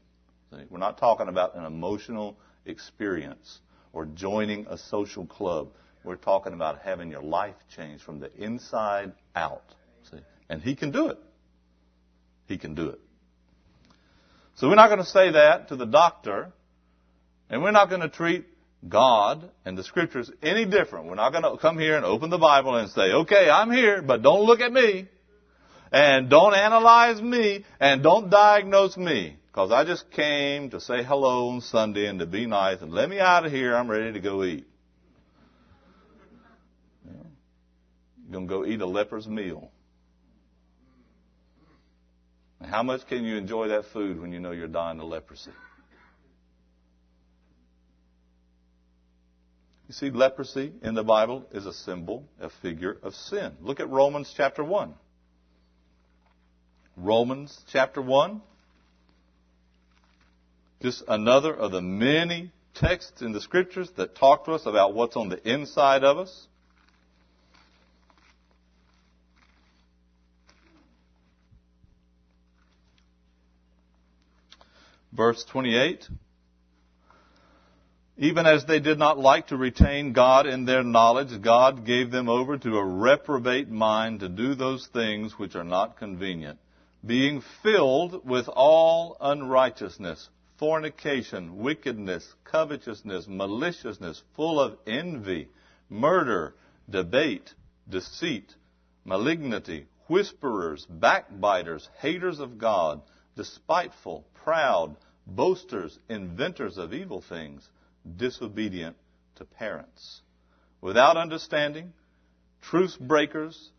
See, 0.51 0.63
we're 0.69 0.79
not 0.79 0.97
talking 0.97 1.27
about 1.27 1.55
an 1.55 1.65
emotional 1.65 2.37
experience 2.65 3.59
or 3.93 4.05
joining 4.05 4.65
a 4.67 4.77
social 4.77 5.25
club. 5.25 5.69
We're 6.03 6.15
talking 6.15 6.53
about 6.53 6.79
having 6.83 7.11
your 7.11 7.21
life 7.21 7.55
changed 7.75 8.03
from 8.03 8.19
the 8.19 8.33
inside 8.35 9.13
out. 9.35 9.63
See? 10.11 10.17
And 10.49 10.61
he 10.61 10.75
can 10.75 10.91
do 10.91 11.07
it. 11.07 11.19
He 12.47 12.57
can 12.57 12.73
do 12.73 12.89
it. 12.89 12.99
So 14.55 14.69
we're 14.69 14.75
not 14.75 14.87
going 14.87 14.99
to 14.99 15.05
say 15.05 15.31
that 15.31 15.69
to 15.69 15.75
the 15.75 15.85
doctor, 15.85 16.51
and 17.49 17.63
we're 17.63 17.71
not 17.71 17.89
going 17.89 18.01
to 18.01 18.09
treat 18.09 18.45
God 18.87 19.49
and 19.65 19.77
the 19.77 19.83
scriptures 19.83 20.29
any 20.41 20.65
different. 20.65 21.07
We're 21.07 21.15
not 21.15 21.31
going 21.31 21.43
to 21.43 21.57
come 21.57 21.79
here 21.79 21.95
and 21.95 22.05
open 22.05 22.29
the 22.29 22.37
Bible 22.37 22.75
and 22.75 22.89
say, 22.89 23.11
okay, 23.11 23.49
I'm 23.49 23.71
here, 23.71 24.01
but 24.01 24.21
don't 24.21 24.45
look 24.45 24.59
at 24.59 24.71
me. 24.71 25.07
And 25.91 26.29
don't 26.29 26.55
analyze 26.55 27.21
me 27.21 27.65
and 27.79 28.01
don't 28.01 28.29
diagnose 28.29 28.97
me. 28.97 29.37
Because 29.47 29.71
I 29.71 29.85
just 29.85 30.09
came 30.09 30.71
to 30.71 30.81
say 30.81 31.03
hello 31.03 31.49
on 31.49 31.61
Sunday 31.61 32.07
and 32.07 32.19
to 32.19 32.25
be 32.25 32.47
nice 32.47 32.81
and 32.81 32.91
let 32.91 33.07
me 33.07 33.19
out 33.19 33.45
of 33.45 33.51
here. 33.51 33.75
I'm 33.75 33.89
ready 33.89 34.11
to 34.13 34.19
go 34.19 34.43
eat. 34.43 34.65
You're 37.05 38.31
going 38.31 38.47
to 38.47 38.53
go 38.53 38.65
eat 38.65 38.81
a 38.81 38.87
leper's 38.87 39.27
meal. 39.27 39.69
How 42.65 42.83
much 42.83 43.07
can 43.07 43.23
you 43.23 43.37
enjoy 43.37 43.69
that 43.69 43.85
food 43.93 44.19
when 44.19 44.31
you 44.31 44.39
know 44.39 44.51
you're 44.51 44.67
dying 44.67 44.99
of 44.99 45.07
leprosy? 45.07 45.51
You 49.87 49.93
see, 49.93 50.09
leprosy 50.09 50.71
in 50.81 50.95
the 50.95 51.03
Bible 51.03 51.45
is 51.51 51.65
a 51.65 51.73
symbol, 51.73 52.25
a 52.39 52.49
figure 52.61 52.97
of 53.03 53.13
sin. 53.13 53.53
Look 53.61 53.79
at 53.79 53.89
Romans 53.89 54.33
chapter 54.35 54.63
1. 54.63 54.93
Romans 56.95 57.55
chapter 57.71 58.01
1. 58.01 58.41
Just 60.81 61.03
another 61.07 61.53
of 61.53 61.71
the 61.71 61.81
many 61.81 62.51
texts 62.75 63.21
in 63.21 63.33
the 63.33 63.41
scriptures 63.41 63.89
that 63.97 64.15
talk 64.15 64.45
to 64.45 64.53
us 64.53 64.65
about 64.65 64.93
what's 64.93 65.15
on 65.15 65.29
the 65.29 65.51
inside 65.51 66.03
of 66.03 66.17
us. 66.17 66.47
Verse 75.15 75.43
28. 75.45 76.07
Even 78.17 78.45
as 78.45 78.65
they 78.65 78.79
did 78.79 78.99
not 78.99 79.17
like 79.17 79.47
to 79.47 79.57
retain 79.57 80.13
God 80.13 80.45
in 80.45 80.65
their 80.65 80.83
knowledge, 80.83 81.41
God 81.41 81.85
gave 81.85 82.11
them 82.11 82.29
over 82.29 82.57
to 82.57 82.77
a 82.77 82.85
reprobate 82.85 83.69
mind 83.69 84.19
to 84.19 84.29
do 84.29 84.53
those 84.53 84.87
things 84.87 85.37
which 85.37 85.55
are 85.55 85.63
not 85.63 85.97
convenient, 85.97 86.59
being 87.05 87.41
filled 87.63 88.27
with 88.27 88.47
all 88.47 89.17
unrighteousness, 89.19 90.29
fornication, 90.59 91.57
wickedness, 91.57 92.27
covetousness, 92.43 93.25
maliciousness, 93.27 94.21
full 94.35 94.59
of 94.59 94.77
envy, 94.85 95.49
murder, 95.89 96.53
debate, 96.89 97.53
deceit, 97.89 98.53
malignity, 99.05 99.87
whisperers, 100.07 100.85
backbiters, 100.87 101.89
haters 101.99 102.39
of 102.39 102.59
God, 102.59 103.01
despiteful, 103.35 104.25
proud, 104.43 104.95
boasters, 105.25 105.97
inventors 106.09 106.77
of 106.77 106.93
evil 106.93 107.21
things 107.21 107.67
disobedient 108.17 108.95
to 109.35 109.45
parents. 109.45 110.21
Without 110.81 111.17
understanding, 111.17 111.93
truce 112.61 112.95
breakers, 112.97 113.71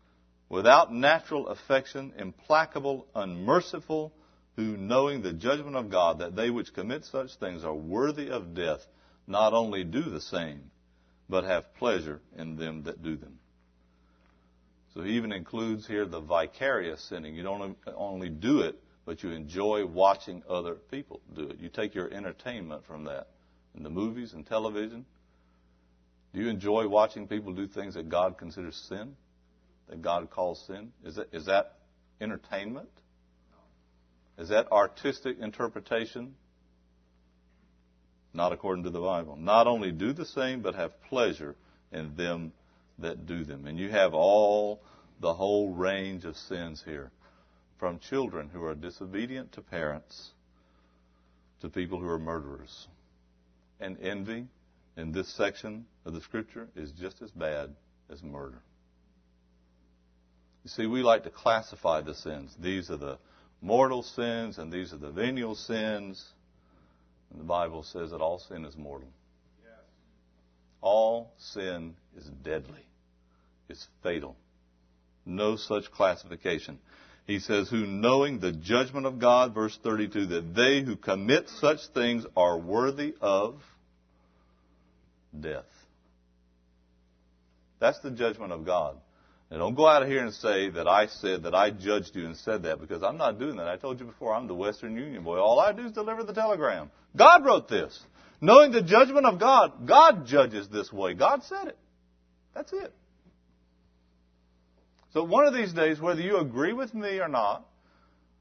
without 0.49 0.93
natural 0.93 1.47
affection, 1.47 2.13
implacable, 2.17 3.07
unmerciful, 3.15 4.11
who 4.55 4.77
knowing 4.77 5.21
the 5.21 5.33
judgment 5.33 5.75
of 5.75 5.89
God 5.89 6.19
that 6.19 6.35
they 6.35 6.49
which 6.49 6.73
commit 6.73 7.05
such 7.05 7.35
things 7.35 7.63
are 7.63 7.75
worthy 7.75 8.29
of 8.29 8.55
death, 8.55 8.79
not 9.27 9.53
only 9.53 9.83
do 9.83 10.01
the 10.01 10.21
same, 10.21 10.71
but 11.27 11.43
have 11.43 11.75
pleasure 11.75 12.21
in 12.37 12.55
them 12.55 12.83
that 12.83 13.03
do 13.03 13.17
them. 13.17 13.37
So 14.93 15.01
he 15.01 15.17
even 15.17 15.33
includes 15.33 15.85
here 15.85 16.05
the 16.05 16.21
vicarious 16.21 17.03
sinning. 17.03 17.35
You 17.35 17.43
don't 17.43 17.77
only 17.97 18.29
do 18.29 18.61
it, 18.61 18.81
but 19.05 19.21
you 19.23 19.31
enjoy 19.31 19.85
watching 19.85 20.43
other 20.49 20.75
people 20.75 21.21
do 21.35 21.43
it. 21.43 21.59
You 21.59 21.69
take 21.69 21.93
your 21.93 22.11
entertainment 22.11 22.85
from 22.85 23.05
that 23.05 23.27
in 23.75 23.83
the 23.83 23.89
movies 23.89 24.33
and 24.33 24.45
television? 24.45 25.05
Do 26.33 26.41
you 26.41 26.49
enjoy 26.49 26.87
watching 26.87 27.27
people 27.27 27.53
do 27.53 27.67
things 27.67 27.93
that 27.93 28.09
God 28.09 28.37
considers 28.37 28.75
sin? 28.89 29.15
That 29.89 30.01
God 30.01 30.29
calls 30.29 30.63
sin? 30.65 30.91
Is 31.05 31.15
that, 31.15 31.29
is 31.31 31.45
that 31.45 31.75
entertainment? 32.19 32.89
Is 34.37 34.49
that 34.49 34.71
artistic 34.71 35.39
interpretation? 35.39 36.35
Not 38.33 38.51
according 38.51 38.83
to 38.83 38.89
the 38.89 38.99
Bible. 38.99 39.37
Not 39.37 39.67
only 39.67 39.91
do 39.91 40.11
the 40.11 40.25
same, 40.25 40.61
but 40.61 40.75
have 40.75 41.01
pleasure 41.03 41.55
in 41.91 42.15
them 42.17 42.51
that 42.99 43.25
do 43.25 43.45
them. 43.45 43.65
And 43.65 43.77
you 43.77 43.89
have 43.89 44.13
all 44.13 44.81
the 45.21 45.33
whole 45.33 45.69
range 45.69 46.25
of 46.25 46.35
sins 46.35 46.83
here. 46.85 47.11
From 47.77 47.99
children 47.99 48.49
who 48.51 48.63
are 48.63 48.75
disobedient 48.75 49.51
to 49.53 49.61
parents 49.61 50.31
to 51.61 51.69
people 51.69 51.99
who 51.99 52.07
are 52.07 52.19
murderers 52.19 52.87
and 53.79 53.97
envy 53.99 54.47
in 54.97 55.11
this 55.11 55.33
section 55.35 55.85
of 56.05 56.13
the 56.13 56.21
scripture 56.21 56.69
is 56.75 56.91
just 56.91 57.21
as 57.21 57.31
bad 57.31 57.75
as 58.09 58.23
murder. 58.23 58.61
You 60.63 60.69
see, 60.69 60.87
we 60.87 61.03
like 61.03 61.23
to 61.23 61.29
classify 61.29 62.01
the 62.01 62.15
sins. 62.15 62.55
These 62.59 62.89
are 62.89 62.97
the 62.97 63.17
mortal 63.61 64.03
sins 64.03 64.57
and 64.57 64.71
these 64.71 64.93
are 64.93 64.97
the 64.97 65.11
venial 65.11 65.55
sins. 65.55 66.23
And 67.29 67.39
the 67.39 67.45
Bible 67.45 67.83
says 67.83 68.11
that 68.11 68.21
all 68.21 68.39
sin 68.39 68.65
is 68.65 68.77
mortal. 68.77 69.09
Yes. 69.63 69.73
All 70.81 71.33
sin 71.37 71.95
is 72.17 72.25
deadly. 72.43 72.87
It's 73.69 73.87
fatal. 74.01 74.35
No 75.25 75.55
such 75.55 75.91
classification. 75.91 76.79
He 77.27 77.39
says, 77.39 77.69
who 77.69 77.87
knowing 77.87 78.39
the 78.39 78.51
judgment 78.51 79.07
of 79.07 79.19
God, 79.19 79.53
verse 79.53 79.77
32, 79.83 80.27
that 80.27 80.53
they 80.53 80.83
who 80.83 80.95
commit 80.95 81.49
such 81.49 81.79
things 81.93 82.25
are 82.37 82.57
worthy 82.57 83.15
of 83.19 83.55
death. 85.37 85.65
That's 87.79 87.99
the 87.99 88.11
judgment 88.11 88.51
of 88.51 88.65
God. 88.65 88.97
Now 89.49 89.57
don't 89.57 89.75
go 89.75 89.87
out 89.87 90.03
of 90.03 90.07
here 90.07 90.23
and 90.23 90.33
say 90.33 90.69
that 90.71 90.87
I 90.87 91.07
said 91.07 91.43
that 91.43 91.55
I 91.55 91.71
judged 91.71 92.15
you 92.15 92.25
and 92.25 92.37
said 92.37 92.63
that 92.63 92.79
because 92.79 93.03
I'm 93.03 93.17
not 93.17 93.39
doing 93.39 93.57
that. 93.57 93.67
I 93.67 93.77
told 93.77 93.99
you 93.99 94.05
before 94.05 94.33
I'm 94.33 94.47
the 94.47 94.55
Western 94.55 94.95
Union 94.95 95.23
boy. 95.23 95.37
All 95.37 95.59
I 95.59 95.71
do 95.71 95.85
is 95.85 95.91
deliver 95.91 96.23
the 96.23 96.33
telegram. 96.33 96.89
God 97.15 97.45
wrote 97.45 97.67
this. 97.67 97.99
Knowing 98.41 98.71
the 98.71 98.81
judgment 98.81 99.25
of 99.25 99.39
God, 99.39 99.87
God 99.87 100.25
judges 100.25 100.67
this 100.67 100.91
way. 100.91 101.13
God 101.13 101.43
said 101.43 101.67
it. 101.69 101.77
That's 102.53 102.71
it. 102.73 102.93
So 105.15 105.23
one 105.23 105.47
of 105.47 105.53
these 105.53 105.71
days, 105.71 106.01
whether 106.01 106.19
you 106.19 106.39
agree 106.39 106.73
with 106.73 106.93
me 106.93 107.19
or 107.19 107.29
not, 107.29 107.65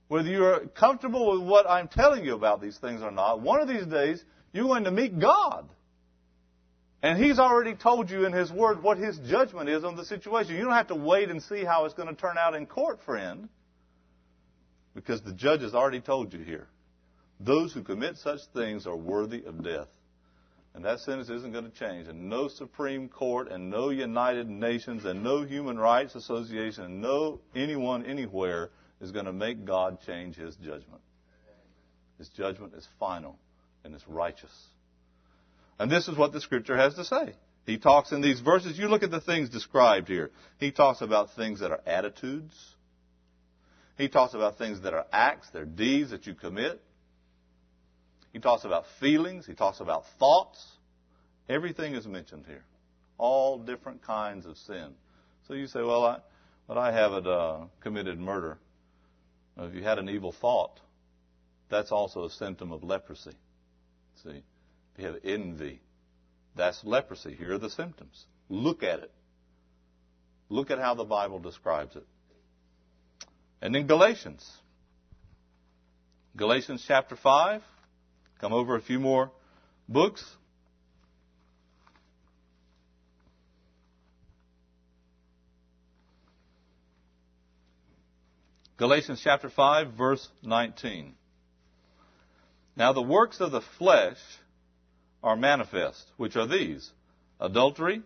whether 0.09 0.29
you're 0.29 0.67
comfortable 0.67 1.39
with 1.39 1.49
what 1.49 1.71
I'm 1.71 1.87
telling 1.87 2.25
you 2.25 2.35
about 2.35 2.61
these 2.61 2.77
things 2.79 3.01
or 3.01 3.13
not, 3.13 3.41
one 3.41 3.61
of 3.61 3.69
these 3.69 3.87
days, 3.87 4.25
you're 4.53 4.65
going 4.65 4.83
to 4.83 4.91
meet 4.91 5.21
God. 5.21 5.69
And 7.01 7.23
He's 7.23 7.39
already 7.39 7.77
told 7.77 8.11
you 8.11 8.27
in 8.27 8.33
His 8.33 8.51
Word 8.51 8.83
what 8.83 8.99
His 8.99 9.17
judgment 9.19 9.69
is 9.69 9.85
on 9.85 9.95
the 9.95 10.05
situation. 10.05 10.57
You 10.57 10.65
don't 10.65 10.73
have 10.73 10.89
to 10.89 10.97
wait 10.97 11.31
and 11.31 11.41
see 11.41 11.63
how 11.63 11.85
it's 11.85 11.95
going 11.95 12.09
to 12.09 12.21
turn 12.21 12.37
out 12.37 12.57
in 12.57 12.67
court, 12.67 12.99
friend. 13.05 13.49
Because 14.97 15.23
the 15.23 15.33
judge 15.33 15.61
has 15.61 15.77
already 15.77 16.01
told 16.01 16.33
you 16.33 16.41
here. 16.41 16.67
Those 17.39 17.73
who 17.73 17.85
commit 17.85 18.17
such 18.17 18.41
things 18.53 18.85
are 18.89 18.97
worthy 18.97 19.45
of 19.45 19.63
death. 19.63 19.87
And 20.75 20.85
that 20.85 20.99
sentence 21.01 21.31
isn't 21.31 21.53
going 21.53 21.71
to 21.71 21.79
change. 21.79 22.09
And 22.09 22.29
no 22.29 22.49
Supreme 22.49 23.09
Court 23.09 23.49
and 23.51 23.71
no 23.71 23.91
United 23.91 24.49
Nations 24.49 25.05
and 25.05 25.23
no 25.23 25.43
Human 25.43 25.79
Rights 25.79 26.17
Association 26.17 26.85
and 26.85 27.01
no 27.01 27.41
anyone 27.55 28.05
anywhere 28.05 28.71
is 29.01 29.13
going 29.13 29.27
to 29.27 29.33
make 29.33 29.65
God 29.65 29.99
change 30.05 30.35
his 30.35 30.57
judgment. 30.57 31.01
His 32.19 32.29
judgment 32.31 32.75
is 32.75 32.87
final 32.99 33.39
and 33.85 33.95
it's 33.95 34.07
righteous. 34.09 34.53
And 35.79 35.91
this 35.91 36.09
is 36.09 36.17
what 36.17 36.33
the 36.33 36.41
scripture 36.41 36.77
has 36.77 36.95
to 36.95 37.05
say. 37.05 37.35
He 37.67 37.79
talks 37.79 38.13
in 38.13 38.21
these 38.21 38.41
verses. 38.41 38.79
You 38.79 38.89
look 38.89 39.03
at 39.03 39.11
the 39.11 39.21
things 39.21 39.49
described 39.51 40.09
here. 40.09 40.31
He 40.59 40.71
talks 40.71 41.01
about 41.01 41.35
things 41.35 41.61
that 41.61 41.71
are 41.71 41.81
attitudes. 41.87 42.55
He 43.97 44.09
talks 44.09 44.35
about 44.35 44.59
things 44.59 44.83
that 44.83 44.93
are 44.93 45.07
acts, 45.13 45.49
they're 45.53 45.65
deeds 45.65 46.11
that 46.11 46.27
you 46.27 46.35
commit. 46.35 46.83
He 48.35 48.41
talks 48.41 48.65
about 48.65 48.85
feelings. 48.99 49.47
He 49.47 49.55
talks 49.55 49.79
about 49.79 50.05
thoughts. 50.19 50.61
Everything 51.49 51.95
is 51.95 52.05
mentioned 52.05 52.47
here. 52.47 52.65
All 53.17 53.59
different 53.59 54.03
kinds 54.03 54.45
of 54.45 54.59
sin. 54.59 54.95
So 55.47 55.55
you 55.55 55.69
say, 55.69 55.81
well, 55.81 56.05
I, 56.05 56.19
but 56.67 56.77
I 56.77 56.91
haven't 56.91 57.29
uh, 57.29 57.67
committed 57.81 58.19
murder. 58.19 58.59
If 59.57 59.73
you 59.73 59.85
had 59.85 60.01
an 60.01 60.09
evil 60.09 60.33
thought, 60.33 60.81
that's 61.71 61.93
also 61.93 62.25
a 62.25 62.31
symptom 62.31 62.73
of 62.73 62.83
leprosy. 62.83 63.37
See, 64.25 64.43
if 64.97 64.99
you 64.99 65.07
have 65.07 65.17
envy, 65.23 65.81
that's 66.57 66.83
leprosy. 66.83 67.37
Here 67.37 67.53
are 67.53 67.59
the 67.59 67.71
symptoms. 67.71 68.25
Look 68.49 68.83
at 68.83 68.99
it. 68.99 69.13
Look 70.49 70.73
at 70.73 70.81
how 70.81 70.95
the 70.95 71.05
Bible 71.05 71.39
describes 71.39 71.95
it. 71.95 72.07
And 73.63 73.77
in 73.77 73.87
Galatians, 73.87 74.45
Galatians 76.37 76.85
chapter 76.85 77.15
5, 77.15 77.63
come 78.45 78.53
over 78.53 78.77
a 78.77 78.83
few 78.83 79.01
more 79.01 79.31
books. 79.89 80.23
Galatians 88.77 89.23
chapter 89.25 89.49
5, 89.49 89.95
verse 89.95 90.29
19. 90.43 91.15
Now 92.77 92.93
the 92.93 93.01
works 93.01 93.41
of 93.41 93.51
the 93.51 93.63
flesh 93.79 94.19
are 95.23 95.37
manifest, 95.37 96.05
which 96.19 96.37
are 96.37 96.47
these 96.47 96.91
adultery, 97.41 98.03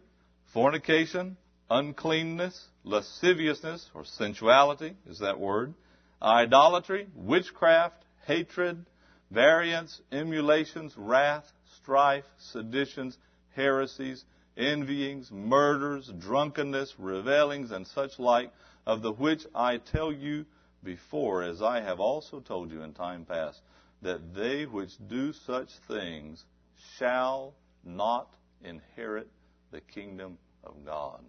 fornication, 0.52 1.36
uncleanness, 1.68 2.64
lasciviousness, 2.84 3.90
or 3.92 4.04
sensuality 4.04 4.94
is 5.10 5.18
that 5.18 5.40
word, 5.40 5.74
idolatry, 6.22 7.08
witchcraft, 7.16 8.04
hatred, 8.24 8.86
variance, 9.30 10.00
emulations, 10.10 10.94
wrath, 10.96 11.44
strife, 11.76 12.24
seditions, 12.38 13.16
heresies, 13.54 14.24
envyings, 14.56 15.30
murders, 15.30 16.10
drunkenness, 16.18 16.94
revelings, 16.98 17.70
and 17.70 17.86
such 17.86 18.18
like, 18.18 18.50
of 18.86 19.02
the 19.02 19.12
which 19.12 19.46
I 19.54 19.76
tell 19.76 20.10
you 20.10 20.46
before, 20.82 21.42
as 21.42 21.60
I 21.60 21.80
have 21.80 22.00
also 22.00 22.40
told 22.40 22.70
you 22.70 22.82
in 22.82 22.94
time 22.94 23.24
past, 23.24 23.60
that 24.02 24.34
they 24.34 24.64
which 24.64 24.92
do 25.08 25.32
such 25.32 25.68
things 25.86 26.44
shall 26.96 27.54
not 27.84 28.28
inherit 28.62 29.28
the 29.70 29.80
kingdom 29.80 30.38
of 30.64 30.84
God. 30.84 31.22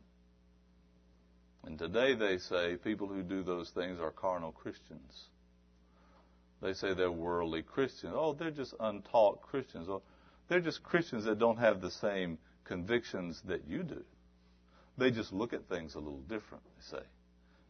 And 1.66 1.78
today 1.78 2.16
they 2.16 2.38
say 2.38 2.78
people 2.78 3.08
who 3.08 3.22
do 3.22 3.44
those 3.44 3.70
things 3.72 4.00
are 4.00 4.12
carnal 4.12 4.52
Christians. 4.52 5.30
They 6.62 6.74
say 6.74 6.94
they're 6.94 7.12
worldly 7.12 7.62
Christians. 7.62 8.14
Oh, 8.16 8.34
they're 8.34 8.52
just 8.52 8.74
untaught 8.80 9.42
Christians. 9.42 9.88
Oh, 9.90 10.02
they're 10.48 10.60
just 10.60 10.84
Christians 10.84 11.26
that 11.26 11.40
don't 11.40 11.60
have 11.60 11.82
the 11.82 11.92
same 11.92 12.38
convictions 12.66 13.42
that 13.46 13.68
you 13.68 13.84
do. 13.84 14.04
They 14.98 15.12
just 15.12 15.32
look 15.32 15.54
at 15.54 15.70
things 15.70 15.96
a 15.96 16.00
little 16.00 16.22
different, 16.22 16.64
they 16.66 16.98
say. 16.98 17.04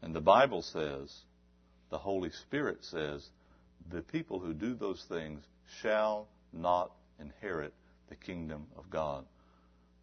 And 0.02 0.16
the 0.16 0.22
Bible 0.22 0.62
says, 0.62 1.16
the 1.90 1.98
Holy 1.98 2.32
Spirit 2.32 2.84
says, 2.84 3.30
the 3.92 4.02
people 4.02 4.40
who 4.40 4.54
do 4.54 4.74
those 4.74 5.06
things 5.08 5.44
shall 5.82 6.28
not 6.52 6.92
inherit 7.20 7.74
the 8.10 8.16
kingdom 8.16 8.66
of 8.78 8.90
God. 8.90 9.26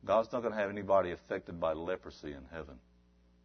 God's 0.05 0.31
not 0.33 0.43
going 0.43 0.53
to 0.55 0.61
have 0.61 0.71
anybody 0.71 1.11
affected 1.11 1.59
by 1.61 1.73
leprosy 1.73 2.33
in 2.33 2.45
heaven. 2.53 2.77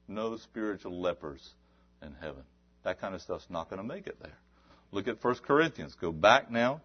No 0.07 0.37
spiritual 0.37 0.99
lepers 0.99 1.55
in 2.03 2.13
heaven. 2.21 2.43
That 2.83 2.99
kind 2.99 3.15
of 3.15 3.21
stuff's 3.21 3.49
not 3.49 3.69
going 3.69 3.81
to 3.81 3.87
make 3.87 4.07
it 4.07 4.17
there. 4.21 4.37
Look 4.91 5.07
at 5.07 5.23
1 5.23 5.35
Corinthians. 5.47 5.95
Go 5.99 6.11
back 6.11 6.51
now 6.51 6.81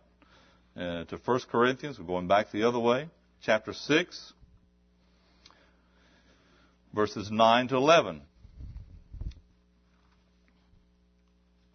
uh, 0.77 1.05
to 1.05 1.21
1 1.25 1.41
Corinthians. 1.51 1.99
We're 1.99 2.07
going 2.07 2.29
back 2.29 2.53
the 2.53 2.63
other 2.65 2.79
way. 2.79 3.09
Chapter 3.43 3.73
6, 3.73 4.33
verses 6.95 7.31
9 7.31 7.69
to 7.69 7.77
11. 7.77 8.23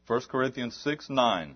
1 0.08 0.22
Corinthians 0.30 0.76
6, 0.84 1.10
9. 1.10 1.56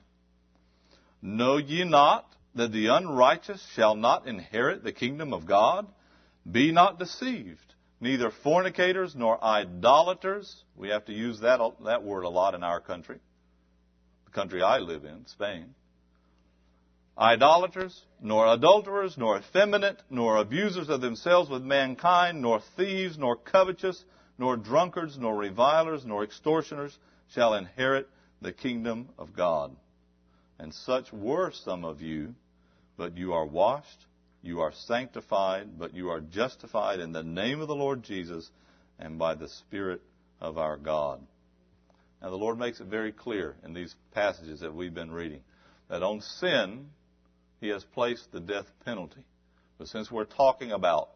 Know 1.22 1.58
ye 1.58 1.84
not 1.84 2.26
that 2.54 2.72
the 2.72 2.88
unrighteous 2.88 3.66
shall 3.74 3.96
not 3.96 4.28
inherit 4.28 4.84
the 4.84 4.94
kingdom 4.94 5.34
of 5.34 5.46
God? 5.46 5.88
Be 6.50 6.72
not 6.72 7.00
deceived. 7.00 7.74
Neither 8.00 8.32
fornicators 8.44 9.16
nor 9.16 9.44
idolaters. 9.44 10.64
We 10.76 10.90
have 10.90 11.06
to 11.06 11.14
use 11.14 11.40
that, 11.40 11.60
that 11.86 12.04
word 12.04 12.24
a 12.24 12.30
lot 12.30 12.54
in 12.54 12.64
our 12.64 12.80
country. 12.80 13.20
Country 14.36 14.62
I 14.62 14.80
live 14.80 15.06
in, 15.06 15.26
Spain. 15.28 15.74
Idolaters, 17.18 18.02
nor 18.22 18.46
adulterers, 18.48 19.18
nor 19.18 19.38
effeminate, 19.38 20.02
nor 20.10 20.36
abusers 20.36 20.90
of 20.90 21.00
themselves 21.00 21.50
with 21.50 21.64
mankind, 21.64 22.42
nor 22.42 22.60
thieves, 22.76 23.18
nor 23.18 23.38
covetous, 23.38 24.04
nor 24.38 24.58
drunkards, 24.58 25.18
nor 25.18 25.38
revilers, 25.38 26.04
nor 26.06 26.26
extortioners 26.26 26.98
shall 27.34 27.54
inherit 27.54 28.10
the 28.42 28.52
kingdom 28.52 29.08
of 29.18 29.34
God. 29.34 29.74
And 30.60 30.74
such 30.74 31.14
were 31.14 31.52
some 31.52 31.86
of 31.86 32.02
you, 32.02 32.36
but 32.98 33.16
you 33.16 33.32
are 33.32 33.46
washed, 33.46 34.06
you 34.42 34.60
are 34.60 34.74
sanctified, 34.74 35.80
but 35.80 35.94
you 35.94 36.10
are 36.10 36.20
justified 36.20 37.00
in 37.00 37.14
the 37.14 37.24
name 37.24 37.62
of 37.62 37.70
the 37.70 37.76
Lord 37.76 38.04
Jesus 38.04 38.52
and 39.00 39.18
by 39.18 39.36
the 39.36 39.48
Spirit 39.48 40.02
of 40.42 40.58
our 40.58 40.76
God. 40.76 41.26
Now, 42.22 42.30
the 42.30 42.38
Lord 42.38 42.58
makes 42.58 42.80
it 42.80 42.88
very 42.88 43.12
clear 43.12 43.56
in 43.64 43.74
these 43.74 43.96
passages 44.14 44.62
that 44.62 44.74
we've 44.74 44.94
been 44.94 45.12
reading 45.12 45.42
that 45.90 46.04
on 46.04 46.22
sin, 46.22 46.88
He 47.62 47.70
has 47.70 47.84
placed 47.84 48.32
the 48.32 48.40
death 48.40 48.66
penalty. 48.86 49.26
But 49.78 49.88
since 49.88 50.12
we're 50.12 50.26
talking 50.26 50.72
about 50.72 51.10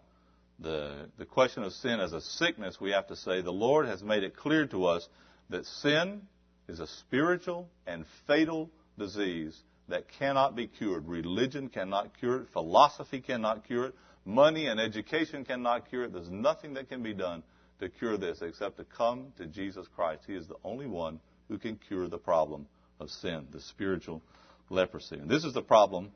the, 0.60 1.10
the 1.18 1.26
question 1.26 1.64
of 1.64 1.74
sin 1.74 2.00
as 2.00 2.14
a 2.14 2.22
sickness, 2.22 2.80
we 2.80 2.92
have 2.92 3.08
to 3.08 3.16
say 3.16 3.42
the 3.42 3.52
Lord 3.52 3.88
has 3.88 4.04
made 4.04 4.24
it 4.24 4.36
clear 4.36 4.68
to 4.68 4.86
us 4.86 5.08
that 5.50 5.66
sin 5.66 6.22
is 6.68 6.80
a 6.80 6.88
spiritual 6.88 7.68
and 7.88 8.06
fatal 8.28 8.70
disease 8.98 9.58
that 9.88 10.06
cannot 10.20 10.56
be 10.56 10.68
cured. 10.68 11.08
Religion 11.08 11.70
cannot 11.70 12.18
cure 12.20 12.42
it. 12.42 12.48
Philosophy 12.54 13.22
cannot 13.22 13.66
cure 13.66 13.88
it. 13.88 13.96
Money 14.26 14.68
and 14.68 14.80
education 14.80 15.46
cannot 15.46 15.90
cure 15.90 16.04
it. 16.04 16.14
There's 16.14 16.30
nothing 16.30 16.76
that 16.76 16.90
can 16.90 17.02
be 17.02 17.14
done 17.14 17.42
to 17.80 17.90
cure 17.90 18.18
this 18.18 18.42
except 18.42 18.78
to 18.78 18.84
come 18.84 19.34
to 19.38 19.46
Jesus 19.46 19.88
Christ. 19.96 20.24
He 20.28 20.36
is 20.36 20.48
the 20.48 20.58
only 20.64 20.88
one 20.88 21.20
who 21.48 21.58
can 21.58 21.78
cure 21.88 22.08
the 22.08 22.18
problem 22.18 22.68
of 23.00 23.10
sin, 23.10 23.48
the 23.52 23.62
spiritual 23.62 24.22
leprosy. 24.70 25.16
And 25.16 25.30
this 25.30 25.44
is 25.44 25.54
the 25.54 25.62
problem 25.62 26.12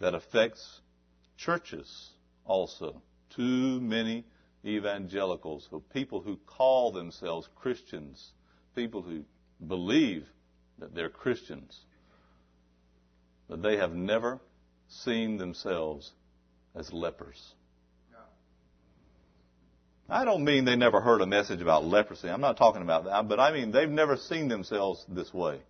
that 0.00 0.14
affects 0.14 0.80
churches 1.36 2.10
also. 2.44 3.02
Too 3.36 3.80
many 3.80 4.24
evangelicals, 4.64 5.68
people 5.92 6.20
who 6.20 6.38
call 6.46 6.92
themselves 6.92 7.48
Christians, 7.54 8.32
people 8.74 9.02
who 9.02 9.24
believe 9.66 10.26
that 10.78 10.94
they're 10.94 11.10
Christians, 11.10 11.78
but 13.48 13.62
they 13.62 13.76
have 13.76 13.94
never 13.94 14.40
seen 14.88 15.36
themselves 15.36 16.12
as 16.74 16.92
lepers. 16.92 17.54
I 20.08 20.24
don't 20.24 20.44
mean 20.44 20.64
they 20.64 20.76
never 20.76 21.00
heard 21.00 21.20
a 21.22 21.26
message 21.26 21.60
about 21.60 21.84
leprosy. 21.84 22.28
I'm 22.28 22.40
not 22.40 22.56
talking 22.56 22.82
about 22.82 23.04
that. 23.04 23.28
But 23.28 23.40
I 23.40 23.52
mean 23.52 23.72
they've 23.72 23.88
never 23.88 24.16
seen 24.16 24.48
themselves 24.48 25.04
this 25.08 25.32
way. 25.32 25.60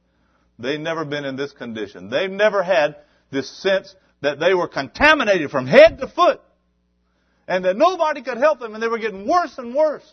They've 0.59 0.80
never 0.80 1.05
been 1.05 1.24
in 1.24 1.37
this 1.37 1.53
condition. 1.53 2.11
They've 2.11 2.30
never 2.30 2.62
had 2.62 2.97
this 3.30 3.49
sense 3.62 3.95
that 4.20 4.41
they 4.41 4.55
were 4.55 4.68
contaminated 4.68 5.51
from 5.51 5.66
head 5.66 5.99
to 5.99 6.09
foot. 6.09 6.41
And 7.47 7.64
that 7.64 7.76
nobody 7.76 8.22
could 8.22 8.39
help 8.39 8.59
them 8.59 8.74
and 8.74 8.82
they 8.82 8.89
were 8.89 8.99
getting 8.99 9.28
worse 9.28 9.57
and 9.59 9.74
worse. 9.74 10.11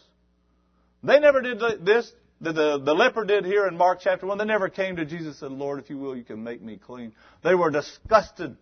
They 1.03 1.19
never 1.19 1.41
did 1.41 1.59
this 1.83 2.11
the, 2.41 2.53
the, 2.53 2.79
the 2.79 2.93
leper 2.93 3.23
did 3.23 3.45
here 3.45 3.67
in 3.67 3.77
Mark 3.77 3.99
chapter 4.01 4.25
1. 4.25 4.39
They 4.39 4.45
never 4.45 4.67
came 4.67 4.95
to 4.95 5.05
Jesus 5.05 5.27
and 5.27 5.35
said, 5.35 5.51
Lord, 5.51 5.79
if 5.79 5.89
you 5.91 5.97
will, 5.97 6.17
you 6.17 6.23
can 6.23 6.43
make 6.43 6.61
me 6.61 6.77
clean. 6.77 7.13
They 7.43 7.53
were 7.53 7.69
disgusted. 7.69 8.57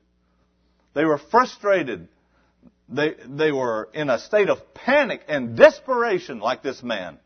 They 0.94 1.06
were 1.06 1.18
frustrated. 1.18 2.10
They, 2.92 3.16
they 3.28 3.52
were 3.52 3.90
in 3.94 4.10
a 4.10 4.18
state 4.20 4.50
of 4.50 4.74
panic 4.74 5.22
and 5.28 5.56
desperation 5.56 6.40
like 6.40 6.64
this 6.64 6.82
man 6.82 7.20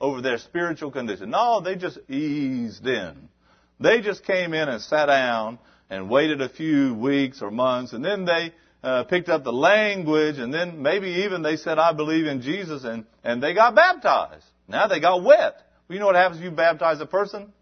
over 0.00 0.20
their 0.20 0.38
spiritual 0.38 0.90
condition. 0.90 1.30
No, 1.30 1.60
they 1.60 1.74
just 1.76 1.98
eased 2.08 2.86
in. 2.86 3.28
They 3.80 4.00
just 4.02 4.24
came 4.24 4.52
in 4.52 4.68
and 4.68 4.82
sat 4.82 5.06
down 5.06 5.58
and 5.88 6.10
waited 6.10 6.40
a 6.42 6.48
few 6.48 6.94
weeks 6.94 7.40
or 7.40 7.50
months 7.50 7.92
and 7.92 8.04
then 8.04 8.26
they 8.26 8.52
uh, 8.82 9.04
picked 9.04 9.28
up 9.28 9.42
the 9.42 9.52
language 9.52 10.38
and 10.38 10.52
then 10.52 10.82
maybe 10.82 11.08
even 11.24 11.42
they 11.42 11.56
said, 11.56 11.78
I 11.78 11.92
believe 11.92 12.26
in 12.26 12.42
Jesus 12.42 12.84
and, 12.84 13.06
and 13.24 13.42
they 13.42 13.54
got 13.54 13.74
baptized. 13.74 14.44
Now 14.68 14.86
they 14.86 15.00
got 15.00 15.22
wet. 15.22 15.62
Well, 15.88 15.94
you 15.94 15.98
know 15.98 16.06
what 16.06 16.16
happens 16.16 16.40
if 16.40 16.44
you 16.44 16.50
baptize 16.50 17.00
a 17.00 17.06
person 17.06 17.52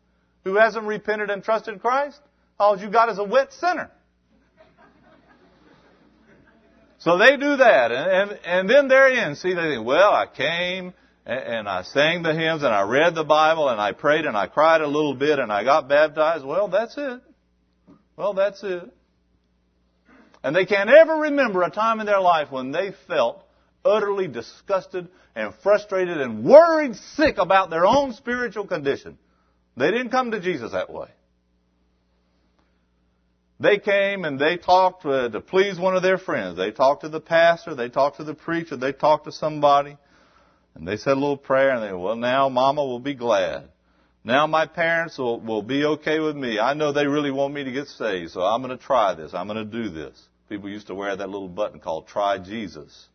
who 0.42 0.56
hasn't 0.56 0.86
repented 0.86 1.30
and 1.30 1.42
trusted 1.42 1.80
Christ? 1.80 2.20
All 2.58 2.78
you 2.78 2.90
got 2.90 3.10
is 3.10 3.18
a 3.18 3.24
wet 3.24 3.52
sinner. 3.52 3.90
So 7.04 7.18
they 7.18 7.36
do 7.36 7.56
that, 7.58 7.92
and, 7.92 8.30
and, 8.30 8.40
and 8.46 8.70
then 8.70 8.88
they're 8.88 9.28
in. 9.28 9.36
See, 9.36 9.52
they 9.52 9.74
think, 9.74 9.86
well, 9.86 10.10
I 10.10 10.26
came 10.26 10.94
and, 11.26 11.38
and 11.38 11.68
I 11.68 11.82
sang 11.82 12.22
the 12.22 12.32
hymns 12.32 12.62
and 12.62 12.72
I 12.72 12.80
read 12.82 13.14
the 13.14 13.24
Bible 13.24 13.68
and 13.68 13.78
I 13.78 13.92
prayed 13.92 14.24
and 14.24 14.34
I 14.34 14.46
cried 14.46 14.80
a 14.80 14.86
little 14.86 15.14
bit 15.14 15.38
and 15.38 15.52
I 15.52 15.64
got 15.64 15.86
baptized. 15.86 16.46
Well, 16.46 16.68
that's 16.68 16.96
it. 16.96 17.20
Well, 18.16 18.32
that's 18.32 18.62
it. 18.62 18.90
And 20.42 20.56
they 20.56 20.64
can't 20.64 20.88
ever 20.88 21.14
remember 21.16 21.62
a 21.62 21.70
time 21.70 22.00
in 22.00 22.06
their 22.06 22.20
life 22.20 22.50
when 22.50 22.70
they 22.70 22.92
felt 23.06 23.44
utterly 23.84 24.26
disgusted 24.26 25.08
and 25.34 25.52
frustrated 25.62 26.22
and 26.22 26.42
worried 26.42 26.96
sick 26.96 27.36
about 27.36 27.68
their 27.68 27.84
own 27.84 28.14
spiritual 28.14 28.66
condition. 28.66 29.18
They 29.76 29.90
didn't 29.90 30.10
come 30.10 30.30
to 30.30 30.40
Jesus 30.40 30.72
that 30.72 30.90
way. 30.90 31.08
They 33.60 33.78
came 33.78 34.24
and 34.24 34.38
they 34.38 34.56
talked 34.56 35.02
to, 35.02 35.30
to 35.30 35.40
please 35.40 35.78
one 35.78 35.96
of 35.96 36.02
their 36.02 36.18
friends. 36.18 36.56
They 36.56 36.72
talked 36.72 37.02
to 37.02 37.08
the 37.08 37.20
pastor, 37.20 37.74
they 37.74 37.88
talked 37.88 38.16
to 38.16 38.24
the 38.24 38.34
preacher, 38.34 38.76
they 38.76 38.92
talked 38.92 39.26
to 39.26 39.32
somebody, 39.32 39.96
and 40.74 40.86
they 40.86 40.96
said 40.96 41.12
a 41.12 41.20
little 41.20 41.36
prayer 41.36 41.70
and 41.70 41.82
they, 41.82 41.92
well 41.92 42.16
now 42.16 42.48
mama 42.48 42.84
will 42.84 42.98
be 42.98 43.14
glad. 43.14 43.68
Now 44.24 44.46
my 44.46 44.66
parents 44.66 45.18
will, 45.18 45.38
will 45.40 45.62
be 45.62 45.84
okay 45.84 46.18
with 46.18 46.34
me. 46.34 46.58
I 46.58 46.74
know 46.74 46.92
they 46.92 47.06
really 47.06 47.30
want 47.30 47.54
me 47.54 47.62
to 47.64 47.70
get 47.70 47.88
saved, 47.88 48.32
so 48.32 48.40
I'm 48.40 48.62
going 48.62 48.76
to 48.76 48.82
try 48.82 49.14
this. 49.14 49.34
I'm 49.34 49.46
going 49.46 49.58
to 49.58 49.82
do 49.82 49.90
this. 49.90 50.20
People 50.48 50.70
used 50.70 50.86
to 50.88 50.94
wear 50.94 51.14
that 51.14 51.28
little 51.28 51.48
button 51.48 51.78
called 51.78 52.06
Try 52.08 52.38
Jesus. 52.38 53.08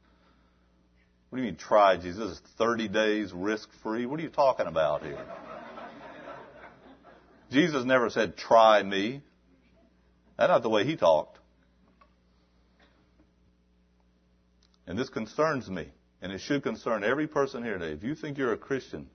What 1.30 1.38
do 1.38 1.44
you 1.44 1.50
mean 1.50 1.58
try 1.58 1.98
Jesus? 1.98 2.40
30 2.58 2.88
days 2.88 3.32
risk 3.34 3.70
free? 3.84 4.06
What 4.06 4.20
are 4.20 4.24
you 4.24 4.30
talking 4.30 4.68
about 4.68 5.04
here? 5.04 5.24
Jesus 7.52 7.86
never 7.86 8.10
said, 8.10 8.38
try 8.38 8.82
me. 8.84 9.22
That's 10.40 10.48
not 10.48 10.64
the 10.64 10.70
way 10.70 10.86
he 10.86 10.96
talked. 10.96 11.38
And 14.88 14.98
this 14.98 15.10
concerns 15.10 15.70
me, 15.70 15.90
and 16.22 16.32
it 16.32 16.40
should 16.40 16.64
concern 16.64 17.04
every 17.04 17.28
person 17.28 17.62
here 17.62 17.78
today. 17.78 17.92
If 17.92 18.06
you 18.06 18.16
think 18.16 18.38
you're 18.38 18.54
a 18.54 18.58
Christian 18.58 19.08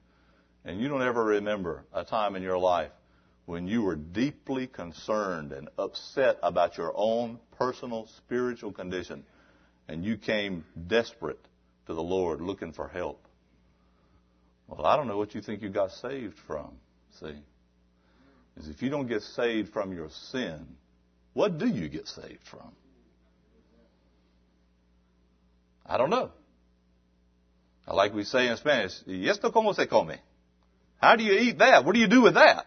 and 0.67 0.79
you 0.79 0.89
don't 0.89 1.01
ever 1.01 1.25
remember 1.25 1.87
a 1.95 2.05
time 2.05 2.37
in 2.37 2.43
your 2.43 2.59
life 2.59 2.91
when 3.47 3.67
you 3.67 3.81
were 3.81 3.97
deeply 3.97 4.67
concerned 4.67 5.53
and 5.53 5.71
upset 5.79 6.37
about 6.43 6.77
your 6.77 6.93
own 6.95 7.39
personal 7.57 8.07
spiritual 8.19 8.73
condition 8.73 9.25
and 9.89 10.05
you 10.05 10.19
came 10.19 10.63
desperate 10.89 11.41
to 11.87 11.95
the 11.95 12.03
Lord 12.03 12.43
looking 12.43 12.73
for 12.73 12.87
help. 12.87 13.25
Well, 14.69 14.85
I 14.85 14.95
don't 14.99 15.09
know 15.09 15.17
what 15.17 15.35
you 15.35 15.41
think 15.41 15.63
you 15.63 15.71
got 15.71 15.91
saved 15.93 16.37
from. 16.47 16.73
See? 17.19 17.35
Is 18.59 18.69
if 18.69 18.83
you 18.83 18.91
don't 18.91 19.07
get 19.07 19.23
saved 19.23 19.73
from 19.73 19.95
your 19.95 20.11
sin, 20.11 20.67
what 21.35 21.59
do 21.59 21.67
you 21.67 21.89
get 21.89 22.09
saved 22.09 22.47
from? 22.51 22.73
I 25.85 25.99
don't 25.99 26.11
know. 26.11 26.31
Like 27.87 28.15
we 28.15 28.25
say 28.25 28.49
in 28.49 28.57
Spanish, 28.57 28.93
¿y 29.07 29.31
cómo 29.53 29.75
se 29.75 29.87
come? 29.87 30.15
How 30.97 31.17
do 31.17 31.23
you 31.23 31.33
eat 31.33 31.59
that? 31.59 31.85
What 31.85 31.95
do 31.95 32.01
you 32.01 32.09
do 32.09 32.23
with 32.23 32.35
that? 32.35 32.67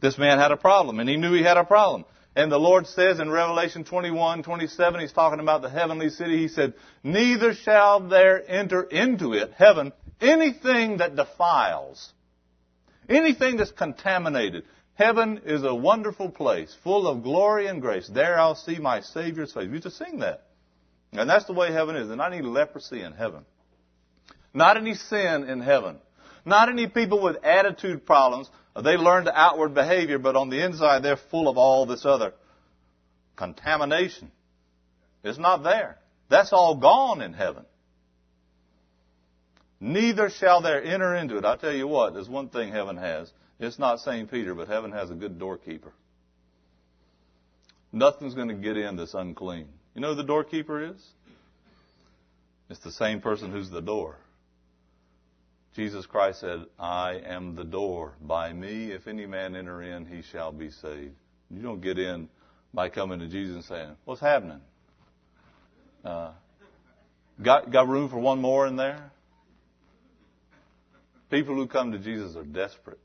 This 0.00 0.16
man 0.16 0.38
had 0.38 0.50
a 0.50 0.56
problem, 0.56 0.98
and 0.98 1.08
he 1.08 1.16
knew 1.16 1.34
he 1.34 1.42
had 1.42 1.58
a 1.58 1.64
problem. 1.64 2.06
And 2.34 2.50
the 2.50 2.58
Lord 2.58 2.86
says 2.86 3.20
in 3.20 3.28
Revelation 3.28 3.84
21, 3.84 4.44
27, 4.44 5.00
He's 5.00 5.12
talking 5.12 5.40
about 5.40 5.60
the 5.60 5.68
heavenly 5.68 6.08
city. 6.08 6.38
He 6.38 6.48
said, 6.48 6.74
Neither 7.02 7.54
shall 7.54 8.00
there 8.00 8.42
enter 8.48 8.82
into 8.82 9.34
it, 9.34 9.52
heaven, 9.52 9.92
anything 10.20 10.98
that 10.98 11.16
defiles, 11.16 12.12
anything 13.10 13.56
that's 13.56 13.72
contaminated. 13.72 14.64
Heaven 14.94 15.42
is 15.44 15.64
a 15.64 15.74
wonderful 15.74 16.30
place, 16.30 16.74
full 16.84 17.06
of 17.06 17.22
glory 17.22 17.66
and 17.66 17.80
grace. 17.80 18.08
There 18.08 18.38
I'll 18.38 18.54
see 18.54 18.78
my 18.78 19.00
Savior's 19.00 19.52
face. 19.52 19.66
We 19.66 19.72
used 19.72 19.84
to 19.84 19.90
sing 19.90 20.20
that. 20.20 20.44
And 21.12 21.28
that's 21.28 21.46
the 21.46 21.52
way 21.52 21.72
heaven 21.72 21.96
is. 21.96 22.10
And 22.10 22.22
I 22.22 22.30
need 22.30 22.44
leprosy 22.44 23.02
in 23.02 23.12
heaven. 23.12 23.44
Not 24.54 24.76
any 24.76 24.94
sin 24.94 25.44
in 25.44 25.60
heaven. 25.60 25.98
Not 26.44 26.68
any 26.68 26.86
people 26.86 27.22
with 27.22 27.44
attitude 27.44 28.06
problems. 28.06 28.48
They 28.74 28.96
learn 28.96 29.24
the 29.24 29.38
outward 29.38 29.74
behavior, 29.74 30.18
but 30.18 30.36
on 30.36 30.48
the 30.48 30.64
inside 30.64 31.02
they're 31.02 31.16
full 31.16 31.48
of 31.48 31.58
all 31.58 31.86
this 31.86 32.04
other 32.04 32.32
contamination. 33.36 34.30
It's 35.24 35.38
not 35.38 35.62
there. 35.62 35.98
That's 36.28 36.52
all 36.52 36.76
gone 36.76 37.20
in 37.20 37.32
heaven. 37.32 37.64
Neither 39.80 40.28
shall 40.28 40.60
there 40.60 40.82
enter 40.82 41.14
into 41.14 41.38
it. 41.38 41.44
I 41.44 41.56
tell 41.56 41.72
you 41.72 41.88
what, 41.88 42.12
there's 42.12 42.28
one 42.28 42.48
thing 42.48 42.70
heaven 42.70 42.98
has. 42.98 43.30
It's 43.58 43.78
not 43.78 44.00
St. 44.00 44.30
Peter, 44.30 44.54
but 44.54 44.68
heaven 44.68 44.92
has 44.92 45.10
a 45.10 45.14
good 45.14 45.38
doorkeeper. 45.38 45.92
Nothing's 47.92 48.34
going 48.34 48.48
to 48.48 48.54
get 48.54 48.76
in 48.76 48.96
that's 48.96 49.14
unclean. 49.14 49.66
You 49.94 50.02
know 50.02 50.10
who 50.10 50.16
the 50.16 50.22
doorkeeper 50.22 50.92
is? 50.92 51.02
It's 52.68 52.80
the 52.80 52.92
same 52.92 53.20
person 53.20 53.50
who's 53.50 53.70
the 53.70 53.80
door. 53.80 54.16
Jesus 55.74 56.06
Christ 56.06 56.40
said, 56.40 56.64
I 56.78 57.20
am 57.24 57.56
the 57.56 57.64
door. 57.64 58.14
By 58.20 58.52
me, 58.52 58.92
if 58.92 59.06
any 59.06 59.26
man 59.26 59.56
enter 59.56 59.82
in, 59.82 60.06
he 60.06 60.22
shall 60.22 60.52
be 60.52 60.70
saved. 60.70 61.14
You 61.50 61.62
don't 61.62 61.80
get 61.80 61.98
in 61.98 62.28
by 62.72 62.88
coming 62.88 63.18
to 63.20 63.28
Jesus 63.28 63.56
and 63.56 63.64
saying, 63.64 63.96
What's 64.04 64.20
happening? 64.20 64.60
Uh, 66.04 66.32
got, 67.42 67.72
got 67.72 67.88
room 67.88 68.08
for 68.08 68.18
one 68.18 68.40
more 68.40 68.66
in 68.66 68.76
there? 68.76 69.10
People 71.30 71.54
who 71.54 71.68
come 71.68 71.92
to 71.92 71.98
Jesus 71.98 72.36
are 72.36 72.44
desperate. 72.44 72.98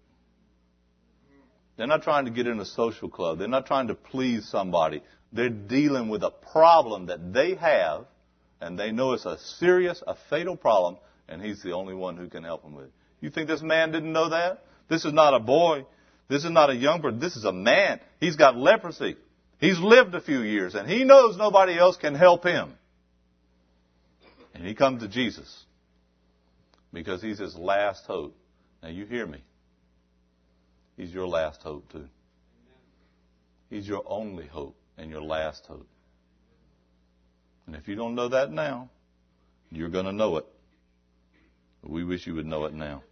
They're 1.77 1.87
not 1.87 2.03
trying 2.03 2.25
to 2.25 2.31
get 2.31 2.47
in 2.47 2.59
a 2.59 2.65
social 2.65 3.09
club. 3.09 3.37
They're 3.37 3.47
not 3.47 3.67
trying 3.67 3.87
to 3.87 3.95
please 3.95 4.47
somebody. 4.49 5.03
They're 5.31 5.49
dealing 5.49 6.09
with 6.09 6.23
a 6.23 6.31
problem 6.31 7.07
that 7.07 7.33
they 7.33 7.55
have, 7.55 8.05
and 8.61 8.79
they 8.79 8.91
know 8.91 9.13
it's 9.13 9.25
a 9.25 9.37
serious, 9.37 10.01
a 10.07 10.15
fatal 10.29 10.55
problem, 10.55 10.97
and 11.27 11.41
He's 11.41 11.61
the 11.61 11.73
only 11.73 11.93
one 11.93 12.17
who 12.17 12.29
can 12.29 12.43
help 12.43 12.63
them 12.63 12.73
with 12.73 12.85
it. 12.85 12.91
You 13.19 13.29
think 13.29 13.47
this 13.47 13.61
man 13.61 13.91
didn't 13.91 14.13
know 14.13 14.29
that? 14.29 14.63
This 14.89 15.05
is 15.05 15.13
not 15.13 15.33
a 15.33 15.39
boy. 15.39 15.85
This 16.29 16.45
is 16.45 16.51
not 16.51 16.69
a 16.69 16.75
young 16.75 17.01
person. 17.01 17.19
This 17.19 17.35
is 17.35 17.43
a 17.43 17.51
man. 17.51 17.99
He's 18.19 18.37
got 18.37 18.55
leprosy. 18.55 19.17
He's 19.59 19.79
lived 19.79 20.15
a 20.15 20.21
few 20.21 20.41
years, 20.41 20.75
and 20.75 20.89
he 20.89 21.03
knows 21.03 21.37
nobody 21.37 21.77
else 21.77 21.97
can 21.97 22.15
help 22.15 22.43
him. 22.43 22.73
And 24.53 24.65
he 24.65 24.73
comes 24.73 25.01
to 25.01 25.09
Jesus 25.09 25.65
because 26.95 27.21
he's 27.21 27.39
his 27.39 27.55
last 27.57 28.05
hope. 28.05 28.37
Now, 28.81 28.87
you 28.87 29.05
hear 29.05 29.27
me. 29.27 29.43
He's 30.95 31.11
your 31.11 31.27
last 31.27 31.61
hope, 31.61 31.91
too. 31.91 32.07
He's 33.69 33.85
your 33.85 34.01
only 34.07 34.47
hope 34.47 34.77
and 34.97 35.11
your 35.11 35.21
last 35.21 35.65
hope. 35.67 35.89
And 37.67 37.75
if 37.75 37.89
you 37.89 37.95
don't 37.95 38.15
know 38.15 38.29
that 38.29 38.49
now, 38.49 38.89
you're 39.69 39.89
going 39.89 40.05
to 40.05 40.13
know 40.13 40.37
it. 40.37 40.45
We 41.83 42.05
wish 42.05 42.25
you 42.25 42.35
would 42.35 42.45
know 42.45 42.63
it 42.63 42.73
now. 42.73 43.03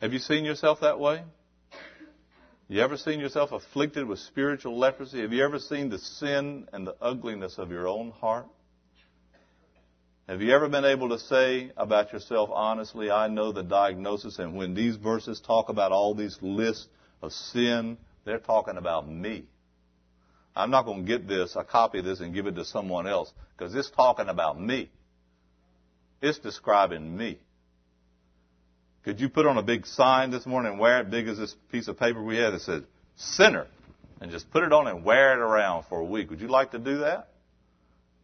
Have 0.00 0.14
you 0.14 0.20
seen 0.20 0.46
yourself 0.46 0.80
that 0.80 0.98
way? 0.98 1.22
You 2.68 2.80
ever 2.80 2.96
seen 2.96 3.20
yourself 3.20 3.52
afflicted 3.52 4.06
with 4.06 4.20
spiritual 4.20 4.78
leprosy? 4.78 5.20
Have 5.20 5.34
you 5.34 5.44
ever 5.44 5.58
seen 5.58 5.90
the 5.90 5.98
sin 5.98 6.66
and 6.72 6.86
the 6.86 6.96
ugliness 7.02 7.58
of 7.58 7.70
your 7.70 7.86
own 7.86 8.12
heart? 8.12 8.46
Have 10.30 10.42
you 10.42 10.54
ever 10.54 10.68
been 10.68 10.84
able 10.84 11.08
to 11.08 11.18
say 11.18 11.72
about 11.76 12.12
yourself 12.12 12.50
honestly, 12.52 13.10
I 13.10 13.26
know 13.26 13.50
the 13.50 13.64
diagnosis, 13.64 14.38
and 14.38 14.54
when 14.54 14.74
these 14.74 14.94
verses 14.94 15.40
talk 15.40 15.70
about 15.70 15.90
all 15.90 16.14
these 16.14 16.38
lists 16.40 16.86
of 17.20 17.32
sin, 17.32 17.98
they're 18.24 18.38
talking 18.38 18.76
about 18.76 19.10
me. 19.10 19.46
I'm 20.54 20.70
not 20.70 20.84
going 20.84 21.04
to 21.04 21.08
get 21.08 21.26
this, 21.26 21.56
a 21.56 21.64
copy 21.64 22.00
this, 22.00 22.20
and 22.20 22.32
give 22.32 22.46
it 22.46 22.54
to 22.54 22.64
someone 22.64 23.08
else, 23.08 23.32
because 23.58 23.74
it's 23.74 23.90
talking 23.90 24.28
about 24.28 24.60
me. 24.60 24.88
It's 26.22 26.38
describing 26.38 27.16
me. 27.16 27.40
Could 29.02 29.18
you 29.18 29.30
put 29.30 29.46
on 29.46 29.58
a 29.58 29.64
big 29.64 29.84
sign 29.84 30.30
this 30.30 30.46
morning 30.46 30.70
and 30.70 30.80
wear 30.80 31.00
it 31.00 31.10
big 31.10 31.26
as 31.26 31.38
this 31.38 31.56
piece 31.72 31.88
of 31.88 31.98
paper 31.98 32.22
we 32.22 32.36
had 32.36 32.52
that 32.52 32.60
said 32.60 32.84
sinner 33.16 33.66
and 34.20 34.30
just 34.30 34.48
put 34.52 34.62
it 34.62 34.72
on 34.72 34.86
and 34.86 35.02
wear 35.02 35.32
it 35.32 35.40
around 35.40 35.86
for 35.88 35.98
a 35.98 36.04
week? 36.04 36.30
Would 36.30 36.40
you 36.40 36.46
like 36.46 36.70
to 36.70 36.78
do 36.78 36.98
that? 36.98 37.29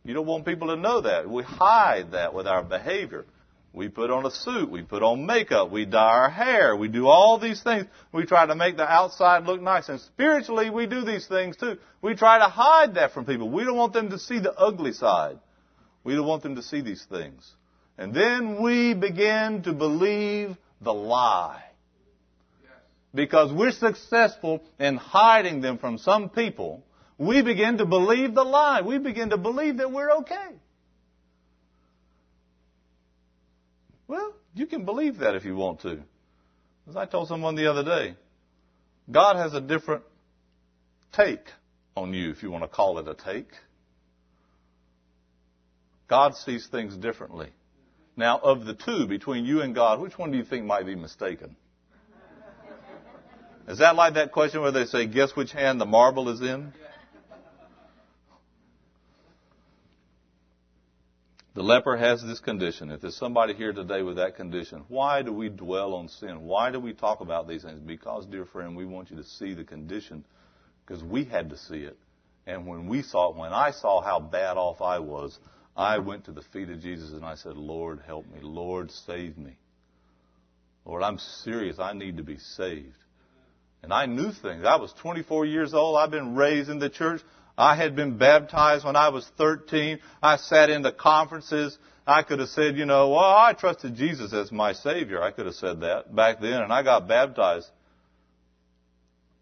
You 0.07 0.15
don't 0.15 0.27
want 0.27 0.47
people 0.47 0.69
to 0.69 0.77
know 0.77 1.01
that. 1.01 1.29
We 1.29 1.43
hide 1.43 2.13
that 2.13 2.33
with 2.33 2.47
our 2.47 2.63
behavior. 2.63 3.25
We 3.73 3.89
put 3.89 4.09
on 4.09 4.25
a 4.25 4.31
suit, 4.31 4.71
we 4.71 4.83
put 4.83 5.03
on 5.03 5.27
makeup, 5.27 5.71
we 5.71 5.85
dye 5.85 5.99
our 5.99 6.31
hair, 6.31 6.77
we 6.77 6.89
do 6.89 7.09
all 7.09 7.39
these 7.39 7.63
things. 7.63 7.87
We 8.13 8.25
try 8.25 8.47
to 8.47 8.55
make 8.55 8.77
the 8.77 8.91
outside 8.91 9.45
look 9.45 9.61
nice. 9.61 9.89
And 9.89 10.01
spiritually, 10.01 10.71
we 10.71 10.87
do 10.87 11.05
these 11.05 11.27
things 11.27 11.57
too. 11.57 11.77
We 12.01 12.15
try 12.15 12.39
to 12.39 12.45
hide 12.45 12.95
that 12.95 13.13
from 13.13 13.27
people. 13.27 13.51
We 13.51 13.65
don't 13.65 13.77
want 13.77 13.93
them 13.93 14.11
to 14.11 14.19
see 14.19 14.39
the 14.39 14.55
ugly 14.55 14.93
side. 14.93 15.41
We 16.05 16.15
don't 16.15 16.27
want 16.27 16.45
them 16.45 16.55
to 16.55 16.63
see 16.63 16.81
these 16.83 17.05
things. 17.05 17.53
And 17.99 18.15
then 18.15 18.63
we 18.63 18.95
begin 18.95 19.65
to 19.65 19.73
believe 19.73 20.57
the 20.81 20.95
lie. 20.95 21.65
Because 23.13 23.53
we're 23.53 23.73
successful 23.73 24.63
in 24.79 24.97
hiding 24.97 25.63
them 25.63 25.79
from 25.79 25.99
some 25.99 26.29
people, 26.29 26.83
we 27.19 27.43
begin 27.43 27.79
to 27.79 27.87
believe 27.87 28.35
the 28.35 28.45
lie. 28.45 28.83
We 28.83 28.99
begin 28.99 29.31
to 29.31 29.37
believe 29.37 29.79
that 29.79 29.91
we're 29.91 30.11
okay. 30.19 30.57
Well, 34.09 34.35
you 34.55 34.67
can 34.67 34.85
believe 34.85 35.19
that 35.19 35.35
if 35.35 35.45
you 35.45 35.57
want 35.57 35.81
to. 35.81 36.01
As 36.89 36.97
I 36.97 37.07
told 37.07 37.29
someone 37.29 37.57
the 37.57 37.71
other 37.71 37.85
day, 37.85 38.15
God 39.11 39.37
has 39.37 39.55
a 39.55 39.61
different 39.61 40.05
take 41.13 41.47
on 41.97 42.13
you, 42.13 42.31
if 42.31 42.43
you 42.43 42.51
want 42.51 42.65
to 42.65 42.69
call 42.69 42.99
it 42.99 43.09
a 43.09 43.15
take. 43.15 43.49
God 46.09 46.37
sees 46.37 46.67
things 46.69 46.97
differently. 46.97 47.49
Now, 48.17 48.39
of 48.39 48.65
the 48.65 48.75
two 48.75 49.07
between 49.07 49.45
you 49.45 49.63
and 49.63 49.75
God, 49.75 50.01
which 50.01 50.17
one 50.17 50.31
do 50.31 50.39
you 50.39 50.45
think 50.45 50.65
might 50.65 50.87
be 50.87 50.95
mistaken? 50.95 51.57
Is 53.69 53.79
that 53.79 53.97
like 53.97 54.15
that 54.15 54.31
question 54.31 54.63
where 54.63 54.71
they 54.71 54.85
say, 54.85 55.07
guess 55.07 55.35
which 55.35 55.51
hand 55.51 55.81
the 55.81 55.87
marble 55.87 56.29
is 56.29 56.41
in? 56.41 56.73
The 61.57 61.63
leper 61.63 61.97
has 61.97 62.23
this 62.23 62.39
condition. 62.39 62.91
If 62.91 63.01
there's 63.01 63.17
somebody 63.17 63.55
here 63.55 63.73
today 63.73 64.03
with 64.03 64.17
that 64.17 64.37
condition, 64.37 64.85
why 64.89 65.23
do 65.23 65.33
we 65.33 65.49
dwell 65.49 65.95
on 65.95 66.09
sin? 66.09 66.43
Why 66.43 66.71
do 66.71 66.79
we 66.79 66.93
talk 66.93 67.21
about 67.21 67.49
these 67.49 67.63
things? 67.63 67.81
Because, 67.81 68.27
dear 68.27 68.45
friend, 68.45 68.77
we 68.77 68.85
want 68.85 69.11
you 69.11 69.17
to 69.17 69.25
see 69.25 69.55
the 69.55 69.65
condition 69.65 70.23
because 70.85 71.03
we 71.03 71.25
had 71.25 71.49
to 71.49 71.57
see 71.57 71.79
it. 71.79 71.97
And 72.47 72.67
when 72.67 72.89
we 72.89 73.01
saw 73.01 73.31
it, 73.31 73.37
when 73.37 73.55
I 73.55 73.71
saw 73.71 74.03
how 74.03 74.21
bad 74.21 74.59
off 74.59 74.83
I 74.83 74.99
was, 74.99 75.39
I 75.75 75.97
went 75.97 76.27
to 76.27 76.33
the 76.33 76.43
feet 76.43 76.69
of 76.69 76.81
Jesus 76.81 77.13
and 77.13 77.25
I 77.25 77.37
said, 77.37 77.57
Lord, 77.57 78.03
help 78.07 78.27
me. 78.27 78.41
Lord, 78.43 78.91
save 78.91 79.39
me. 79.39 79.57
Lord, 80.85 81.03
I'm 81.03 81.19
serious. 81.43 81.79
I 81.79 81.95
need 81.95 82.19
to 82.19 82.23
be 82.23 82.37
saved. 82.37 82.99
And 83.83 83.95
I 83.95 84.05
knew 84.05 84.31
things. 84.31 84.67
I 84.67 84.77
was 84.77 84.93
24 85.01 85.47
years 85.47 85.73
old. 85.73 85.97
I've 85.97 86.11
been 86.11 86.37
raised 86.37 86.69
in 86.69 86.81
the 86.81 86.91
church. 86.91 87.23
I 87.59 87.75
had 87.75 87.97
been 87.97 88.19
baptized 88.19 88.85
when 88.85 88.97
I 88.97 89.09
was 89.09 89.27
13. 89.39 89.99
I 90.23 90.37
sat 90.37 90.69
in 90.71 90.83
the 90.83 90.93
conferences. 90.93 91.79
I 92.07 92.23
could 92.23 92.39
have 92.39 92.51
said, 92.51 92.77
you 92.77 92.87
know, 92.87 93.11
well, 93.11 93.21
I 93.21 93.55
trusted 93.55 93.97
Jesus 93.97 94.33
as 94.33 94.53
my 94.53 94.73
Savior. 94.75 95.23
I 95.23 95.31
could 95.31 95.47
have 95.47 95.55
said 95.55 95.81
that 95.81 96.15
back 96.15 96.41
then, 96.41 96.63
and 96.63 96.73
I 96.73 96.83
got 96.83 97.09
baptized. 97.09 97.69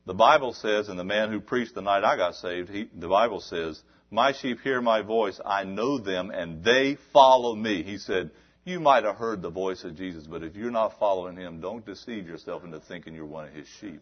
The 0.07 0.15
Bible 0.15 0.53
says, 0.53 0.89
and 0.89 0.99
the 0.99 1.05
man 1.05 1.31
who 1.31 1.41
preached 1.41 1.75
the 1.75 1.83
night 1.83 2.05
I 2.05 2.17
got 2.17 2.37
saved, 2.37 2.69
he, 2.69 2.89
the 2.95 3.09
Bible 3.09 3.41
says, 3.41 3.83
My 4.11 4.33
sheep 4.33 4.61
hear 4.61 4.81
my 4.81 5.03
voice, 5.03 5.41
I 5.45 5.65
know 5.65 5.99
them, 5.99 6.31
and 6.31 6.63
they 6.63 6.99
follow 7.13 7.55
me. 7.55 7.83
He 7.83 7.99
said, 7.99 8.31
You 8.65 8.81
might 8.81 9.05
have 9.05 9.17
heard 9.17 9.43
the 9.43 9.51
voice 9.51 9.83
of 9.83 9.97
Jesus, 9.97 10.27
but 10.27 10.43
if 10.43 10.57
you're 10.57 10.71
not 10.71 10.99
following 10.99 11.37
him, 11.37 11.61
don't 11.61 11.85
deceive 11.85 12.27
yourself 12.27 12.65
into 12.65 12.81
thinking 12.81 13.15
you're 13.15 13.27
one 13.27 13.49
of 13.49 13.55
his 13.55 13.67
sheep. 13.81 14.01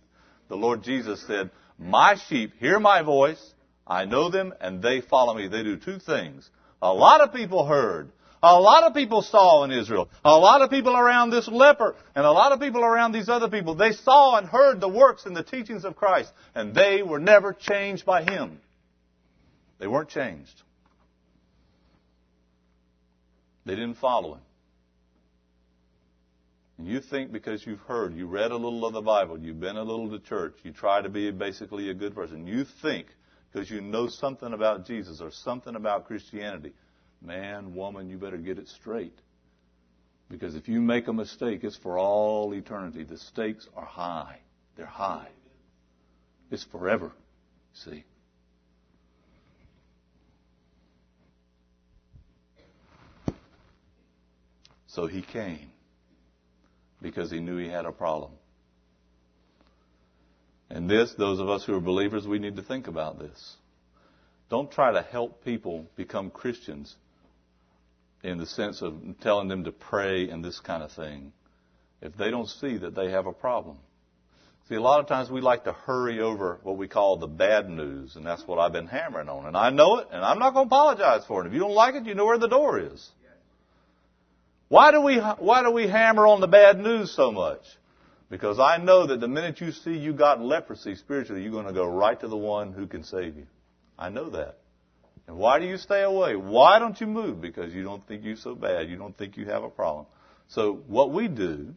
The 0.48 0.56
Lord 0.56 0.82
Jesus 0.82 1.24
said, 1.26 1.50
My 1.78 2.16
sheep 2.28 2.52
hear 2.58 2.80
my 2.80 3.02
voice, 3.02 3.54
I 3.86 4.04
know 4.04 4.30
them, 4.30 4.54
and 4.60 4.82
they 4.82 5.00
follow 5.00 5.34
me. 5.34 5.48
They 5.48 5.62
do 5.62 5.76
two 5.76 5.98
things. 5.98 6.48
A 6.80 6.92
lot 6.92 7.20
of 7.20 7.32
people 7.32 7.66
heard. 7.66 8.10
A 8.44 8.60
lot 8.60 8.82
of 8.82 8.92
people 8.92 9.22
saw 9.22 9.62
in 9.62 9.70
Israel. 9.70 10.08
A 10.24 10.36
lot 10.36 10.62
of 10.62 10.70
people 10.70 10.96
around 10.96 11.30
this 11.30 11.46
leper 11.46 11.94
and 12.16 12.26
a 12.26 12.32
lot 12.32 12.50
of 12.50 12.58
people 12.58 12.82
around 12.82 13.12
these 13.12 13.28
other 13.28 13.48
people. 13.48 13.76
They 13.76 13.92
saw 13.92 14.36
and 14.36 14.48
heard 14.48 14.80
the 14.80 14.88
works 14.88 15.26
and 15.26 15.36
the 15.36 15.44
teachings 15.44 15.84
of 15.84 15.94
Christ 15.94 16.32
and 16.52 16.74
they 16.74 17.04
were 17.04 17.20
never 17.20 17.52
changed 17.52 18.04
by 18.04 18.24
Him. 18.24 18.58
They 19.78 19.86
weren't 19.86 20.08
changed. 20.08 20.60
They 23.64 23.76
didn't 23.76 23.98
follow 23.98 24.34
Him. 24.34 24.42
And 26.78 26.88
you 26.88 27.00
think 27.00 27.30
because 27.30 27.64
you've 27.64 27.80
heard, 27.80 28.12
you 28.12 28.26
read 28.26 28.50
a 28.50 28.56
little 28.56 28.84
of 28.84 28.92
the 28.92 29.02
Bible, 29.02 29.38
you've 29.38 29.60
been 29.60 29.76
a 29.76 29.84
little 29.84 30.10
to 30.10 30.18
church, 30.18 30.54
you 30.64 30.72
try 30.72 31.00
to 31.00 31.08
be 31.08 31.30
basically 31.30 31.90
a 31.90 31.94
good 31.94 32.12
person, 32.12 32.48
you 32.48 32.64
think 32.64 33.06
because 33.52 33.70
you 33.70 33.80
know 33.80 34.08
something 34.08 34.52
about 34.52 34.86
Jesus 34.86 35.20
or 35.20 35.30
something 35.30 35.76
about 35.76 36.06
Christianity 36.06 36.72
Man, 37.24 37.74
woman, 37.74 38.08
you 38.08 38.18
better 38.18 38.36
get 38.36 38.58
it 38.58 38.68
straight. 38.68 39.16
Because 40.28 40.54
if 40.54 40.68
you 40.68 40.80
make 40.80 41.08
a 41.08 41.12
mistake, 41.12 41.62
it's 41.62 41.76
for 41.76 41.98
all 41.98 42.52
eternity. 42.52 43.04
The 43.04 43.18
stakes 43.18 43.68
are 43.76 43.84
high. 43.84 44.40
They're 44.76 44.86
high. 44.86 45.28
It's 46.50 46.64
forever. 46.64 47.12
See? 47.74 48.04
So 54.88 55.06
he 55.06 55.22
came 55.22 55.70
because 57.00 57.30
he 57.30 57.40
knew 57.40 57.56
he 57.56 57.68
had 57.68 57.86
a 57.86 57.92
problem. 57.92 58.32
And 60.72 60.88
this, 60.88 61.12
those 61.18 61.38
of 61.38 61.50
us 61.50 61.64
who 61.64 61.74
are 61.74 61.80
believers, 61.80 62.26
we 62.26 62.38
need 62.38 62.56
to 62.56 62.62
think 62.62 62.88
about 62.88 63.18
this. 63.18 63.56
Don't 64.48 64.72
try 64.72 64.90
to 64.92 65.02
help 65.02 65.44
people 65.44 65.86
become 65.96 66.30
Christians 66.30 66.96
in 68.24 68.38
the 68.38 68.46
sense 68.46 68.80
of 68.80 68.94
telling 69.20 69.48
them 69.48 69.64
to 69.64 69.72
pray 69.72 70.30
and 70.30 70.42
this 70.42 70.60
kind 70.60 70.82
of 70.82 70.90
thing 70.92 71.32
if 72.00 72.16
they 72.16 72.30
don't 72.30 72.48
see 72.48 72.78
that 72.78 72.94
they 72.94 73.10
have 73.10 73.26
a 73.26 73.34
problem. 73.34 73.76
See, 74.70 74.76
a 74.76 74.80
lot 74.80 75.00
of 75.00 75.08
times 75.08 75.30
we 75.30 75.42
like 75.42 75.64
to 75.64 75.72
hurry 75.72 76.20
over 76.20 76.58
what 76.62 76.78
we 76.78 76.88
call 76.88 77.18
the 77.18 77.26
bad 77.26 77.68
news, 77.68 78.16
and 78.16 78.24
that's 78.24 78.46
what 78.46 78.58
I've 78.58 78.72
been 78.72 78.86
hammering 78.86 79.28
on. 79.28 79.44
And 79.44 79.56
I 79.56 79.68
know 79.68 79.98
it, 79.98 80.08
and 80.10 80.24
I'm 80.24 80.38
not 80.38 80.54
going 80.54 80.68
to 80.68 80.74
apologize 80.74 81.26
for 81.26 81.44
it. 81.44 81.48
If 81.48 81.52
you 81.52 81.60
don't 81.60 81.74
like 81.74 81.96
it, 81.96 82.06
you 82.06 82.14
know 82.14 82.24
where 82.24 82.38
the 82.38 82.48
door 82.48 82.80
is. 82.80 83.10
Why 84.68 84.90
do 84.90 85.02
we, 85.02 85.18
why 85.18 85.62
do 85.62 85.70
we 85.70 85.86
hammer 85.86 86.26
on 86.26 86.40
the 86.40 86.46
bad 86.46 86.78
news 86.78 87.14
so 87.14 87.30
much? 87.30 87.60
Because 88.32 88.58
I 88.58 88.78
know 88.78 89.06
that 89.08 89.20
the 89.20 89.28
minute 89.28 89.60
you 89.60 89.72
see 89.72 89.92
you 89.92 90.14
got 90.14 90.40
leprosy 90.40 90.94
spiritually, 90.94 91.42
you're 91.42 91.52
going 91.52 91.66
to 91.66 91.72
go 91.74 91.84
right 91.84 92.18
to 92.18 92.28
the 92.28 92.36
one 92.36 92.72
who 92.72 92.86
can 92.86 93.04
save 93.04 93.36
you. 93.36 93.46
I 93.98 94.08
know 94.08 94.30
that. 94.30 94.56
And 95.28 95.36
why 95.36 95.58
do 95.58 95.66
you 95.66 95.76
stay 95.76 96.00
away? 96.00 96.34
Why 96.34 96.78
don't 96.78 96.98
you 96.98 97.06
move? 97.06 97.42
Because 97.42 97.74
you 97.74 97.84
don't 97.84 98.08
think 98.08 98.24
you're 98.24 98.36
so 98.36 98.54
bad. 98.54 98.88
You 98.88 98.96
don't 98.96 99.14
think 99.18 99.36
you 99.36 99.44
have 99.44 99.64
a 99.64 99.68
problem. 99.68 100.06
So 100.48 100.82
what 100.86 101.12
we 101.12 101.28
do 101.28 101.74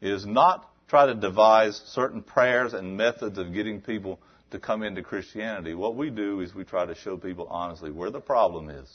is 0.00 0.24
not 0.24 0.70
try 0.86 1.06
to 1.06 1.14
devise 1.16 1.82
certain 1.86 2.22
prayers 2.22 2.72
and 2.72 2.96
methods 2.96 3.36
of 3.36 3.52
getting 3.52 3.80
people 3.80 4.20
to 4.52 4.60
come 4.60 4.84
into 4.84 5.02
Christianity. 5.02 5.74
What 5.74 5.96
we 5.96 6.10
do 6.10 6.38
is 6.38 6.54
we 6.54 6.62
try 6.62 6.86
to 6.86 6.94
show 6.94 7.16
people 7.16 7.48
honestly 7.50 7.90
where 7.90 8.10
the 8.10 8.20
problem 8.20 8.70
is, 8.70 8.88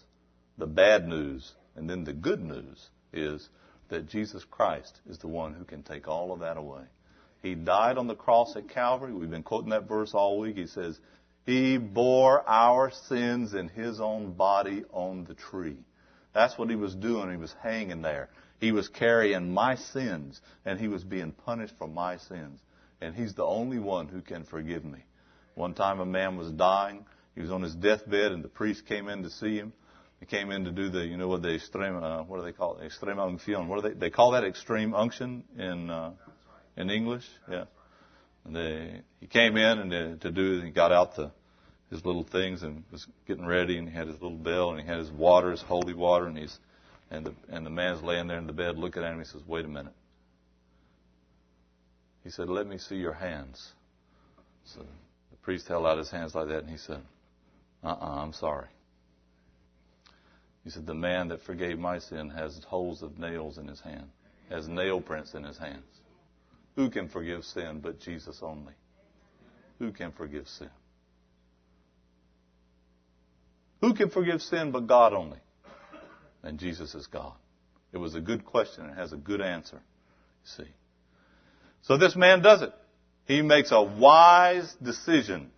the 0.58 0.66
bad 0.66 1.10
news, 1.10 1.56
and 1.76 1.90
then 1.90 2.06
the 2.06 2.14
good 2.14 2.42
news 2.42 2.88
is 3.12 3.50
that 3.90 4.10
Jesus 4.10 4.44
Christ 4.44 5.00
is 5.10 5.18
the 5.18 5.28
one 5.28 5.54
who 5.54 5.64
can 5.64 5.84
take 5.84 6.08
all 6.08 6.32
of 6.32 6.40
that 6.40 6.58
away. 6.58 6.84
He 7.42 7.56
died 7.56 7.98
on 7.98 8.08
the 8.08 8.16
cross 8.16 8.56
at 8.56 8.70
Calvary. 8.70 9.14
We've 9.14 9.30
been 9.30 9.44
quoting 9.44 9.70
that 9.70 9.88
verse 9.88 10.14
all 10.14 10.40
week. 10.40 10.58
He 10.58 10.68
says, 10.68 11.00
he 11.46 11.78
bore 11.78 12.48
our 12.50 12.90
sins 12.90 13.54
in 13.54 13.68
his 13.68 14.02
own 14.02 14.34
body 14.34 14.84
on 14.92 15.26
the 15.26 15.36
tree. 15.36 15.78
That's 16.34 16.58
what 16.58 16.70
he 16.70 16.76
was 16.76 16.96
doing. 16.96 17.30
He 17.30 17.38
was 17.38 17.54
hanging 17.62 18.02
there. 18.02 18.30
He 18.60 18.72
was 18.72 18.88
carrying 18.88 19.54
my 19.54 19.76
sins, 19.76 20.42
and 20.66 20.80
he 20.80 20.88
was 20.88 21.04
being 21.04 21.32
punished 21.32 21.76
for 21.78 21.88
my 21.88 22.18
sins. 22.18 22.60
And 23.00 23.14
he's 23.14 23.36
the 23.36 23.46
only 23.46 23.78
one 23.78 24.08
who 24.08 24.22
can 24.22 24.44
forgive 24.44 24.84
me. 24.84 25.00
One 25.54 25.76
time 25.76 26.00
a 26.00 26.06
man 26.06 26.36
was 26.36 26.52
dying. 26.52 27.06
He 27.36 27.42
was 27.42 27.52
on 27.52 27.62
his 27.62 27.76
deathbed, 27.76 28.32
and 28.32 28.44
the 28.44 28.50
priest 28.50 28.88
came 28.88 29.08
in 29.08 29.22
to 29.24 29.30
see 29.30 29.56
him. 29.56 29.72
He 30.20 30.26
came 30.26 30.52
in 30.52 30.64
to 30.66 30.72
do 30.72 30.90
the, 30.90 31.06
you 31.06 31.18
know 31.18 31.28
what 31.28 31.42
the 31.42 31.56
extreme, 31.56 31.98
uh, 31.98 32.24
what 32.24 32.38
do 32.38 32.44
they 32.44 32.52
call 32.52 32.78
it? 32.78 32.86
Extreme 32.86 33.20
unction. 33.20 33.68
What 33.68 33.82
do 33.82 33.90
they, 33.90 33.96
they 33.96 34.10
call 34.10 34.32
that 34.32 34.44
extreme 34.44 34.94
unction 34.94 35.44
in, 35.58 35.90
uh, 35.90 36.12
in 36.78 36.90
English? 36.90 37.26
Yeah. 37.50 37.66
And 38.46 38.56
they, 38.56 39.02
he 39.20 39.28
came 39.28 39.58
in 39.58 39.80
and 39.80 39.92
to, 39.92 40.18
to 40.18 40.32
do, 40.32 40.62
he 40.62 40.70
got 40.70 40.92
out 40.92 41.16
the, 41.16 41.32
his 41.90 42.06
little 42.06 42.24
things 42.24 42.64
and 42.64 42.84
was 42.92 43.06
getting 43.28 43.46
ready 43.46 43.78
and 43.78 43.90
he 43.90 43.96
had 43.96 44.08
his 44.08 44.22
little 44.22 44.38
bell 44.38 44.72
and 44.72 44.80
he 44.80 44.88
had 44.88 45.00
his 45.00 45.12
water, 45.12 45.52
his 45.52 45.62
holy 45.62 45.94
water 45.94 46.28
and 46.28 46.38
he's, 46.38 46.58
and 47.12 47.26
the, 47.26 47.34
and 47.50 47.66
the 47.66 47.70
man's 47.70 48.02
laying 48.02 48.28
there 48.28 48.38
in 48.38 48.48
the 48.48 48.54
bed 48.54 48.78
looking 48.78 49.04
at 49.04 49.12
him. 49.12 49.20
He 49.20 49.26
says, 49.26 49.42
wait 49.46 49.66
a 49.66 49.68
minute. 49.68 49.94
He 52.24 52.30
said, 52.30 52.50
let 52.50 52.66
me 52.66 52.78
see 52.78 52.96
your 52.96 53.14
hands. 53.14 53.74
So 54.64 54.80
the 54.80 55.38
priest 55.44 55.68
held 55.68 55.86
out 55.86 55.98
his 55.98 56.10
hands 56.10 56.34
like 56.34 56.48
that 56.48 56.60
and 56.60 56.70
he 56.70 56.78
said, 56.78 57.02
uh-uh, 57.84 58.22
I'm 58.24 58.34
sorry. 58.34 58.68
He 60.66 60.72
said, 60.72 60.86
the 60.86 60.96
man 60.96 61.30
that 61.30 61.44
forgave 61.44 61.80
my 61.80 62.00
sin 62.00 62.32
has 62.32 62.60
holes 62.68 63.04
of 63.04 63.18
nails 63.18 63.58
in 63.58 63.68
his 63.68 63.80
hand, 63.80 64.10
has 64.50 64.68
nail 64.68 65.00
prints 65.00 65.34
in 65.34 65.44
his 65.44 65.58
hands. 65.58 65.86
Who 66.76 66.90
can 66.90 67.08
forgive 67.08 67.46
sin 67.46 67.80
but 67.82 68.02
Jesus 68.02 68.40
only? 68.42 68.74
Who 69.80 69.92
can 69.92 70.12
forgive 70.12 70.48
sin? 70.48 70.70
Who 73.82 73.94
can 73.94 74.10
forgive 74.10 74.42
sin 74.42 74.72
but 74.72 74.88
God 74.88 75.14
only? 75.14 75.38
And 76.42 76.60
Jesus 76.60 76.96
is 76.96 77.08
God. 77.08 77.34
It 77.94 77.98
was 77.98 78.16
a 78.16 78.20
good 78.20 78.44
question. 78.44 78.86
And 78.86 78.94
it 78.94 78.98
has 78.98 79.14
a 79.14 79.18
good 79.18 79.42
answer. 79.42 79.78
You 79.78 80.64
see. 80.64 80.72
So 81.84 81.98
this 81.98 82.16
man 82.16 82.42
does 82.42 82.64
it. 82.64 82.74
He 83.26 83.42
makes 83.42 83.72
a 83.72 83.82
wise 83.82 84.76
decision. 84.82 85.52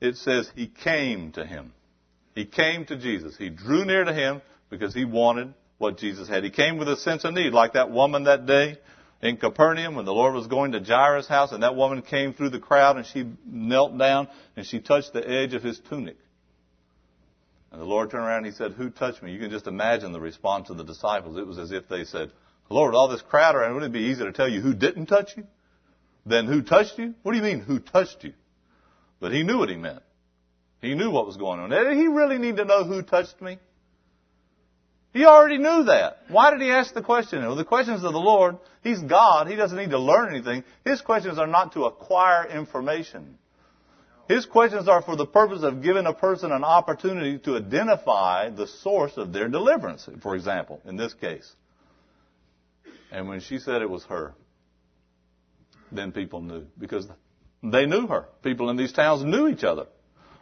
It 0.00 0.16
says 0.16 0.50
he 0.54 0.66
came 0.66 1.32
to 1.32 1.46
him. 1.46 1.72
He 2.34 2.44
came 2.44 2.86
to 2.86 2.96
Jesus. 2.96 3.36
He 3.36 3.48
drew 3.48 3.84
near 3.84 4.04
to 4.04 4.12
him 4.12 4.42
because 4.68 4.94
he 4.94 5.04
wanted 5.04 5.52
what 5.78 5.98
Jesus 5.98 6.28
had. 6.28 6.44
He 6.44 6.50
came 6.50 6.78
with 6.78 6.88
a 6.88 6.96
sense 6.96 7.24
of 7.24 7.34
need, 7.34 7.52
like 7.52 7.72
that 7.72 7.90
woman 7.90 8.24
that 8.24 8.46
day 8.46 8.78
in 9.22 9.36
Capernaum 9.36 9.94
when 9.96 10.04
the 10.04 10.12
Lord 10.12 10.34
was 10.34 10.46
going 10.46 10.72
to 10.72 10.80
Jairus' 10.80 11.26
house 11.26 11.52
and 11.52 11.62
that 11.62 11.76
woman 11.76 12.02
came 12.02 12.32
through 12.32 12.50
the 12.50 12.60
crowd 12.60 12.96
and 12.96 13.06
she 13.06 13.26
knelt 13.44 13.96
down 13.98 14.28
and 14.56 14.66
she 14.66 14.80
touched 14.80 15.12
the 15.12 15.28
edge 15.28 15.54
of 15.54 15.62
his 15.62 15.80
tunic. 15.88 16.16
And 17.72 17.80
the 17.80 17.86
Lord 17.86 18.10
turned 18.10 18.24
around 18.24 18.38
and 18.38 18.46
he 18.46 18.52
said, 18.52 18.72
Who 18.72 18.90
touched 18.90 19.22
me? 19.22 19.32
You 19.32 19.38
can 19.38 19.50
just 19.50 19.66
imagine 19.66 20.12
the 20.12 20.20
response 20.20 20.70
of 20.70 20.76
the 20.76 20.84
disciples. 20.84 21.36
It 21.36 21.46
was 21.46 21.58
as 21.58 21.70
if 21.70 21.88
they 21.88 22.04
said, 22.04 22.30
Lord, 22.68 22.94
all 22.94 23.08
this 23.08 23.22
crowd 23.22 23.54
around, 23.54 23.74
wouldn't 23.74 23.94
it 23.94 23.98
be 23.98 24.06
easy 24.06 24.24
to 24.24 24.32
tell 24.32 24.48
you 24.48 24.60
who 24.60 24.74
didn't 24.74 25.06
touch 25.06 25.36
you? 25.36 25.44
Then 26.26 26.46
who 26.46 26.62
touched 26.62 26.98
you? 26.98 27.14
What 27.22 27.32
do 27.32 27.38
you 27.38 27.44
mean, 27.44 27.60
who 27.60 27.78
touched 27.78 28.24
you? 28.24 28.32
But 29.20 29.32
he 29.32 29.42
knew 29.42 29.58
what 29.58 29.68
he 29.68 29.76
meant. 29.76 30.02
He 30.80 30.94
knew 30.94 31.10
what 31.10 31.26
was 31.26 31.36
going 31.36 31.60
on. 31.60 31.70
Did 31.70 31.96
he 31.96 32.08
really 32.08 32.38
need 32.38 32.56
to 32.56 32.64
know 32.64 32.84
who 32.84 33.02
touched 33.02 33.40
me? 33.40 33.58
He 35.12 35.24
already 35.24 35.58
knew 35.58 35.84
that. 35.84 36.18
Why 36.28 36.50
did 36.50 36.60
he 36.60 36.70
ask 36.70 36.94
the 36.94 37.02
question? 37.02 37.40
Well, 37.40 37.56
the 37.56 37.64
questions 37.64 38.04
of 38.04 38.12
the 38.12 38.20
Lord, 38.20 38.58
He's 38.82 39.00
God. 39.00 39.48
He 39.48 39.56
doesn't 39.56 39.76
need 39.76 39.90
to 39.90 39.98
learn 39.98 40.32
anything. 40.32 40.64
His 40.84 41.00
questions 41.00 41.38
are 41.38 41.48
not 41.48 41.72
to 41.72 41.84
acquire 41.84 42.46
information. 42.46 43.36
His 44.28 44.46
questions 44.46 44.86
are 44.86 45.02
for 45.02 45.16
the 45.16 45.26
purpose 45.26 45.64
of 45.64 45.82
giving 45.82 46.06
a 46.06 46.14
person 46.14 46.52
an 46.52 46.62
opportunity 46.62 47.38
to 47.38 47.56
identify 47.56 48.50
the 48.50 48.68
source 48.68 49.16
of 49.16 49.32
their 49.32 49.48
deliverance, 49.48 50.08
for 50.22 50.36
example, 50.36 50.80
in 50.84 50.96
this 50.96 51.12
case. 51.14 51.52
And 53.10 53.28
when 53.28 53.40
she 53.40 53.58
said 53.58 53.82
it 53.82 53.90
was 53.90 54.04
her, 54.04 54.34
then 55.90 56.12
people 56.12 56.40
knew 56.40 56.66
because 56.78 57.08
they 57.60 57.86
knew 57.86 58.06
her. 58.06 58.26
People 58.44 58.70
in 58.70 58.76
these 58.76 58.92
towns 58.92 59.24
knew 59.24 59.48
each 59.48 59.64
other. 59.64 59.86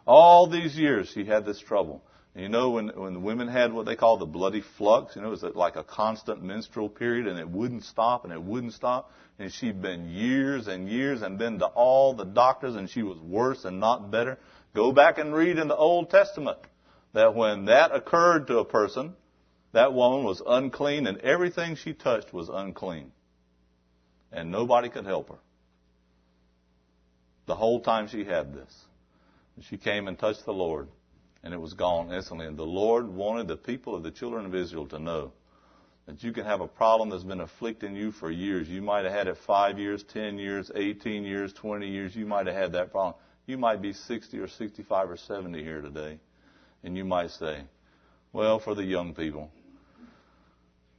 All 0.09 0.47
these 0.47 0.75
years 0.75 1.13
he 1.13 1.23
had 1.23 1.45
this 1.45 1.59
trouble. 1.59 2.03
And 2.33 2.41
you 2.41 2.49
know, 2.49 2.71
when, 2.71 2.87
when 2.87 3.13
the 3.13 3.19
women 3.19 3.47
had 3.47 3.71
what 3.71 3.85
they 3.85 3.95
call 3.95 4.17
the 4.17 4.25
bloody 4.25 4.63
flux, 4.75 5.15
you 5.15 5.21
know, 5.21 5.27
it 5.27 5.31
was 5.31 5.43
like 5.43 5.75
a 5.75 5.83
constant 5.83 6.41
menstrual 6.41 6.89
period 6.89 7.27
and 7.27 7.37
it 7.37 7.47
wouldn't 7.47 7.83
stop 7.83 8.23
and 8.23 8.33
it 8.33 8.41
wouldn't 8.41 8.73
stop. 8.73 9.11
And 9.37 9.53
she'd 9.53 9.83
been 9.83 10.09
years 10.09 10.67
and 10.67 10.89
years 10.89 11.21
and 11.21 11.37
been 11.37 11.59
to 11.59 11.67
all 11.67 12.15
the 12.15 12.25
doctors 12.25 12.75
and 12.75 12.89
she 12.89 13.03
was 13.03 13.19
worse 13.19 13.65
and 13.65 13.79
not 13.79 14.09
better. 14.09 14.39
Go 14.73 14.91
back 14.91 15.19
and 15.19 15.31
read 15.31 15.59
in 15.59 15.67
the 15.67 15.75
Old 15.75 16.09
Testament 16.09 16.57
that 17.13 17.35
when 17.35 17.65
that 17.65 17.93
occurred 17.93 18.47
to 18.47 18.57
a 18.57 18.65
person, 18.65 19.13
that 19.73 19.93
woman 19.93 20.23
was 20.23 20.41
unclean 20.43 21.05
and 21.05 21.19
everything 21.19 21.75
she 21.75 21.93
touched 21.93 22.33
was 22.33 22.49
unclean. 22.49 23.11
And 24.31 24.49
nobody 24.49 24.89
could 24.89 25.05
help 25.05 25.29
her. 25.29 25.39
the 27.45 27.53
whole 27.53 27.81
time 27.81 28.07
she 28.07 28.23
had 28.23 28.55
this. 28.55 28.88
She 29.61 29.77
came 29.77 30.07
and 30.07 30.17
touched 30.17 30.45
the 30.45 30.53
Lord, 30.53 30.87
and 31.43 31.53
it 31.53 31.59
was 31.59 31.73
gone 31.73 32.11
instantly. 32.13 32.47
And 32.47 32.57
the 32.57 32.63
Lord 32.63 33.07
wanted 33.07 33.47
the 33.47 33.57
people 33.57 33.95
of 33.95 34.03
the 34.03 34.11
children 34.11 34.45
of 34.45 34.55
Israel 34.55 34.87
to 34.87 34.99
know 34.99 35.33
that 36.05 36.23
you 36.23 36.31
can 36.31 36.45
have 36.45 36.61
a 36.61 36.67
problem 36.67 37.09
that's 37.09 37.23
been 37.23 37.41
afflicting 37.41 37.95
you 37.95 38.11
for 38.11 38.31
years. 38.31 38.67
You 38.67 38.81
might 38.81 39.05
have 39.05 39.13
had 39.13 39.27
it 39.27 39.37
five 39.45 39.77
years, 39.77 40.03
ten 40.03 40.37
years, 40.37 40.71
eighteen 40.75 41.23
years, 41.23 41.53
twenty 41.53 41.89
years. 41.89 42.15
You 42.15 42.25
might 42.25 42.47
have 42.47 42.55
had 42.55 42.71
that 42.73 42.91
problem. 42.91 43.15
You 43.49 43.57
might 43.57 43.81
be 43.81 43.93
60 43.93 44.37
or 44.37 44.47
65 44.47 45.09
or 45.09 45.17
70 45.17 45.63
here 45.63 45.81
today. 45.81 46.19
And 46.83 46.95
you 46.95 47.03
might 47.03 47.31
say, 47.31 47.63
well, 48.31 48.59
for 48.59 48.75
the 48.75 48.83
young 48.83 49.15
people, 49.15 49.49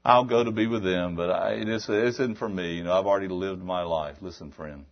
I'll 0.05 0.25
go 0.25 0.43
to 0.43 0.51
be 0.51 0.67
with 0.67 0.83
them, 0.83 1.15
but 1.15 1.31
I, 1.31 1.65
this, 1.65 1.87
this 1.87 2.15
isn't 2.15 2.39
for 2.39 2.49
me. 2.49 2.75
You 2.75 2.85
know, 2.85 2.93
I've 2.93 3.07
already 3.07 3.29
lived 3.29 3.63
my 3.63 3.83
life. 3.83 4.17
Listen, 4.21 4.51
friend. 4.51 4.87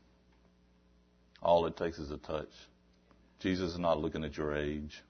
All 1.43 1.67
it 1.67 1.77
takes 1.77 1.99
is 1.99 2.13
a 2.13 2.19
touch. 2.19 2.51
Jesus 3.41 3.73
is 3.73 3.79
not 3.79 4.01
looking 4.01 4.25
at 4.25 4.37
your 4.37 4.57
age. 4.57 5.03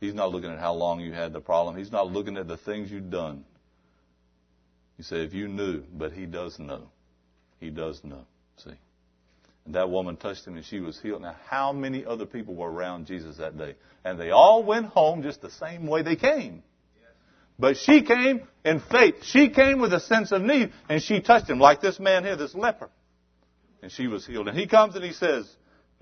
He's 0.00 0.14
not 0.14 0.32
looking 0.32 0.50
at 0.50 0.58
how 0.58 0.74
long 0.74 1.00
you 1.00 1.12
had 1.12 1.32
the 1.32 1.40
problem. 1.40 1.76
He's 1.76 1.92
not 1.92 2.10
looking 2.10 2.36
at 2.36 2.48
the 2.48 2.56
things 2.56 2.90
you've 2.90 3.10
done. 3.10 3.44
You 4.98 5.04
say, 5.04 5.24
if 5.24 5.32
you 5.32 5.48
knew, 5.48 5.82
but 5.92 6.12
he 6.12 6.26
does 6.26 6.58
know. 6.58 6.88
He 7.60 7.70
does 7.70 8.02
know. 8.04 8.26
See? 8.56 8.72
And 9.64 9.74
that 9.74 9.90
woman 9.90 10.16
touched 10.16 10.44
him 10.44 10.56
and 10.56 10.64
she 10.64 10.80
was 10.80 11.00
healed. 11.00 11.22
Now, 11.22 11.36
how 11.48 11.72
many 11.72 12.04
other 12.04 12.26
people 12.26 12.54
were 12.54 12.70
around 12.70 13.06
Jesus 13.06 13.36
that 13.36 13.56
day? 13.56 13.76
And 14.04 14.18
they 14.18 14.30
all 14.30 14.64
went 14.64 14.86
home 14.86 15.22
just 15.22 15.40
the 15.40 15.50
same 15.50 15.86
way 15.86 16.02
they 16.02 16.16
came. 16.16 16.62
But 17.58 17.76
she 17.76 18.02
came 18.02 18.42
in 18.64 18.80
faith. 18.80 19.22
She 19.22 19.50
came 19.50 19.80
with 19.80 19.92
a 19.92 20.00
sense 20.00 20.32
of 20.32 20.42
need 20.42 20.72
and 20.88 21.00
she 21.00 21.20
touched 21.20 21.48
him 21.48 21.60
like 21.60 21.80
this 21.80 22.00
man 22.00 22.24
here, 22.24 22.34
this 22.34 22.54
leper. 22.54 22.90
And 23.82 23.92
she 23.92 24.08
was 24.08 24.26
healed. 24.26 24.48
And 24.48 24.58
he 24.58 24.66
comes 24.66 24.96
and 24.96 25.04
he 25.04 25.12
says, 25.12 25.48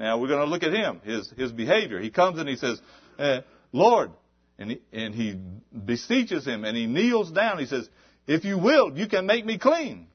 now 0.01 0.16
we're 0.16 0.28
going 0.28 0.40
to 0.40 0.46
look 0.46 0.62
at 0.62 0.72
him, 0.72 1.03
his, 1.05 1.30
his 1.36 1.53
behavior. 1.53 2.01
He 2.01 2.09
comes 2.09 2.38
and 2.38 2.48
he 2.48 2.57
says, 2.57 2.80
eh, 3.18 3.42
Lord, 3.70 4.11
and 4.59 4.70
he, 4.70 4.80
and 4.94 5.14
he 5.14 5.38
beseeches 5.84 6.46
him 6.46 6.64
and 6.64 6.74
he 6.74 6.86
kneels 6.86 7.30
down. 7.30 7.59
He 7.59 7.66
says, 7.66 7.86
if 8.26 8.46
you 8.46 8.57
will, 8.57 8.96
you 8.96 9.07
can 9.07 9.26
make 9.26 9.44
me 9.44 9.59
clean. 9.59 10.07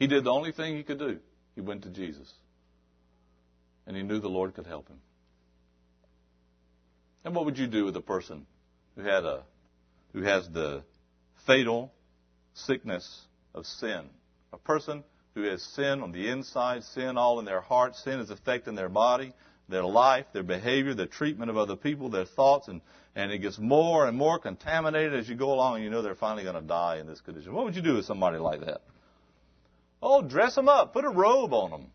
He 0.00 0.08
did 0.08 0.24
the 0.24 0.30
only 0.30 0.50
thing 0.50 0.76
he 0.76 0.82
could 0.82 0.98
do. 0.98 1.20
He 1.54 1.60
went 1.60 1.84
to 1.84 1.90
Jesus. 1.90 2.32
And 3.86 3.96
he 3.96 4.02
knew 4.02 4.18
the 4.18 4.28
Lord 4.28 4.54
could 4.54 4.66
help 4.66 4.88
him. 4.88 4.98
And 7.24 7.36
what 7.36 7.44
would 7.44 7.58
you 7.58 7.68
do 7.68 7.84
with 7.84 7.96
a 7.96 8.00
person 8.00 8.44
who 8.96 9.02
had 9.02 9.24
a 9.24 9.44
who 10.12 10.22
has 10.22 10.48
the 10.48 10.82
fatal 11.46 11.92
sickness 12.54 13.20
of 13.54 13.66
sin? 13.66 14.02
A 14.52 14.58
person 14.58 15.04
who 15.34 15.42
has 15.44 15.62
sin 15.62 16.02
on 16.02 16.12
the 16.12 16.28
inside, 16.28 16.84
sin 16.84 17.16
all 17.16 17.38
in 17.38 17.44
their 17.44 17.60
heart, 17.60 17.96
sin 17.96 18.20
is 18.20 18.30
affecting 18.30 18.74
their 18.74 18.88
body, 18.88 19.32
their 19.68 19.84
life, 19.84 20.26
their 20.32 20.42
behavior, 20.42 20.94
their 20.94 21.06
treatment 21.06 21.50
of 21.50 21.56
other 21.56 21.76
people, 21.76 22.10
their 22.10 22.24
thoughts, 22.24 22.68
and, 22.68 22.80
and 23.14 23.32
it 23.32 23.38
gets 23.38 23.58
more 23.58 24.06
and 24.06 24.16
more 24.16 24.38
contaminated 24.38 25.14
as 25.14 25.28
you 25.28 25.34
go 25.34 25.52
along, 25.52 25.76
and 25.76 25.84
you 25.84 25.90
know 25.90 26.02
they're 26.02 26.14
finally 26.14 26.42
going 26.42 26.60
to 26.60 26.60
die 26.60 26.98
in 26.98 27.06
this 27.06 27.20
condition. 27.20 27.52
What 27.52 27.64
would 27.64 27.76
you 27.76 27.82
do 27.82 27.94
with 27.94 28.04
somebody 28.04 28.38
like 28.38 28.60
that? 28.60 28.82
Oh, 30.02 30.20
dress 30.20 30.54
them 30.54 30.68
up. 30.68 30.92
Put 30.92 31.04
a 31.04 31.10
robe 31.10 31.54
on 31.54 31.70
them. 31.70 31.86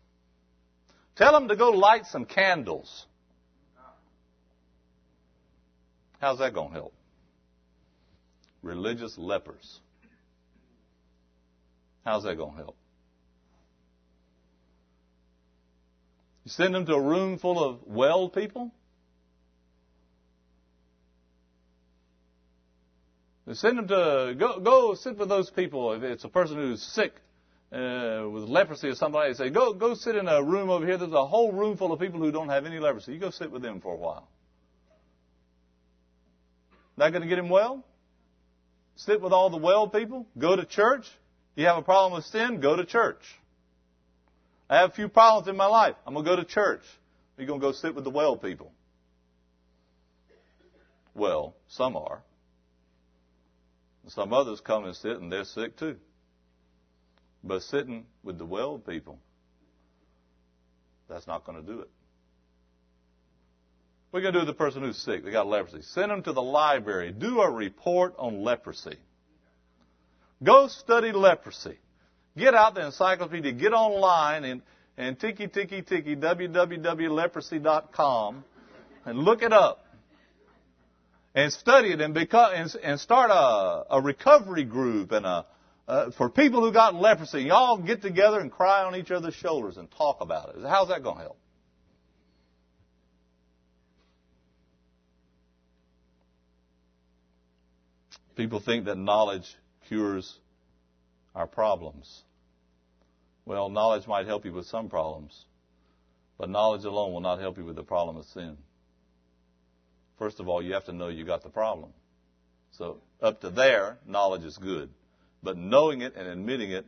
Tell 1.14 1.32
them 1.32 1.48
to 1.48 1.56
go 1.56 1.70
light 1.70 2.06
some 2.06 2.24
candles. 2.24 3.06
How's 6.20 6.38
that 6.38 6.54
going 6.54 6.68
to 6.68 6.74
help? 6.74 6.94
Religious 8.62 9.16
lepers. 9.18 9.80
How's 12.04 12.24
that 12.24 12.36
going 12.36 12.52
to 12.52 12.56
help? 12.56 12.77
You 16.48 16.52
send 16.52 16.74
them 16.74 16.86
to 16.86 16.94
a 16.94 17.00
room 17.02 17.36
full 17.36 17.62
of 17.62 17.80
well 17.84 18.30
people? 18.30 18.72
You 23.46 23.52
send 23.52 23.76
them 23.76 23.88
to 23.88 24.34
go 24.38 24.58
go 24.58 24.94
sit 24.94 25.18
with 25.18 25.28
those 25.28 25.50
people. 25.50 25.92
If 25.92 26.02
it's 26.02 26.24
a 26.24 26.30
person 26.30 26.56
who's 26.56 26.82
sick 26.82 27.12
uh, 27.70 28.24
with 28.30 28.44
leprosy 28.44 28.88
or 28.88 28.94
somebody, 28.94 29.34
say 29.34 29.50
go 29.50 29.74
go 29.74 29.92
sit 29.92 30.16
in 30.16 30.26
a 30.26 30.42
room 30.42 30.70
over 30.70 30.86
here. 30.86 30.96
There's 30.96 31.12
a 31.12 31.26
whole 31.26 31.52
room 31.52 31.76
full 31.76 31.92
of 31.92 32.00
people 32.00 32.18
who 32.18 32.32
don't 32.32 32.48
have 32.48 32.64
any 32.64 32.78
leprosy. 32.78 33.12
You 33.12 33.18
go 33.18 33.28
sit 33.28 33.50
with 33.50 33.60
them 33.60 33.82
for 33.82 33.92
a 33.92 33.98
while. 33.98 34.26
Not 36.96 37.10
going 37.10 37.20
to 37.20 37.28
get 37.28 37.38
him 37.38 37.50
well? 37.50 37.84
Sit 38.96 39.20
with 39.20 39.34
all 39.34 39.50
the 39.50 39.58
well 39.58 39.86
people. 39.86 40.26
Go 40.38 40.56
to 40.56 40.64
church. 40.64 41.06
You 41.56 41.66
have 41.66 41.76
a 41.76 41.82
problem 41.82 42.14
with 42.14 42.24
sin? 42.24 42.60
Go 42.60 42.74
to 42.74 42.86
church. 42.86 43.20
I 44.68 44.78
have 44.80 44.90
a 44.90 44.92
few 44.92 45.08
problems 45.08 45.48
in 45.48 45.56
my 45.56 45.66
life. 45.66 45.96
I'm 46.06 46.14
going 46.14 46.24
to 46.24 46.30
go 46.30 46.36
to 46.36 46.44
church. 46.44 46.82
You're 47.36 47.46
going 47.46 47.60
to 47.60 47.66
go 47.66 47.72
sit 47.72 47.94
with 47.94 48.04
the 48.04 48.10
well 48.10 48.36
people. 48.36 48.72
Well, 51.14 51.54
some 51.68 51.96
are. 51.96 52.22
Some 54.08 54.32
others 54.32 54.60
come 54.60 54.84
and 54.84 54.94
sit 54.96 55.20
and 55.20 55.30
they're 55.30 55.44
sick 55.44 55.76
too. 55.76 55.96
But 57.44 57.62
sitting 57.62 58.06
with 58.22 58.38
the 58.38 58.46
well 58.46 58.78
people, 58.78 59.18
that's 61.08 61.26
not 61.26 61.44
going 61.44 61.64
to 61.64 61.66
do 61.66 61.80
it. 61.80 61.90
You 64.12 64.20
going 64.22 64.32
to 64.32 64.40
do 64.40 64.46
with 64.46 64.48
the 64.48 64.64
person 64.64 64.82
who's 64.82 64.96
sick? 64.96 65.24
They 65.24 65.30
got 65.30 65.46
leprosy. 65.46 65.82
Send 65.82 66.10
them 66.10 66.22
to 66.22 66.32
the 66.32 66.42
library. 66.42 67.12
Do 67.12 67.40
a 67.40 67.50
report 67.50 68.14
on 68.18 68.42
leprosy. 68.42 68.96
Go 70.42 70.66
study 70.68 71.12
leprosy. 71.12 71.78
Get 72.38 72.54
out 72.54 72.74
the 72.74 72.86
encyclopedia, 72.86 73.52
get 73.52 73.72
online 73.72 74.44
and, 74.44 74.62
and 74.96 75.18
tiki 75.18 75.48
tiki 75.48 75.82
tiki 75.82 76.14
www.leprosy.com 76.16 78.44
and 79.04 79.18
look 79.18 79.42
it 79.42 79.52
up. 79.52 79.84
And 81.34 81.52
study 81.52 81.92
it 81.92 82.00
and, 82.00 82.14
become, 82.14 82.52
and, 82.54 82.74
and 82.82 82.98
start 82.98 83.30
a, 83.30 83.96
a 83.96 84.00
recovery 84.00 84.64
group 84.64 85.12
and 85.12 85.26
a, 85.26 85.46
uh, 85.86 86.10
for 86.16 86.28
people 86.28 86.62
who 86.62 86.72
got 86.72 86.94
leprosy. 86.94 87.42
Y'all 87.42 87.78
get 87.78 88.02
together 88.02 88.40
and 88.40 88.50
cry 88.50 88.84
on 88.84 88.96
each 88.96 89.10
other's 89.10 89.34
shoulders 89.34 89.76
and 89.76 89.90
talk 89.90 90.20
about 90.20 90.50
it. 90.50 90.56
How's 90.66 90.88
that 90.88 91.02
going 91.02 91.16
to 91.16 91.22
help? 91.22 91.38
People 98.36 98.60
think 98.60 98.84
that 98.84 98.96
knowledge 98.96 99.56
cures 99.88 100.38
our 101.34 101.46
problems. 101.46 102.22
Well, 103.48 103.70
knowledge 103.70 104.06
might 104.06 104.26
help 104.26 104.44
you 104.44 104.52
with 104.52 104.66
some 104.66 104.90
problems, 104.90 105.46
but 106.36 106.50
knowledge 106.50 106.84
alone 106.84 107.14
will 107.14 107.22
not 107.22 107.40
help 107.40 107.56
you 107.56 107.64
with 107.64 107.76
the 107.76 107.82
problem 107.82 108.18
of 108.18 108.26
sin. 108.26 108.58
First 110.18 110.38
of 110.38 110.48
all, 110.48 110.62
you 110.62 110.74
have 110.74 110.84
to 110.84 110.92
know 110.92 111.08
you 111.08 111.24
got 111.24 111.42
the 111.42 111.48
problem. 111.48 111.94
So 112.72 112.98
up 113.22 113.40
to 113.40 113.48
there, 113.48 113.96
knowledge 114.06 114.44
is 114.44 114.58
good. 114.58 114.90
But 115.42 115.56
knowing 115.56 116.02
it 116.02 116.14
and 116.14 116.28
admitting 116.28 116.72
it 116.72 116.84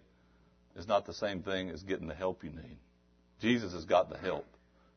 is 0.77 0.87
not 0.87 1.07
the 1.07 1.15
same 1.15 1.43
thing 1.43 1.71
as 1.71 1.83
getting 1.83 2.09
the 2.09 2.15
help 2.15 2.45
you 2.45 2.51
need. 2.51 2.77
Jesus 3.41 3.73
has 3.73 3.87
got 3.87 4.11
the 4.11 4.19
help. 4.19 4.45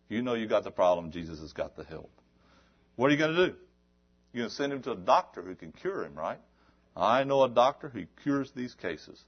You 0.09 0.21
know 0.21 0.33
you 0.33 0.47
got 0.47 0.65
the 0.65 0.71
problem, 0.71 1.11
Jesus 1.11 1.39
has 1.39 1.53
got 1.53 1.77
the 1.77 1.85
help. 1.85 2.11
What 2.97 3.07
are 3.07 3.11
you 3.11 3.17
going 3.17 3.35
to 3.37 3.47
do? 3.47 3.55
You're 4.33 4.41
going 4.41 4.49
to 4.49 4.55
send 4.55 4.73
him 4.73 4.81
to 4.81 4.91
a 4.91 4.97
doctor 4.97 5.41
who 5.41 5.55
can 5.55 5.71
cure 5.71 6.03
him, 6.03 6.13
right? 6.13 6.41
I 6.93 7.23
know 7.23 7.41
a 7.43 7.49
doctor 7.49 7.87
who 7.87 8.03
cures 8.21 8.51
these 8.53 8.75
cases. 8.75 9.23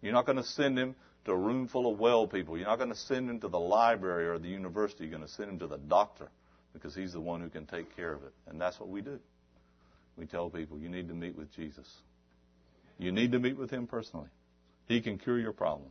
You're 0.00 0.14
not 0.14 0.24
going 0.24 0.38
to 0.38 0.44
send 0.44 0.78
him 0.78 0.94
to 1.24 1.32
a 1.32 1.36
room 1.36 1.68
full 1.68 1.90
of 1.90 1.98
well 1.98 2.26
people. 2.26 2.56
You're 2.56 2.66
not 2.66 2.76
going 2.76 2.90
to 2.90 2.96
send 2.96 3.30
him 3.30 3.40
to 3.40 3.48
the 3.48 3.58
library 3.58 4.26
or 4.26 4.38
the 4.38 4.48
university. 4.48 5.04
You're 5.04 5.16
going 5.16 5.26
to 5.26 5.34
send 5.34 5.50
him 5.50 5.58
to 5.60 5.66
the 5.66 5.78
doctor 5.78 6.28
because 6.72 6.94
he's 6.94 7.12
the 7.12 7.20
one 7.20 7.40
who 7.40 7.48
can 7.48 7.66
take 7.66 7.94
care 7.96 8.12
of 8.12 8.22
it. 8.24 8.32
And 8.46 8.60
that's 8.60 8.78
what 8.78 8.88
we 8.88 9.00
do. 9.00 9.18
We 10.16 10.26
tell 10.26 10.50
people, 10.50 10.78
you 10.78 10.88
need 10.88 11.08
to 11.08 11.14
meet 11.14 11.36
with 11.36 11.54
Jesus. 11.54 11.88
You 12.98 13.10
need 13.10 13.32
to 13.32 13.38
meet 13.38 13.56
with 13.56 13.70
him 13.70 13.86
personally. 13.86 14.28
He 14.86 15.00
can 15.00 15.18
cure 15.18 15.38
your 15.38 15.52
problem. 15.52 15.90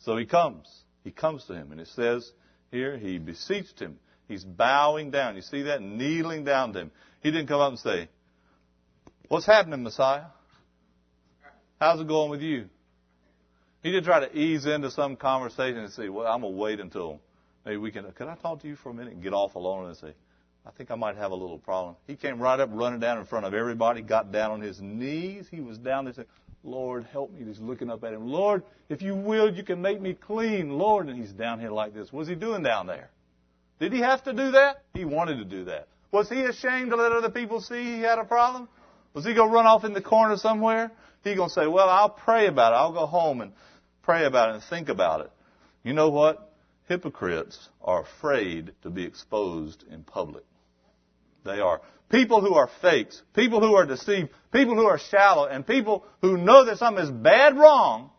So 0.00 0.16
he 0.16 0.26
comes. 0.26 0.68
He 1.02 1.10
comes 1.10 1.44
to 1.46 1.54
him. 1.54 1.72
And 1.72 1.80
it 1.80 1.88
says 1.88 2.30
here, 2.70 2.98
he 2.98 3.18
beseeched 3.18 3.80
him. 3.80 3.98
He's 4.28 4.44
bowing 4.44 5.10
down. 5.10 5.36
You 5.36 5.42
see 5.42 5.62
that? 5.62 5.80
Kneeling 5.80 6.44
down 6.44 6.72
to 6.74 6.80
him. 6.80 6.90
He 7.22 7.30
didn't 7.30 7.48
come 7.48 7.60
up 7.60 7.70
and 7.70 7.78
say, 7.78 8.08
What's 9.28 9.46
happening, 9.46 9.82
Messiah? 9.82 10.26
How's 11.78 12.00
it 12.00 12.08
going 12.08 12.30
with 12.30 12.40
you? 12.40 12.68
He 13.82 13.92
did 13.92 14.04
try 14.04 14.20
to 14.20 14.36
ease 14.36 14.66
into 14.66 14.90
some 14.90 15.16
conversation 15.16 15.78
and 15.78 15.92
say, 15.92 16.08
well, 16.08 16.26
I'm 16.26 16.40
going 16.40 16.52
to 16.52 16.58
wait 16.58 16.80
until 16.80 17.20
maybe 17.64 17.76
we 17.76 17.90
can, 17.90 18.10
can 18.12 18.28
I 18.28 18.34
talk 18.34 18.62
to 18.62 18.68
you 18.68 18.76
for 18.76 18.90
a 18.90 18.94
minute 18.94 19.14
and 19.14 19.22
get 19.22 19.32
off 19.32 19.54
alone 19.54 19.86
and 19.86 19.96
say, 19.96 20.14
I 20.66 20.70
think 20.72 20.90
I 20.90 20.96
might 20.96 21.16
have 21.16 21.30
a 21.30 21.34
little 21.34 21.58
problem. 21.58 21.96
He 22.06 22.16
came 22.16 22.40
right 22.40 22.58
up, 22.58 22.70
running 22.72 23.00
down 23.00 23.18
in 23.18 23.24
front 23.24 23.46
of 23.46 23.54
everybody, 23.54 24.02
got 24.02 24.32
down 24.32 24.50
on 24.50 24.60
his 24.60 24.80
knees. 24.80 25.46
He 25.50 25.60
was 25.60 25.78
down 25.78 26.04
there 26.04 26.14
saying, 26.14 26.28
Lord, 26.64 27.04
help 27.04 27.32
me. 27.32 27.44
He's 27.46 27.60
looking 27.60 27.88
up 27.88 28.02
at 28.04 28.12
him. 28.12 28.26
Lord, 28.26 28.64
if 28.88 29.00
you 29.00 29.14
will, 29.14 29.54
you 29.54 29.62
can 29.62 29.80
make 29.80 30.00
me 30.00 30.12
clean, 30.12 30.70
Lord. 30.70 31.08
And 31.08 31.18
he's 31.18 31.32
down 31.32 31.60
here 31.60 31.70
like 31.70 31.94
this. 31.94 32.12
What's 32.12 32.28
he 32.28 32.34
doing 32.34 32.62
down 32.62 32.86
there? 32.86 33.10
Did 33.78 33.92
he 33.92 34.00
have 34.00 34.24
to 34.24 34.32
do 34.32 34.50
that? 34.50 34.82
He 34.92 35.04
wanted 35.04 35.36
to 35.36 35.44
do 35.44 35.64
that. 35.66 35.88
Was 36.10 36.28
he 36.28 36.42
ashamed 36.42 36.90
to 36.90 36.96
let 36.96 37.12
other 37.12 37.30
people 37.30 37.60
see 37.60 37.82
he 37.82 38.00
had 38.00 38.18
a 38.18 38.24
problem? 38.24 38.68
Was 39.14 39.24
he 39.24 39.34
going 39.34 39.48
to 39.48 39.54
run 39.54 39.66
off 39.66 39.84
in 39.84 39.92
the 39.92 40.02
corner 40.02 40.36
somewhere? 40.36 40.90
He 41.22 41.34
going 41.34 41.48
to 41.48 41.54
say, 41.54 41.66
well, 41.66 41.88
I'll 41.88 42.10
pray 42.10 42.46
about 42.46 42.72
it. 42.72 42.76
I'll 42.76 42.92
go 42.92 43.06
home 43.06 43.40
and 43.40 43.52
pray 44.08 44.24
about 44.24 44.48
it 44.48 44.54
and 44.54 44.64
think 44.64 44.88
about 44.88 45.20
it. 45.20 45.30
You 45.84 45.92
know 45.92 46.08
what? 46.08 46.48
hypocrites 46.88 47.68
are 47.82 48.02
afraid 48.02 48.72
to 48.82 48.90
be 48.90 49.04
exposed 49.04 49.84
in 49.90 50.02
public. 50.02 50.44
They 51.44 51.60
are 51.60 51.82
people 52.10 52.40
who 52.40 52.54
are 52.54 52.70
fakes, 52.80 53.22
people 53.34 53.60
who 53.60 53.74
are 53.74 53.86
deceived, 53.86 54.30
people 54.52 54.74
who 54.74 54.86
are 54.86 54.98
shallow, 54.98 55.46
and 55.46 55.66
people 55.66 56.04
who 56.22 56.38
know 56.38 56.64
that 56.64 56.78
something 56.78 57.04
is 57.04 57.10
bad 57.10 57.56
wrong, 57.56 58.10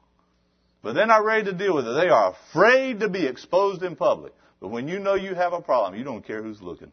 but 0.81 0.93
they're 0.93 1.07
not 1.07 1.25
ready 1.25 1.45
to 1.45 1.53
deal 1.53 1.75
with 1.75 1.87
it. 1.87 1.93
They 1.93 2.09
are 2.09 2.35
afraid 2.51 2.99
to 2.99 3.09
be 3.09 3.25
exposed 3.25 3.83
in 3.83 3.95
public. 3.95 4.33
But 4.61 4.67
when 4.67 4.87
you 4.87 4.99
know 4.99 5.15
you 5.15 5.33
have 5.33 5.53
a 5.53 5.61
problem, 5.61 5.97
you 5.97 6.05
don't 6.05 6.25
care 6.25 6.43
who's 6.43 6.61
looking. 6.61 6.91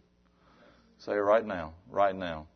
Say 1.00 1.12
right 1.12 1.44
now, 1.44 1.74
right 1.90 2.16
now. 2.16 2.46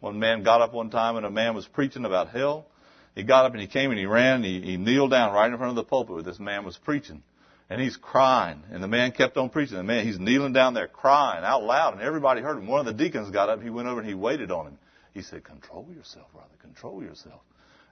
One 0.00 0.18
man 0.18 0.42
got 0.42 0.62
up 0.62 0.72
one 0.72 0.90
time 0.90 1.16
and 1.16 1.26
a 1.26 1.30
man 1.30 1.54
was 1.54 1.66
preaching 1.66 2.04
about 2.04 2.30
hell. 2.30 2.66
He 3.14 3.22
got 3.22 3.44
up 3.44 3.52
and 3.52 3.60
he 3.60 3.66
came 3.66 3.90
and 3.90 3.98
he 3.98 4.06
ran 4.06 4.36
and 4.36 4.44
he, 4.44 4.60
he 4.60 4.76
kneeled 4.76 5.10
down 5.10 5.32
right 5.32 5.50
in 5.50 5.56
front 5.56 5.70
of 5.70 5.76
the 5.76 5.84
pulpit 5.84 6.14
where 6.14 6.22
this 6.22 6.38
man 6.38 6.64
was 6.64 6.76
preaching. 6.78 7.22
And 7.68 7.80
he's 7.80 7.96
crying. 7.96 8.62
And 8.70 8.82
the 8.82 8.88
man 8.88 9.12
kept 9.12 9.36
on 9.36 9.48
preaching. 9.48 9.76
The 9.76 9.82
man, 9.82 10.06
he's 10.06 10.18
kneeling 10.18 10.52
down 10.52 10.74
there 10.74 10.88
crying 10.88 11.44
out 11.44 11.62
loud 11.62 11.94
and 11.94 12.02
everybody 12.02 12.40
heard 12.40 12.58
him. 12.58 12.66
One 12.66 12.80
of 12.80 12.86
the 12.86 13.04
deacons 13.04 13.30
got 13.30 13.48
up, 13.48 13.62
he 13.62 13.70
went 13.70 13.88
over 13.88 14.00
and 14.00 14.08
he 14.08 14.14
waited 14.14 14.50
on 14.50 14.66
him. 14.66 14.78
He 15.12 15.22
said, 15.22 15.44
control 15.44 15.86
yourself, 15.94 16.32
brother, 16.32 16.48
control 16.60 17.02
yourself. 17.02 17.40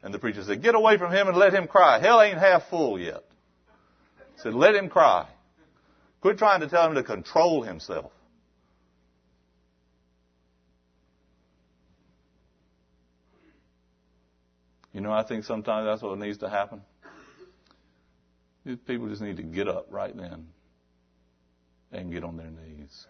And 0.02 0.14
the 0.14 0.18
preacher 0.18 0.42
said, 0.42 0.62
get 0.62 0.74
away 0.74 0.96
from 0.96 1.12
him 1.12 1.28
and 1.28 1.36
let 1.36 1.52
him 1.52 1.66
cry. 1.66 1.98
Hell 2.00 2.22
ain't 2.22 2.38
half 2.38 2.68
full 2.70 2.98
yet. 2.98 3.22
He 4.34 4.40
said, 4.40 4.54
let 4.54 4.74
him 4.74 4.88
cry. 4.88 5.26
Quit 6.22 6.38
trying 6.38 6.60
to 6.60 6.68
tell 6.68 6.86
him 6.86 6.94
to 6.94 7.02
control 7.02 7.62
himself. 7.62 8.10
You 14.92 15.00
know, 15.00 15.12
I 15.12 15.22
think 15.22 15.44
sometimes 15.44 15.86
that's 15.86 16.02
what 16.02 16.18
needs 16.18 16.38
to 16.38 16.48
happen. 16.48 16.82
These 18.64 18.78
people 18.86 19.08
just 19.08 19.22
need 19.22 19.36
to 19.36 19.42
get 19.42 19.68
up 19.68 19.86
right 19.90 20.14
then 20.16 20.46
and 21.92 22.12
get 22.12 22.24
on 22.24 22.36
their 22.36 22.50
knees. 22.50 23.06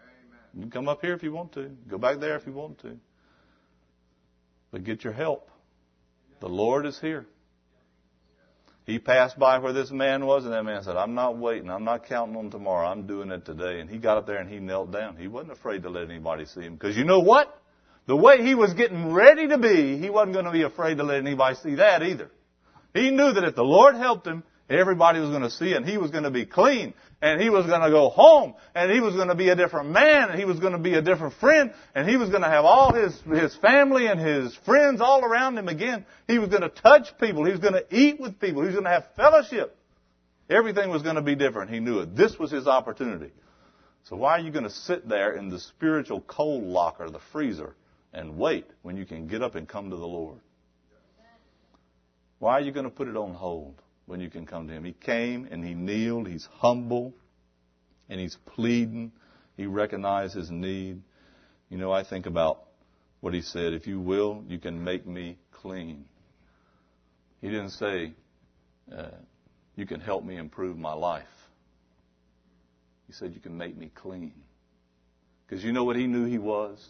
You 0.53 0.61
can 0.61 0.71
come 0.71 0.89
up 0.89 1.01
here 1.01 1.13
if 1.13 1.23
you 1.23 1.31
want 1.31 1.53
to. 1.53 1.71
Go 1.87 1.97
back 1.97 2.19
there 2.19 2.35
if 2.35 2.45
you 2.45 2.53
want 2.53 2.79
to. 2.79 2.97
But 4.71 4.83
get 4.83 5.03
your 5.03 5.13
help. 5.13 5.49
The 6.39 6.49
Lord 6.49 6.85
is 6.85 6.99
here. 6.99 7.25
He 8.85 8.97
passed 8.97 9.37
by 9.37 9.59
where 9.59 9.73
this 9.73 9.91
man 9.91 10.25
was, 10.25 10.43
and 10.43 10.53
that 10.53 10.63
man 10.63 10.81
said, 10.83 10.97
I'm 10.97 11.13
not 11.13 11.37
waiting. 11.37 11.69
I'm 11.69 11.83
not 11.83 12.07
counting 12.07 12.35
on 12.35 12.49
tomorrow. 12.49 12.87
I'm 12.87 13.05
doing 13.05 13.29
it 13.31 13.45
today. 13.45 13.79
And 13.79 13.89
he 13.89 13.97
got 13.97 14.17
up 14.17 14.25
there 14.25 14.37
and 14.37 14.49
he 14.49 14.59
knelt 14.59 14.91
down. 14.91 15.17
He 15.17 15.27
wasn't 15.27 15.51
afraid 15.51 15.83
to 15.83 15.89
let 15.89 16.09
anybody 16.09 16.45
see 16.45 16.61
him. 16.61 16.73
Because 16.73 16.97
you 16.97 17.03
know 17.03 17.19
what? 17.19 17.60
The 18.07 18.15
way 18.15 18.43
he 18.43 18.55
was 18.55 18.73
getting 18.73 19.11
ready 19.13 19.47
to 19.47 19.57
be, 19.57 19.97
he 19.97 20.09
wasn't 20.09 20.33
going 20.33 20.45
to 20.45 20.51
be 20.51 20.63
afraid 20.63 20.97
to 20.97 21.03
let 21.03 21.17
anybody 21.17 21.55
see 21.55 21.75
that 21.75 22.01
either. 22.03 22.31
He 22.93 23.11
knew 23.11 23.31
that 23.31 23.43
if 23.43 23.55
the 23.55 23.63
Lord 23.63 23.95
helped 23.95 24.27
him, 24.27 24.43
everybody 24.69 25.19
was 25.19 25.29
going 25.29 25.43
to 25.43 25.49
see 25.49 25.73
and 25.73 25.85
he 25.85 25.97
was 25.97 26.11
going 26.11 26.23
to 26.23 26.31
be 26.31 26.45
clean, 26.45 26.93
and 27.21 27.39
he 27.39 27.49
was 27.49 27.67
going 27.67 27.81
to 27.81 27.89
go 27.89 28.09
home, 28.09 28.55
and 28.73 28.91
he 28.91 28.99
was 28.99 29.15
going 29.15 29.27
to 29.27 29.35
be 29.35 29.49
a 29.49 29.55
different 29.55 29.91
man, 29.91 30.29
and 30.29 30.39
he 30.39 30.45
was 30.45 30.59
going 30.59 30.73
to 30.73 30.79
be 30.79 30.95
a 30.95 31.01
different 31.01 31.35
friend, 31.35 31.73
and 31.93 32.09
he 32.09 32.17
was 32.17 32.29
going 32.29 32.41
to 32.41 32.49
have 32.49 32.65
all 32.65 32.93
his, 32.93 33.17
his 33.21 33.55
family 33.57 34.07
and 34.07 34.19
his 34.19 34.55
friends 34.65 34.99
all 34.99 35.23
around 35.23 35.57
him 35.57 35.67
again. 35.67 36.05
He 36.27 36.39
was 36.39 36.49
going 36.49 36.63
to 36.63 36.69
touch 36.69 37.17
people. 37.19 37.45
He 37.45 37.51
was 37.51 37.59
going 37.59 37.73
to 37.73 37.85
eat 37.91 38.19
with 38.19 38.39
people. 38.39 38.61
He 38.61 38.67
was 38.67 38.75
going 38.75 38.85
to 38.85 38.91
have 38.91 39.05
fellowship. 39.15 39.77
Everything 40.49 40.89
was 40.89 41.03
going 41.03 41.15
to 41.15 41.21
be 41.21 41.35
different. 41.35 41.71
He 41.71 41.79
knew 41.79 41.99
it. 41.99 42.15
This 42.15 42.37
was 42.37 42.51
his 42.51 42.67
opportunity. 42.67 43.31
So 44.05 44.15
why 44.15 44.31
are 44.31 44.39
you 44.39 44.51
going 44.51 44.65
to 44.65 44.71
sit 44.71 45.07
there 45.07 45.33
in 45.33 45.49
the 45.49 45.59
spiritual 45.59 46.21
cold 46.21 46.63
locker, 46.63 47.09
the 47.09 47.21
freezer, 47.31 47.75
and 48.13 48.37
wait 48.37 48.65
when 48.81 48.97
you 48.97 49.05
can 49.05 49.27
get 49.27 49.41
up 49.41 49.55
and 49.55 49.67
come 49.67 49.89
to 49.89 49.95
the 49.95 50.07
Lord? 50.07 50.39
Why 52.39 52.53
are 52.53 52.61
you 52.61 52.71
going 52.71 52.85
to 52.85 52.91
put 52.91 53.07
it 53.07 53.15
on 53.15 53.33
hold 53.33 53.75
when 54.07 54.19
you 54.19 54.29
can 54.29 54.45
come 54.45 54.67
to 54.67 54.73
Him? 54.73 54.83
He 54.83 54.93
came 54.93 55.47
and 55.51 55.63
He 55.63 55.75
kneeled. 55.75 56.27
He's 56.27 56.47
humble 56.53 57.13
and 58.09 58.19
He's 58.19 58.37
pleading. 58.47 59.11
He 59.57 59.67
recognized 59.67 60.33
His 60.33 60.49
need. 60.49 61.01
You 61.69 61.77
know, 61.77 61.91
I 61.91 62.03
think 62.03 62.25
about 62.25 62.63
what 63.19 63.33
He 63.33 63.41
said, 63.41 63.73
if 63.73 63.85
you 63.85 63.99
will, 63.99 64.43
you 64.47 64.57
can 64.57 64.83
make 64.83 65.05
me 65.05 65.37
clean. 65.51 66.05
He 67.41 67.47
didn't 67.47 67.69
say, 67.69 68.13
uh, 68.95 69.09
you 69.75 69.85
can 69.85 69.99
help 69.99 70.23
me 70.23 70.37
improve 70.37 70.77
my 70.77 70.93
life. 70.93 71.23
He 73.05 73.13
said, 73.13 73.33
you 73.33 73.39
can 73.39 73.57
make 73.57 73.77
me 73.77 73.91
clean. 73.93 74.33
Because 75.45 75.63
you 75.63 75.73
know 75.73 75.83
what 75.83 75.95
He 75.95 76.07
knew 76.07 76.25
He 76.25 76.39
was? 76.39 76.83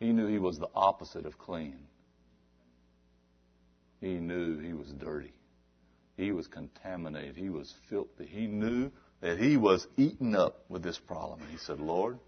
He 0.00 0.12
knew 0.12 0.26
he 0.26 0.38
was 0.38 0.58
the 0.58 0.68
opposite 0.74 1.26
of 1.26 1.38
clean. 1.38 1.78
He 4.00 4.14
knew 4.14 4.58
he 4.58 4.72
was 4.72 4.88
dirty. 4.88 5.32
He 6.16 6.30
was 6.30 6.46
contaminated. 6.46 7.36
He 7.36 7.48
was 7.48 7.72
filthy. 7.88 8.26
He 8.26 8.46
knew 8.46 8.90
that 9.20 9.38
he 9.38 9.56
was 9.56 9.86
eaten 9.96 10.34
up 10.34 10.64
with 10.68 10.82
this 10.82 10.98
problem. 10.98 11.40
He 11.50 11.58
said, 11.58 11.80
Lord, 11.80 12.18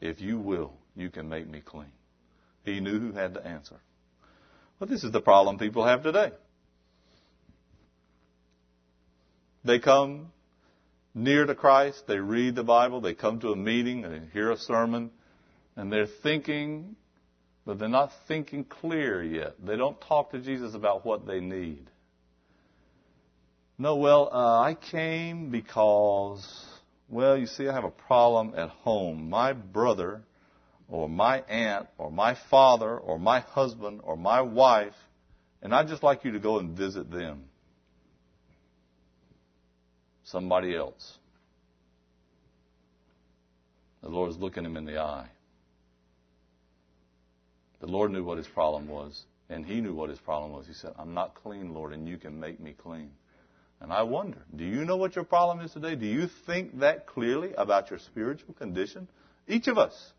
if 0.00 0.20
you 0.20 0.38
will, 0.38 0.72
you 0.94 1.10
can 1.10 1.28
make 1.28 1.48
me 1.48 1.60
clean. 1.60 1.92
He 2.64 2.80
knew 2.80 2.98
who 2.98 3.12
had 3.12 3.34
to 3.34 3.46
answer. 3.46 3.80
But 4.78 4.88
this 4.88 5.04
is 5.04 5.12
the 5.12 5.20
problem 5.20 5.58
people 5.58 5.84
have 5.84 6.02
today. 6.02 6.32
They 9.64 9.78
come 9.78 10.30
near 11.14 11.46
to 11.46 11.54
Christ, 11.54 12.04
they 12.06 12.18
read 12.18 12.54
the 12.54 12.64
Bible, 12.64 13.00
they 13.00 13.14
come 13.14 13.40
to 13.40 13.48
a 13.48 13.56
meeting, 13.56 14.02
they 14.02 14.20
hear 14.32 14.50
a 14.50 14.58
sermon, 14.58 15.10
and 15.76 15.92
they're 15.92 16.06
thinking 16.06 16.96
but 17.66 17.78
they're 17.78 17.88
not 17.88 18.12
thinking 18.28 18.64
clear 18.64 19.22
yet. 19.22 19.54
They 19.64 19.76
don't 19.76 20.00
talk 20.00 20.32
to 20.32 20.38
Jesus 20.38 20.74
about 20.74 21.04
what 21.04 21.26
they 21.26 21.40
need. 21.40 21.88
No, 23.78 23.96
well, 23.96 24.28
uh, 24.32 24.60
I 24.60 24.74
came 24.74 25.50
because, 25.50 26.46
well, 27.08 27.36
you 27.36 27.46
see, 27.46 27.66
I 27.66 27.72
have 27.72 27.84
a 27.84 27.90
problem 27.90 28.52
at 28.56 28.68
home. 28.68 29.30
My 29.30 29.52
brother, 29.52 30.22
or 30.88 31.08
my 31.08 31.40
aunt, 31.40 31.88
or 31.98 32.10
my 32.10 32.36
father, 32.50 32.96
or 32.96 33.18
my 33.18 33.40
husband, 33.40 34.00
or 34.04 34.16
my 34.16 34.42
wife, 34.42 34.94
and 35.62 35.74
I'd 35.74 35.88
just 35.88 36.02
like 36.02 36.24
you 36.24 36.32
to 36.32 36.38
go 36.38 36.58
and 36.58 36.76
visit 36.76 37.10
them. 37.10 37.44
Somebody 40.24 40.76
else. 40.76 41.18
The 44.02 44.08
Lord's 44.08 44.36
looking 44.36 44.64
him 44.64 44.76
in 44.76 44.84
the 44.84 44.98
eye. 44.98 45.28
The 47.84 47.90
Lord 47.90 48.12
knew 48.12 48.24
what 48.24 48.38
his 48.38 48.46
problem 48.46 48.88
was, 48.88 49.24
and 49.50 49.66
he 49.66 49.82
knew 49.82 49.92
what 49.92 50.08
his 50.08 50.18
problem 50.18 50.52
was. 50.52 50.66
He 50.66 50.72
said, 50.72 50.92
I'm 50.98 51.12
not 51.12 51.34
clean, 51.34 51.74
Lord, 51.74 51.92
and 51.92 52.08
you 52.08 52.16
can 52.16 52.40
make 52.40 52.58
me 52.58 52.72
clean. 52.72 53.10
And 53.78 53.92
I 53.92 54.04
wonder, 54.04 54.38
do 54.56 54.64
you 54.64 54.86
know 54.86 54.96
what 54.96 55.14
your 55.14 55.24
problem 55.26 55.60
is 55.60 55.72
today? 55.72 55.94
Do 55.94 56.06
you 56.06 56.26
think 56.46 56.78
that 56.78 57.06
clearly 57.06 57.52
about 57.52 57.90
your 57.90 57.98
spiritual 57.98 58.54
condition? 58.54 59.06
Each 59.46 59.68
of 59.68 59.76
us. 59.76 60.12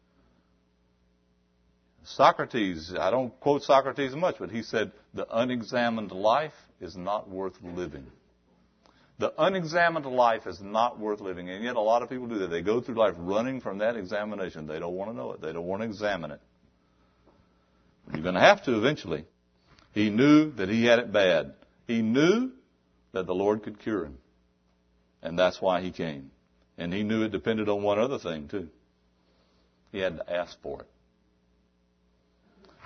Socrates, 2.03 2.93
I 2.99 3.09
don't 3.09 3.38
quote 3.39 3.63
Socrates 3.63 4.13
much, 4.13 4.36
but 4.38 4.51
he 4.51 4.61
said, 4.61 4.91
the 5.16 5.26
unexamined 5.36 6.11
life 6.11 6.53
is 6.80 6.95
not 6.95 7.28
worth 7.28 7.55
living. 7.63 8.05
The 9.18 9.34
unexamined 9.39 10.05
life 10.05 10.45
is 10.45 10.61
not 10.61 10.99
worth 10.99 11.20
living. 11.20 11.49
And 11.49 11.63
yet 11.63 11.78
a 11.78 11.82
lot 11.82 12.03
of 12.03 12.11
people 12.11 12.28
do 12.28 12.38
that. 12.39 12.51
They 12.51 12.61
go 12.61 12.80
through 12.80 12.95
life 12.95 13.16
running 13.18 13.59
from 13.59 13.80
that 13.80 13.95
examination. 13.95 14.68
They 14.68 14.78
don't 14.78 14.93
want 14.93 15.09
to 15.09 15.18
know 15.18 15.32
it. 15.32 15.41
They 15.41 15.51
don't 15.51 15.66
want 15.66 15.82
to 15.82 15.88
examine 15.88 16.30
it. 16.30 16.41
You're 18.14 18.24
going 18.24 18.36
to 18.36 18.41
have 18.41 18.64
to 18.64 18.78
eventually. 18.78 19.26
He 19.93 20.10
knew 20.10 20.51
that 20.51 20.70
he 20.70 20.86
had 20.86 20.99
it 20.99 21.12
bad. 21.12 21.53
He 21.88 22.01
knew 22.01 22.51
that 23.14 23.26
the 23.26 23.36
Lord 23.36 23.64
could 23.64 23.80
cure 23.80 24.06
him. 24.06 24.18
And 25.22 25.39
that's 25.39 25.62
why 25.62 25.82
he 25.82 25.91
came. 25.91 26.32
And 26.78 26.93
he 26.93 27.03
knew 27.03 27.24
it 27.24 27.32
depended 27.32 27.70
on 27.70 27.82
one 27.82 27.99
other 27.99 28.20
thing, 28.20 28.47
too. 28.47 28.70
He 29.91 29.99
had 29.99 30.18
to 30.18 30.34
ask 30.34 30.62
for 30.62 30.82
it. 30.82 30.88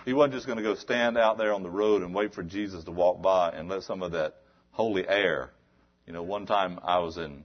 He 0.05 0.13
wasn't 0.13 0.35
just 0.35 0.45
going 0.45 0.57
to 0.57 0.63
go 0.63 0.75
stand 0.75 1.17
out 1.17 1.37
there 1.37 1.53
on 1.53 1.63
the 1.63 1.69
road 1.69 2.03
and 2.03 2.13
wait 2.13 2.33
for 2.33 2.43
Jesus 2.43 2.83
to 2.85 2.91
walk 2.91 3.21
by 3.21 3.49
and 3.49 3.67
let 3.67 3.83
some 3.83 4.01
of 4.01 4.13
that 4.13 4.37
holy 4.71 5.07
air. 5.07 5.51
You 6.07 6.13
know, 6.13 6.23
one 6.23 6.45
time 6.45 6.79
I 6.83 6.99
was 6.99 7.17
in, 7.17 7.43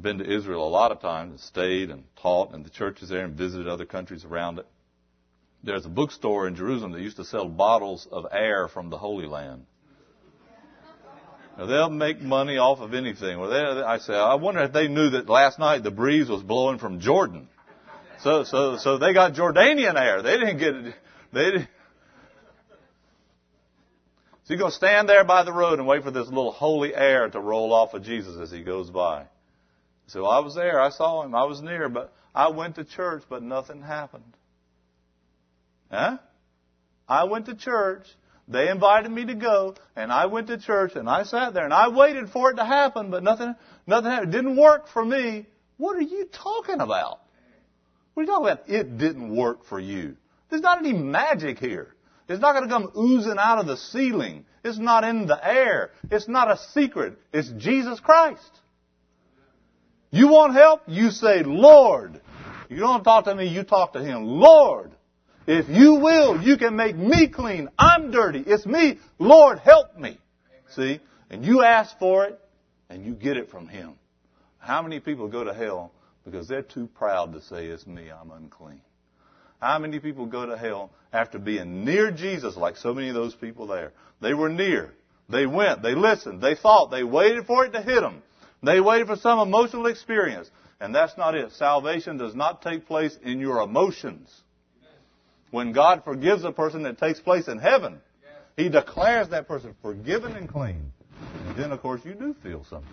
been 0.00 0.18
to 0.18 0.30
Israel 0.30 0.66
a 0.66 0.68
lot 0.68 0.92
of 0.92 1.00
times 1.00 1.30
and 1.30 1.40
stayed 1.40 1.90
and 1.90 2.04
taught 2.16 2.54
in 2.54 2.62
the 2.62 2.70
churches 2.70 3.08
there 3.08 3.24
and 3.24 3.34
visited 3.34 3.66
other 3.66 3.86
countries 3.86 4.24
around 4.24 4.58
it 4.58 4.66
there's 5.62 5.84
a 5.84 5.88
bookstore 5.88 6.46
in 6.46 6.54
Jerusalem 6.54 6.92
that 6.92 7.00
used 7.00 7.16
to 7.16 7.24
sell 7.24 7.48
bottles 7.48 8.06
of 8.10 8.26
air 8.30 8.68
from 8.68 8.90
the 8.90 8.98
Holy 8.98 9.26
Land. 9.26 9.66
Now, 11.56 11.66
they'll 11.66 11.90
make 11.90 12.20
money 12.20 12.56
off 12.56 12.78
of 12.78 12.94
anything. 12.94 13.40
Well, 13.40 13.50
they, 13.50 13.82
I 13.82 13.98
say, 13.98 14.14
I 14.14 14.36
wonder 14.36 14.60
if 14.60 14.72
they 14.72 14.86
knew 14.86 15.10
that 15.10 15.28
last 15.28 15.58
night 15.58 15.82
the 15.82 15.90
breeze 15.90 16.28
was 16.28 16.42
blowing 16.42 16.78
from 16.78 17.00
Jordan. 17.00 17.48
So, 18.20 18.44
so, 18.44 18.76
so 18.76 18.98
they 18.98 19.12
got 19.12 19.34
Jordanian 19.34 20.00
air. 20.00 20.22
They 20.22 20.38
didn't 20.38 20.58
get 20.58 20.74
it. 20.74 20.94
They 21.32 21.44
didn't. 21.44 21.68
So 24.44 24.54
you're 24.54 24.60
going 24.60 24.70
to 24.70 24.76
stand 24.76 25.08
there 25.08 25.24
by 25.24 25.42
the 25.42 25.52
road 25.52 25.78
and 25.78 25.86
wait 25.86 26.04
for 26.04 26.10
this 26.10 26.26
little 26.26 26.52
holy 26.52 26.94
air 26.94 27.28
to 27.28 27.40
roll 27.40 27.72
off 27.74 27.92
of 27.92 28.02
Jesus 28.02 28.38
as 28.40 28.50
he 28.50 28.62
goes 28.62 28.88
by. 28.88 29.24
So 30.06 30.24
I 30.24 30.38
was 30.38 30.54
there. 30.54 30.80
I 30.80 30.88
saw 30.88 31.22
him. 31.22 31.34
I 31.34 31.44
was 31.44 31.60
near, 31.60 31.88
but 31.88 32.14
I 32.34 32.48
went 32.48 32.76
to 32.76 32.84
church, 32.84 33.24
but 33.28 33.42
nothing 33.42 33.82
happened. 33.82 34.32
Huh? 35.90 36.18
I 37.08 37.24
went 37.24 37.46
to 37.46 37.54
church, 37.54 38.06
They 38.48 38.70
invited 38.70 39.10
me 39.10 39.26
to 39.26 39.34
go, 39.34 39.74
and 39.94 40.10
I 40.10 40.26
went 40.26 40.46
to 40.46 40.56
church, 40.56 40.92
and 40.96 41.08
I 41.08 41.24
sat 41.24 41.52
there, 41.52 41.64
and 41.64 41.74
I 41.74 41.88
waited 41.88 42.30
for 42.30 42.50
it 42.50 42.54
to 42.56 42.64
happen, 42.64 43.10
but 43.10 43.22
nothing, 43.22 43.54
nothing 43.86 44.10
happened. 44.10 44.34
It 44.34 44.36
didn't 44.36 44.56
work 44.56 44.88
for 44.88 45.04
me. 45.04 45.46
What 45.76 45.96
are 45.96 46.02
you 46.02 46.26
talking 46.32 46.80
about? 46.80 47.20
What 48.14 48.22
are 48.22 48.24
you 48.24 48.26
talking 48.26 48.46
about? 48.46 48.70
It 48.70 48.96
didn't 48.96 49.36
work 49.36 49.66
for 49.66 49.78
you. 49.78 50.16
There's 50.48 50.62
not 50.62 50.78
any 50.78 50.94
magic 50.94 51.58
here. 51.58 51.94
It's 52.26 52.40
not 52.40 52.54
going 52.54 52.64
to 52.64 52.70
come 52.70 52.90
oozing 52.96 53.36
out 53.38 53.58
of 53.58 53.66
the 53.66 53.76
ceiling. 53.76 54.46
It's 54.64 54.78
not 54.78 55.04
in 55.04 55.26
the 55.26 55.38
air. 55.46 55.90
It's 56.10 56.26
not 56.26 56.50
a 56.50 56.58
secret. 56.72 57.18
It's 57.32 57.50
Jesus 57.50 58.00
Christ. 58.00 58.50
You 60.10 60.28
want 60.28 60.54
help? 60.54 60.82
You 60.86 61.10
say, 61.10 61.42
Lord. 61.42 62.20
You 62.70 62.78
don't 62.78 63.04
talk 63.04 63.24
to 63.26 63.34
me, 63.34 63.46
you 63.46 63.62
talk 63.62 63.92
to 63.92 64.02
Him. 64.02 64.24
Lord, 64.24 64.92
if 65.48 65.66
you 65.70 65.94
will, 65.94 66.42
you 66.42 66.58
can 66.58 66.76
make 66.76 66.94
me 66.94 67.26
clean. 67.26 67.70
I'm 67.78 68.10
dirty. 68.10 68.44
It's 68.46 68.66
me. 68.66 68.98
Lord, 69.18 69.58
help 69.58 69.96
me. 69.96 70.18
See? 70.76 71.00
And 71.30 71.42
you 71.42 71.62
ask 71.62 71.98
for 71.98 72.26
it, 72.26 72.38
and 72.90 73.02
you 73.02 73.14
get 73.14 73.38
it 73.38 73.48
from 73.48 73.66
Him. 73.66 73.94
How 74.58 74.82
many 74.82 75.00
people 75.00 75.26
go 75.28 75.44
to 75.44 75.54
hell 75.54 75.90
because 76.26 76.48
they're 76.48 76.60
too 76.60 76.86
proud 76.86 77.32
to 77.32 77.40
say, 77.40 77.64
it's 77.64 77.86
me, 77.86 78.10
I'm 78.10 78.30
unclean? 78.30 78.82
How 79.58 79.78
many 79.78 80.00
people 80.00 80.26
go 80.26 80.44
to 80.44 80.58
hell 80.58 80.90
after 81.14 81.38
being 81.38 81.82
near 81.82 82.10
Jesus, 82.10 82.54
like 82.54 82.76
so 82.76 82.92
many 82.92 83.08
of 83.08 83.14
those 83.14 83.34
people 83.34 83.66
there? 83.66 83.92
They 84.20 84.34
were 84.34 84.50
near. 84.50 84.92
They 85.30 85.46
went. 85.46 85.80
They 85.80 85.94
listened. 85.94 86.42
They 86.42 86.56
thought. 86.56 86.90
They 86.90 87.04
waited 87.04 87.46
for 87.46 87.64
it 87.64 87.72
to 87.72 87.80
hit 87.80 88.02
them. 88.02 88.22
They 88.62 88.80
waited 88.80 89.06
for 89.06 89.16
some 89.16 89.38
emotional 89.38 89.86
experience. 89.86 90.50
And 90.78 90.94
that's 90.94 91.16
not 91.16 91.34
it. 91.34 91.52
Salvation 91.52 92.18
does 92.18 92.34
not 92.34 92.60
take 92.60 92.86
place 92.86 93.16
in 93.22 93.40
your 93.40 93.62
emotions. 93.62 94.30
When 95.50 95.72
God 95.72 96.04
forgives 96.04 96.44
a 96.44 96.52
person, 96.52 96.84
it 96.86 96.98
takes 96.98 97.20
place 97.20 97.48
in 97.48 97.58
heaven. 97.58 98.00
He 98.56 98.68
declares 98.68 99.30
that 99.30 99.48
person 99.48 99.74
forgiven 99.80 100.32
and 100.32 100.48
clean. 100.48 100.92
And 101.46 101.56
then, 101.56 101.72
of 101.72 101.80
course, 101.80 102.00
you 102.04 102.14
do 102.14 102.34
feel 102.42 102.64
something. 102.68 102.88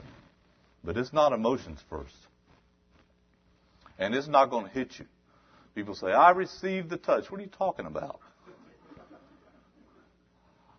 But 0.84 0.98
it's 0.98 1.12
not 1.12 1.34
emotions 1.34 1.80
first. 1.90 2.16
And 3.98 4.14
it's 4.14 4.28
not 4.28 4.50
going 4.50 4.66
to 4.66 4.72
hit 4.72 4.94
you. 5.00 5.06
People 5.74 5.96
say, 5.96 6.08
I 6.08 6.32
received 6.32 6.90
the 6.90 6.98
touch. 6.98 7.30
What 7.30 7.40
are 7.40 7.44
you 7.44 7.50
talking 7.50 7.86
about? 7.86 8.20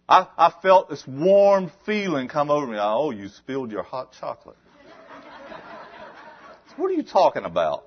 I, 0.09 0.27
I 0.39 0.53
felt 0.63 0.89
this 0.89 1.05
warm 1.07 1.73
feeling 1.85 2.29
come 2.29 2.51
over 2.51 2.67
me. 2.67 2.79
I, 2.79 2.95
Oh, 2.95 3.11
you 3.11 3.29
spilled 3.29 3.73
your 3.73 3.83
hot 3.83 4.15
chocolate. 4.21 4.57
what 6.77 6.91
are 6.91 6.95
you 6.95 7.03
talking 7.03 7.45
about? 7.45 7.85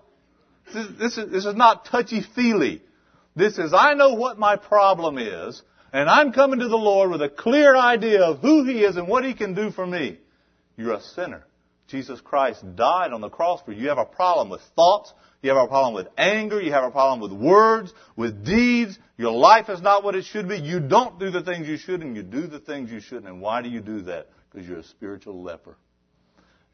This, 0.74 0.88
this, 1.00 1.18
is, 1.18 1.32
this 1.32 1.46
is 1.46 1.56
not 1.56 1.86
touchy 1.86 2.22
feely. 2.36 2.82
This 3.40 3.58
is, 3.58 3.74
I 3.74 3.94
know 3.94 4.16
what 4.16 4.38
my 4.38 4.58
problem 4.58 5.18
is, 5.18 5.62
and 5.94 6.10
I'm 6.10 6.34
coming 6.34 6.60
to 6.60 6.68
the 6.68 6.76
Lord 6.76 7.10
with 7.10 7.22
a 7.22 7.30
clear 7.30 7.74
idea 7.74 8.22
of 8.22 8.40
who 8.40 8.66
He 8.66 8.84
is 8.84 8.98
and 8.98 9.08
what 9.08 9.24
He 9.24 9.34
can 9.34 9.54
do 9.54 9.72
for 9.72 9.88
me. 9.88 10.20
You're 10.76 10.96
a 10.96 11.02
sinner. 11.02 11.46
Jesus 11.88 12.20
Christ 12.20 12.64
died 12.76 13.14
on 13.14 13.22
the 13.22 13.30
cross 13.30 13.62
for 13.62 13.72
you. 13.72 13.84
You 13.84 13.90
have 13.90 13.98
a 13.98 14.04
problem 14.04 14.50
with 14.50 14.60
thoughts. 14.76 15.14
You 15.42 15.52
have 15.52 15.64
a 15.64 15.68
problem 15.68 15.94
with 15.94 16.10
anger. 16.18 16.62
You 16.62 16.74
have 16.74 16.84
a 16.84 16.92
problem 16.92 17.22
with 17.22 17.32
words, 17.32 17.94
with 18.18 18.46
deeds. 18.46 19.00
Your 19.18 19.32
life 19.32 19.70
is 19.70 19.82
not 19.82 20.04
what 20.04 20.16
it 20.16 20.26
should 20.26 20.50
be. 20.50 20.58
You 20.58 20.82
don't 20.82 21.18
do 21.18 21.32
the 21.32 21.42
things 21.42 21.66
you 21.66 21.78
should 21.78 22.02
and 22.02 22.18
you 22.18 22.24
do 22.24 22.46
the 22.46 22.60
things 22.60 22.92
you 22.92 23.00
shouldn't. 23.00 23.28
And 23.28 23.40
why 23.42 23.62
do 23.62 23.70
you 23.70 23.80
do 23.80 24.02
that? 24.02 24.28
Because 24.52 24.68
you're 24.68 24.80
a 24.80 24.84
spiritual 24.84 25.42
leper. 25.42 25.78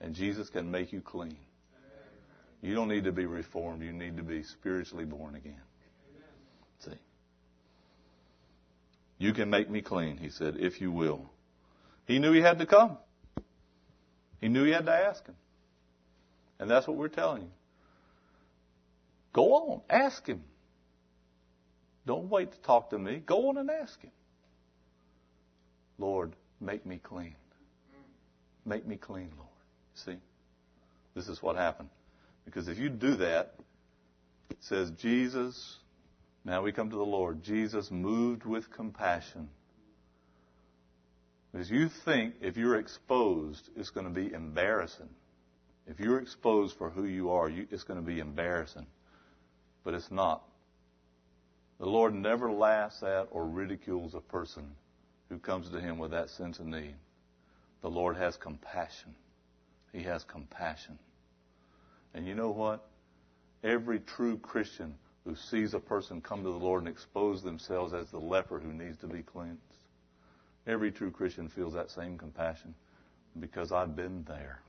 And 0.01 0.16
Jesus 0.16 0.49
can 0.49 0.72
make 0.72 0.91
you 0.91 1.01
clean. 1.01 1.38
You 2.61 2.74
don't 2.74 2.89
need 2.89 3.03
to 3.03 3.11
be 3.11 3.28
reformed. 3.28 3.84
You 3.84 3.93
need 3.93 4.18
to 4.18 4.24
be 4.24 4.41
spiritually 4.41 5.05
born 5.05 5.36
again. 5.36 5.61
You 9.18 9.34
can 9.34 9.49
make 9.49 9.70
me 9.70 9.82
clean, 9.82 10.18
he 10.18 10.30
said, 10.30 10.57
if 10.59 10.82
you 10.82 10.91
will. 10.91 11.30
He 12.05 12.20
knew 12.20 12.34
he 12.34 12.41
had 12.41 12.59
to 12.59 12.66
come. 12.66 12.97
He 14.41 14.49
knew 14.49 14.63
he 14.66 14.72
had 14.72 14.86
to 14.86 14.93
ask 14.93 15.26
him. 15.26 15.36
And 16.59 16.70
that's 16.70 16.88
what 16.88 16.97
we're 16.97 17.07
telling 17.07 17.43
you. 17.43 17.51
Go 19.34 19.53
on, 19.53 19.82
ask 19.89 20.26
him. 20.26 20.43
Don't 22.05 22.30
wait 22.30 22.51
to 22.51 22.57
talk 22.59 22.91
to 22.91 22.99
me. 22.99 23.22
Go 23.26 23.49
on 23.49 23.57
and 23.57 23.70
ask 23.70 24.01
him. 24.01 24.11
Lord, 25.97 26.34
make 26.61 26.86
me 26.86 26.99
clean. 27.01 27.36
Make 28.66 28.86
me 28.86 28.95
clean, 28.95 29.30
Lord. 29.38 29.49
See? 29.95 30.18
This 31.16 31.30
is 31.30 31.41
what 31.41 31.55
happened. 31.55 31.89
Because 32.45 32.68
if 32.68 32.78
you 32.78 32.89
do 32.89 33.16
that, 33.16 33.55
it 34.49 34.57
says 34.59 34.91
Jesus, 34.91 35.78
now 36.46 36.62
we 36.62 36.72
come 36.72 36.89
to 36.91 36.96
the 36.96 37.04
Lord. 37.04 37.43
Jesus 37.43 37.91
moved 37.91 38.46
with 38.46 38.72
compassion 38.72 39.50
because 41.56 41.72
you 41.72 41.88
think 41.88 42.36
if 42.41 42.58
you're 42.58 42.78
exposed, 42.78 43.70
it's 43.78 43.89
going 43.89 44.06
to 44.06 44.12
be 44.12 44.34
embarrassing. 44.34 45.08
If 45.88 46.02
you're 46.02 46.20
exposed 46.20 46.78
for 46.78 46.89
who 46.89 47.06
you 47.06 47.32
are, 47.32 47.48
you, 47.48 47.66
it's 47.72 47.84
going 47.84 48.00
to 48.00 48.06
be 48.06 48.20
embarrassing. 48.20 48.86
But 49.86 49.93
it's 49.93 50.12
not. 50.12 50.43
The 51.80 51.86
Lord 51.86 52.14
never 52.14 52.52
laughs 52.52 53.02
at 53.04 53.30
or 53.32 53.46
ridicules 53.46 54.16
a 54.16 54.20
person 54.20 54.66
who 55.30 55.39
comes 55.39 55.70
to 55.70 55.80
Him 55.80 55.98
with 55.98 56.12
that 56.12 56.30
sense 56.30 56.60
of 56.60 56.66
need. 56.66 56.96
The 57.82 57.89
Lord 57.89 58.18
has 58.18 58.36
compassion. 58.36 59.16
He 59.93 60.04
has 60.04 60.26
compassion. 60.26 61.00
And 62.14 62.28
you 62.28 62.36
know 62.36 62.52
what? 62.52 62.86
Every 63.64 64.00
true 64.00 64.38
Christian 64.38 64.96
who 65.26 65.36
sees 65.36 65.73
a 65.73 65.80
person 65.80 66.21
come 66.21 66.43
to 66.43 66.51
the 66.51 66.57
Lord 66.57 66.84
and 66.84 66.89
expose 66.89 67.41
themselves 67.41 67.93
as 67.93 68.09
the 68.11 68.19
leper 68.19 68.59
who 68.59 68.71
needs 68.71 68.97
to 68.99 69.07
be 69.07 69.23
cleansed 69.23 69.59
Every 70.67 70.91
true 70.91 71.11
Christian 71.11 71.47
feels 71.47 71.73
that 71.73 71.91
same 71.91 72.17
compassion 72.17 72.73
because 73.39 73.71
I've 73.71 73.95
been 73.95 74.23
there. 74.28 74.61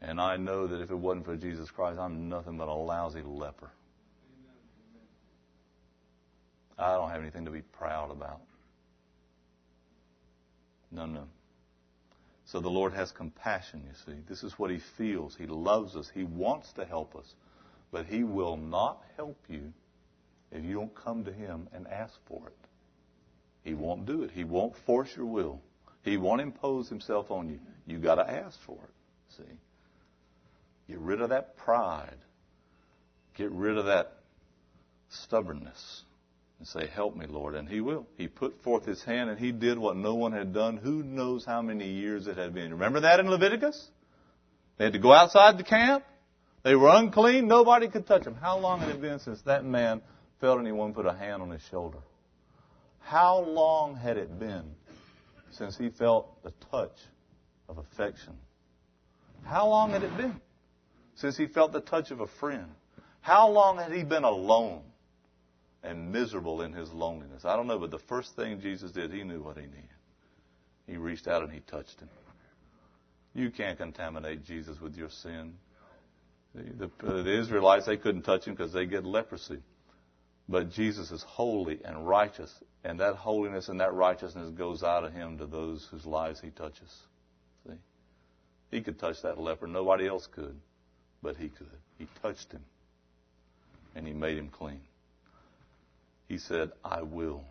And 0.00 0.20
I 0.20 0.36
know 0.36 0.66
that 0.66 0.80
if 0.80 0.90
it 0.90 0.94
wasn't 0.94 1.26
for 1.26 1.36
Jesus 1.36 1.70
Christ, 1.70 1.98
I'm 1.98 2.28
nothing 2.28 2.56
but 2.56 2.68
a 2.68 2.72
lousy 2.72 3.22
leper. 3.22 3.70
I 6.78 6.94
don't 6.94 7.10
have 7.10 7.20
anything 7.20 7.46
to 7.46 7.50
be 7.50 7.62
proud 7.62 8.10
about. 8.10 8.40
No, 10.90 11.06
no. 11.06 11.24
So 12.44 12.60
the 12.60 12.70
Lord 12.70 12.92
has 12.92 13.10
compassion, 13.10 13.82
you 13.86 13.94
see. 14.06 14.18
This 14.28 14.44
is 14.44 14.58
what 14.58 14.70
He 14.70 14.78
feels. 14.78 15.34
He 15.34 15.46
loves 15.46 15.96
us. 15.96 16.10
He 16.14 16.24
wants 16.24 16.72
to 16.74 16.84
help 16.84 17.16
us. 17.16 17.34
But 17.92 18.06
He 18.06 18.24
will 18.24 18.56
not 18.56 19.02
help 19.16 19.38
you 19.48 19.72
if 20.52 20.64
you 20.64 20.74
don't 20.74 20.94
come 20.94 21.24
to 21.24 21.32
Him 21.32 21.68
and 21.72 21.86
ask 21.88 22.14
for 22.28 22.46
it. 22.46 22.56
He 23.66 23.74
won't 23.74 24.06
do 24.06 24.22
it. 24.22 24.30
He 24.30 24.44
won't 24.44 24.74
force 24.86 25.08
your 25.16 25.26
will. 25.26 25.60
He 26.04 26.16
won't 26.16 26.40
impose 26.40 26.88
himself 26.88 27.32
on 27.32 27.48
you. 27.48 27.58
You 27.84 27.98
got 27.98 28.14
to 28.14 28.30
ask 28.30 28.56
for 28.64 28.78
it. 28.78 29.36
See? 29.36 29.42
Get 30.88 31.00
rid 31.00 31.20
of 31.20 31.30
that 31.30 31.56
pride. 31.56 32.16
Get 33.36 33.50
rid 33.50 33.76
of 33.76 33.86
that 33.86 34.12
stubbornness. 35.08 36.02
And 36.60 36.68
say, 36.68 36.86
Help 36.86 37.16
me, 37.16 37.26
Lord. 37.26 37.56
And 37.56 37.68
He 37.68 37.80
will. 37.80 38.06
He 38.16 38.28
put 38.28 38.62
forth 38.62 38.84
His 38.84 39.02
hand 39.02 39.30
and 39.30 39.38
He 39.38 39.50
did 39.50 39.78
what 39.78 39.96
no 39.96 40.14
one 40.14 40.30
had 40.30 40.54
done. 40.54 40.76
Who 40.76 41.02
knows 41.02 41.44
how 41.44 41.60
many 41.60 41.90
years 41.90 42.28
it 42.28 42.36
had 42.36 42.54
been. 42.54 42.70
Remember 42.70 43.00
that 43.00 43.18
in 43.18 43.28
Leviticus? 43.28 43.88
They 44.78 44.84
had 44.84 44.92
to 44.92 45.00
go 45.00 45.12
outside 45.12 45.58
the 45.58 45.64
camp. 45.64 46.04
They 46.66 46.74
were 46.74 46.88
unclean. 46.92 47.46
Nobody 47.46 47.86
could 47.86 48.08
touch 48.08 48.24
them. 48.24 48.34
How 48.34 48.58
long 48.58 48.80
had 48.80 48.88
it 48.88 49.00
been 49.00 49.20
since 49.20 49.40
that 49.42 49.64
man 49.64 50.02
felt 50.40 50.58
anyone 50.58 50.94
put 50.94 51.06
a 51.06 51.12
hand 51.12 51.40
on 51.40 51.48
his 51.48 51.62
shoulder? 51.70 51.98
How 52.98 53.38
long 53.38 53.94
had 53.94 54.16
it 54.16 54.36
been 54.36 54.74
since 55.52 55.78
he 55.78 55.90
felt 55.90 56.42
the 56.42 56.52
touch 56.72 56.96
of 57.68 57.78
affection? 57.78 58.32
How 59.44 59.68
long 59.68 59.90
had 59.90 60.02
it 60.02 60.16
been 60.16 60.40
since 61.14 61.36
he 61.36 61.46
felt 61.46 61.70
the 61.70 61.80
touch 61.80 62.10
of 62.10 62.18
a 62.18 62.26
friend? 62.26 62.66
How 63.20 63.48
long 63.48 63.78
had 63.78 63.92
he 63.92 64.02
been 64.02 64.24
alone 64.24 64.82
and 65.84 66.10
miserable 66.10 66.62
in 66.62 66.72
his 66.72 66.92
loneliness? 66.92 67.44
I 67.44 67.54
don't 67.54 67.68
know, 67.68 67.78
but 67.78 67.92
the 67.92 68.00
first 68.08 68.34
thing 68.34 68.60
Jesus 68.60 68.90
did, 68.90 69.12
he 69.12 69.22
knew 69.22 69.40
what 69.40 69.56
he 69.56 69.66
needed. 69.66 69.84
He 70.88 70.96
reached 70.96 71.28
out 71.28 71.44
and 71.44 71.52
he 71.52 71.60
touched 71.60 72.00
him. 72.00 72.08
You 73.34 73.52
can't 73.52 73.78
contaminate 73.78 74.44
Jesus 74.44 74.80
with 74.80 74.96
your 74.96 75.10
sin. 75.10 75.54
The, 76.56 76.90
the, 77.02 77.38
Israelites, 77.38 77.84
they 77.86 77.98
couldn't 77.98 78.22
touch 78.22 78.46
him 78.46 78.54
because 78.54 78.72
they 78.72 78.86
get 78.86 79.04
leprosy. 79.04 79.58
But 80.48 80.70
Jesus 80.70 81.10
is 81.10 81.22
holy 81.22 81.80
and 81.84 82.06
righteous, 82.06 82.52
and 82.84 83.00
that 83.00 83.16
holiness 83.16 83.68
and 83.68 83.80
that 83.80 83.92
righteousness 83.92 84.50
goes 84.50 84.82
out 84.82 85.04
of 85.04 85.12
him 85.12 85.38
to 85.38 85.46
those 85.46 85.86
whose 85.90 86.06
lives 86.06 86.40
he 86.40 86.50
touches. 86.50 86.90
See? 87.66 87.74
He 88.70 88.80
could 88.80 88.98
touch 88.98 89.22
that 89.22 89.38
leper. 89.38 89.66
Nobody 89.66 90.06
else 90.06 90.26
could, 90.34 90.56
but 91.22 91.36
he 91.36 91.48
could. 91.48 91.66
He 91.98 92.06
touched 92.22 92.52
him, 92.52 92.62
and 93.94 94.06
he 94.06 94.14
made 94.14 94.38
him 94.38 94.48
clean. 94.48 94.80
He 96.28 96.38
said, 96.38 96.72
I 96.84 97.02
will. 97.02 97.44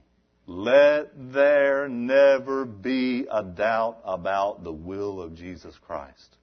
Let 0.48 1.34
there 1.34 1.88
never 1.90 2.66
be 2.66 3.28
a 3.30 3.44
doubt 3.44 4.00
about 4.06 4.64
the 4.64 4.74
will 4.74 5.22
of 5.22 5.36
Jesus 5.36 5.76
Christ. 5.86 6.38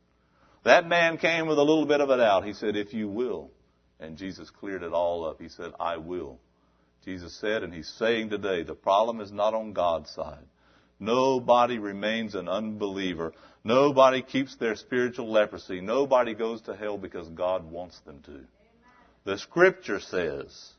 That 0.65 0.87
man 0.87 1.19
came 1.19 1.47
with 1.47 1.59
a 1.59 1.63
little 1.63 1.87
bit 1.87 2.01
of 2.01 2.11
a 2.11 2.17
doubt. 2.17 2.45
He 2.45 2.53
said, 2.53 2.77
If 2.77 2.95
you 2.95 3.09
will. 3.09 3.51
And 3.99 4.17
Jesus 4.17 4.51
cleared 4.51 4.83
it 4.83 4.93
all 4.93 5.25
up. 5.25 5.41
He 5.41 5.49
said, 5.49 5.73
I 5.79 5.97
will. 5.97 6.39
Jesus 7.05 7.35
said, 7.41 7.63
and 7.63 7.73
He's 7.73 7.89
saying 7.89 8.31
today, 8.31 8.63
the 8.63 8.75
problem 8.75 9.21
is 9.21 9.33
not 9.33 9.55
on 9.55 9.73
God's 9.73 10.11
side. 10.11 10.45
Nobody 10.99 11.79
remains 11.79 12.35
an 12.35 12.49
unbeliever. 12.49 13.33
Nobody 13.65 14.23
keeps 14.23 14.57
their 14.57 14.77
spiritual 14.77 15.31
leprosy. 15.31 15.81
Nobody 15.81 16.35
goes 16.35 16.63
to 16.63 16.77
hell 16.77 16.99
because 16.99 17.29
God 17.29 17.71
wants 17.71 17.99
them 18.01 18.21
to. 18.27 18.41
The 19.25 19.39
scripture 19.39 20.01
says 20.01 20.73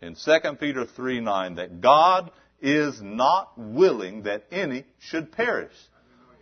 in 0.00 0.14
2 0.16 0.54
Peter 0.60 0.86
3 0.86 1.20
9 1.20 1.54
that 1.56 1.80
God 1.80 2.30
is 2.60 3.00
not 3.00 3.52
willing 3.56 4.22
that 4.22 4.44
any 4.50 4.84
should 4.98 5.32
perish. 5.32 5.74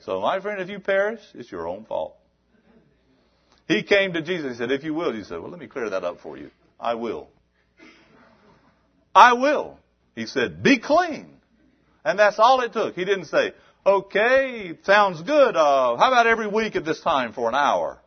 So, 0.01 0.20
my 0.20 0.40
friend, 0.40 0.61
if 0.61 0.69
you 0.69 0.81
perish, 0.81 1.20
it's 1.35 1.51
your 1.51 1.66
own 1.66 1.85
fault. 1.85 2.16
He 3.66 3.82
came 3.82 4.12
to 4.12 4.23
Jesus 4.23 4.47
and 4.47 4.57
said, 4.57 4.70
If 4.70 4.85
you 4.85 4.95
will, 4.95 5.12
he 5.12 5.24
said, 5.24 5.41
Well, 5.41 5.51
let 5.51 5.61
me 5.61 5.66
clear 5.66 5.91
that 5.91 6.05
up 6.05 6.20
for 6.20 6.36
you. 6.36 6.51
I 6.78 6.95
will. 6.95 7.28
I 9.15 9.32
will. 9.35 9.78
He 10.15 10.27
said, 10.27 10.62
Be 10.62 10.78
clean. 10.78 11.28
And 12.05 12.19
that's 12.19 12.39
all 12.39 12.61
it 12.61 12.73
took. 12.73 12.95
He 12.95 13.05
didn't 13.05 13.27
say, 13.27 13.53
Okay, 13.86 14.78
sounds 14.85 15.23
good. 15.23 15.57
Uh, 15.57 15.97
how 15.97 16.09
about 16.09 16.27
every 16.27 16.47
week 16.47 16.77
at 16.77 16.85
this 16.85 17.01
time 17.01 17.32
for 17.32 17.49
an 17.49 17.55
hour? 17.55 17.99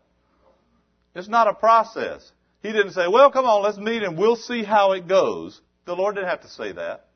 It's 1.15 1.27
not 1.27 1.47
a 1.47 1.53
process. 1.53 2.31
He 2.61 2.71
didn't 2.71 2.91
say, 2.91 3.07
Well, 3.07 3.31
come 3.31 3.45
on, 3.45 3.63
let's 3.63 3.77
meet 3.77 4.03
and 4.03 4.17
we'll 4.17 4.35
see 4.35 4.63
how 4.63 4.91
it 4.91 5.07
goes. 5.07 5.59
The 5.85 5.95
Lord 5.95 6.15
didn't 6.15 6.29
have 6.29 6.41
to 6.41 6.49
say 6.49 6.73
that. 6.73 7.07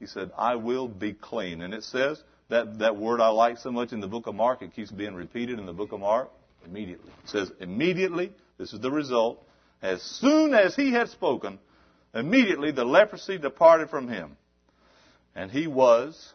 He 0.00 0.06
said, 0.06 0.30
I 0.36 0.56
will 0.56 0.88
be 0.88 1.12
clean. 1.12 1.60
And 1.60 1.74
it 1.74 1.84
says, 1.84 2.22
that, 2.48 2.78
that 2.78 2.96
word 2.96 3.20
I 3.20 3.28
like 3.28 3.58
so 3.58 3.70
much 3.70 3.92
in 3.92 4.00
the 4.00 4.08
book 4.08 4.26
of 4.26 4.34
Mark, 4.34 4.62
it 4.62 4.74
keeps 4.74 4.90
being 4.90 5.14
repeated 5.14 5.58
in 5.58 5.66
the 5.66 5.72
book 5.72 5.92
of 5.92 6.00
Mark. 6.00 6.30
Immediately. 6.64 7.10
It 7.24 7.30
says, 7.30 7.50
immediately, 7.60 8.32
this 8.58 8.72
is 8.72 8.80
the 8.80 8.90
result. 8.90 9.44
As 9.80 10.02
soon 10.02 10.54
as 10.54 10.74
he 10.74 10.92
had 10.92 11.08
spoken, 11.08 11.58
immediately 12.14 12.72
the 12.72 12.84
leprosy 12.84 13.38
departed 13.38 13.90
from 13.90 14.08
him. 14.08 14.36
And 15.34 15.50
he 15.50 15.66
was, 15.66 16.32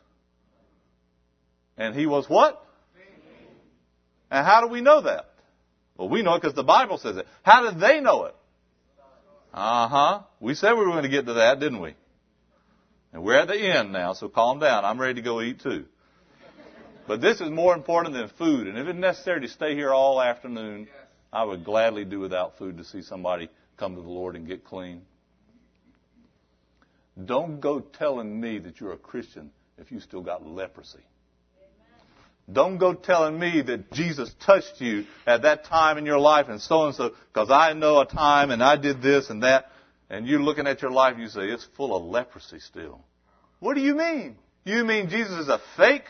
and 1.77 1.93
he 1.93 2.05
was 2.05 2.29
what? 2.29 2.63
And 4.31 4.45
how 4.45 4.61
do 4.61 4.67
we 4.67 4.81
know 4.81 5.01
that? 5.01 5.29
Well, 5.97 6.09
we 6.09 6.23
know 6.23 6.35
it 6.35 6.41
because 6.41 6.55
the 6.55 6.63
Bible 6.63 6.97
says 6.97 7.17
it. 7.17 7.27
How 7.43 7.69
did 7.69 7.79
they 7.79 7.99
know 7.99 8.25
it? 8.25 8.35
Uh 9.53 9.87
huh. 9.87 10.19
We 10.39 10.55
said 10.55 10.73
we 10.73 10.79
were 10.79 10.91
going 10.91 11.03
to 11.03 11.09
get 11.09 11.27
to 11.27 11.33
that, 11.33 11.59
didn't 11.59 11.81
we? 11.81 11.93
And 13.11 13.23
we're 13.23 13.37
at 13.37 13.47
the 13.47 13.59
end 13.59 13.93
now, 13.93 14.13
so 14.13 14.27
calm 14.27 14.59
down. 14.59 14.85
I'm 14.85 14.99
ready 14.99 15.15
to 15.15 15.21
go 15.21 15.39
eat 15.41 15.61
too. 15.61 15.85
But 17.07 17.21
this 17.21 17.41
is 17.41 17.49
more 17.49 17.75
important 17.75 18.15
than 18.15 18.29
food. 18.29 18.67
And 18.67 18.77
if 18.77 18.87
it's 18.87 18.97
necessary 18.97 19.41
to 19.41 19.47
stay 19.47 19.75
here 19.75 19.93
all 19.93 20.21
afternoon, 20.21 20.87
I 21.31 21.43
would 21.43 21.65
gladly 21.65 22.05
do 22.05 22.19
without 22.19 22.57
food 22.57 22.77
to 22.77 22.83
see 22.83 23.01
somebody 23.01 23.49
come 23.77 23.95
to 23.95 24.01
the 24.01 24.07
Lord 24.07 24.35
and 24.35 24.47
get 24.47 24.63
clean. 24.63 25.01
Don't 27.25 27.59
go 27.59 27.79
telling 27.79 28.39
me 28.39 28.59
that 28.59 28.79
you're 28.79 28.93
a 28.93 28.97
Christian 28.97 29.51
if 29.77 29.91
you 29.91 29.99
still 29.99 30.21
got 30.21 30.45
leprosy. 30.45 30.99
Don't 32.51 32.77
go 32.77 32.93
telling 32.93 33.39
me 33.39 33.61
that 33.61 33.91
Jesus 33.91 34.33
touched 34.45 34.81
you 34.81 35.05
at 35.25 35.43
that 35.43 35.65
time 35.65 35.97
in 35.97 36.05
your 36.05 36.19
life 36.19 36.47
and 36.49 36.59
so 36.59 36.87
and 36.87 36.95
so, 36.95 37.13
because 37.31 37.49
I 37.49 37.73
know 37.73 37.99
a 37.99 38.05
time 38.05 38.51
and 38.51 38.61
I 38.61 38.75
did 38.75 39.01
this 39.01 39.29
and 39.29 39.43
that, 39.43 39.71
and 40.09 40.27
you're 40.27 40.41
looking 40.41 40.67
at 40.67 40.81
your 40.81 40.91
life 40.91 41.13
and 41.13 41.21
you 41.21 41.29
say, 41.29 41.43
it's 41.43 41.65
full 41.77 41.95
of 41.95 42.03
leprosy 42.03 42.59
still. 42.59 43.01
What 43.59 43.75
do 43.75 43.81
you 43.81 43.95
mean? 43.95 44.35
You 44.65 44.83
mean 44.83 45.09
Jesus 45.09 45.39
is 45.39 45.47
a 45.47 45.61
fake? 45.77 46.03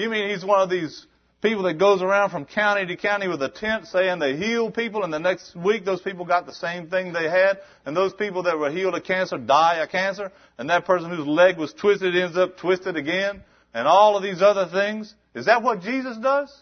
You 0.00 0.08
mean 0.08 0.30
he's 0.30 0.44
one 0.44 0.60
of 0.60 0.70
these 0.70 1.06
people 1.42 1.64
that 1.64 1.74
goes 1.74 2.00
around 2.00 2.30
from 2.30 2.46
county 2.46 2.86
to 2.86 2.96
county 2.96 3.28
with 3.28 3.42
a 3.42 3.50
tent 3.50 3.86
saying 3.86 4.18
they 4.18 4.34
heal 4.34 4.70
people 4.70 5.04
and 5.04 5.12
the 5.12 5.18
next 5.18 5.54
week 5.54 5.84
those 5.84 6.00
people 6.00 6.24
got 6.24 6.46
the 6.46 6.54
same 6.54 6.88
thing 6.88 7.12
they 7.12 7.28
had 7.28 7.58
and 7.84 7.94
those 7.94 8.14
people 8.14 8.44
that 8.44 8.58
were 8.58 8.70
healed 8.70 8.94
of 8.94 9.04
cancer 9.04 9.36
die 9.36 9.76
of 9.76 9.90
cancer 9.90 10.32
and 10.56 10.70
that 10.70 10.86
person 10.86 11.10
whose 11.10 11.26
leg 11.26 11.58
was 11.58 11.74
twisted 11.74 12.16
ends 12.16 12.36
up 12.38 12.56
twisted 12.56 12.96
again 12.96 13.42
and 13.74 13.86
all 13.86 14.16
of 14.16 14.22
these 14.22 14.40
other 14.40 14.68
things? 14.70 15.14
Is 15.34 15.46
that 15.46 15.62
what 15.62 15.82
Jesus 15.82 16.16
does? 16.16 16.54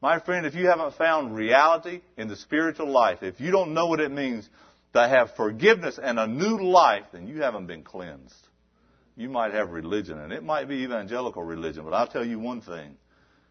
My 0.00 0.20
friend, 0.20 0.46
if 0.46 0.54
you 0.54 0.68
haven't 0.68 0.94
found 0.94 1.34
reality 1.34 2.02
in 2.16 2.28
the 2.28 2.36
spiritual 2.36 2.88
life, 2.88 3.22
if 3.22 3.40
you 3.40 3.50
don't 3.50 3.74
know 3.74 3.86
what 3.86 3.98
it 3.98 4.12
means 4.12 4.48
to 4.92 5.06
have 5.06 5.34
forgiveness 5.34 5.98
and 6.00 6.20
a 6.20 6.28
new 6.28 6.62
life, 6.62 7.04
then 7.12 7.26
you 7.26 7.42
haven't 7.42 7.66
been 7.66 7.82
cleansed 7.82 8.46
you 9.16 9.28
might 9.28 9.52
have 9.52 9.70
religion, 9.70 10.18
and 10.18 10.32
it 10.32 10.44
might 10.44 10.68
be 10.68 10.76
evangelical 10.76 11.42
religion, 11.42 11.84
but 11.84 11.92
I'll 11.92 12.06
tell 12.06 12.24
you 12.24 12.38
one 12.38 12.60
thing. 12.60 12.96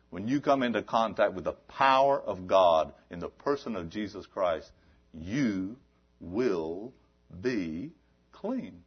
When 0.09 0.27
you 0.27 0.41
come 0.41 0.63
into 0.63 0.81
contact 0.81 1.33
with 1.33 1.43
the 1.43 1.53
power 1.53 2.19
of 2.19 2.47
God 2.47 2.93
in 3.11 3.19
the 3.19 3.29
person 3.29 3.75
of 3.75 3.89
Jesus 3.89 4.25
Christ, 4.25 4.71
you 5.13 5.77
will 6.19 6.93
be 7.41 7.91
clean. 8.31 8.81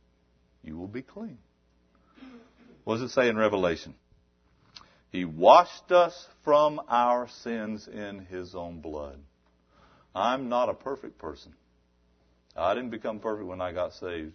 You 0.65 0.77
will 0.77 0.89
be 0.89 1.03
clean. 1.03 1.39
What 2.85 2.97
does 2.97 3.11
it 3.11 3.15
say 3.15 3.29
in 3.29 3.37
Revelation? 3.37 3.95
He 5.11 5.25
washed 5.25 5.93
us 5.93 6.27
from 6.43 6.81
our 6.89 7.29
sins 7.43 7.87
in 7.87 8.27
His 8.31 8.55
own 8.55 8.81
blood. 8.81 9.19
I'm 10.15 10.49
not 10.49 10.69
a 10.69 10.75
perfect 10.75 11.19
person. 11.19 11.55
I 12.57 12.75
didn't 12.75 12.91
become 12.91 13.21
perfect 13.21 13.47
when 13.47 13.61
I 13.61 13.73
got 13.73 13.95
saved. 13.95 14.33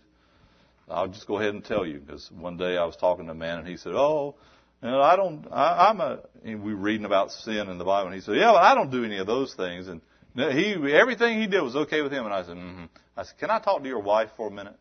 I'll 0.90 1.08
just 1.08 1.28
go 1.28 1.38
ahead 1.38 1.54
and 1.54 1.64
tell 1.64 1.86
you 1.86 2.00
because 2.00 2.30
one 2.32 2.58
day 2.58 2.78
I 2.78 2.86
was 2.86 2.96
talking 2.96 3.26
to 3.26 3.32
a 3.32 3.36
man 3.36 3.60
and 3.60 3.68
he 3.68 3.78
said, 3.78 3.94
"Oh, 3.94 4.36
know, 4.82 5.02
I 5.02 5.16
don't. 5.16 5.46
I, 5.52 5.90
I'm 5.90 6.00
a." 6.00 6.20
And 6.44 6.64
we 6.64 6.74
were 6.74 6.80
reading 6.80 7.06
about 7.06 7.32
sin 7.32 7.70
in 7.70 7.78
the 7.78 7.84
Bible, 7.84 8.08
and 8.08 8.16
he 8.16 8.22
said, 8.22 8.36
"Yeah, 8.36 8.52
but 8.54 8.64
I 8.64 8.76
don't 8.76 8.90
do 8.90 9.04
any 9.04 9.18
of 9.18 9.28
those 9.28 9.54
things." 9.54 9.88
And 9.88 10.02
he 10.36 10.74
everything 10.94 11.42
he 11.42 11.48
did 11.48 11.62
was 11.62 11.76
okay 11.76 12.02
with 12.02 12.12
him. 12.12 12.26
And 12.26 12.34
I 12.34 12.44
said, 12.44 12.56
mm-hmm. 12.56 12.86
"I 13.16 13.24
said, 13.24 13.38
can 13.38 13.50
I 13.50 13.60
talk 13.60 13.82
to 13.82 13.88
your 13.88 14.00
wife 14.00 14.30
for 14.38 14.48
a 14.48 14.52
minute?" 14.52 14.78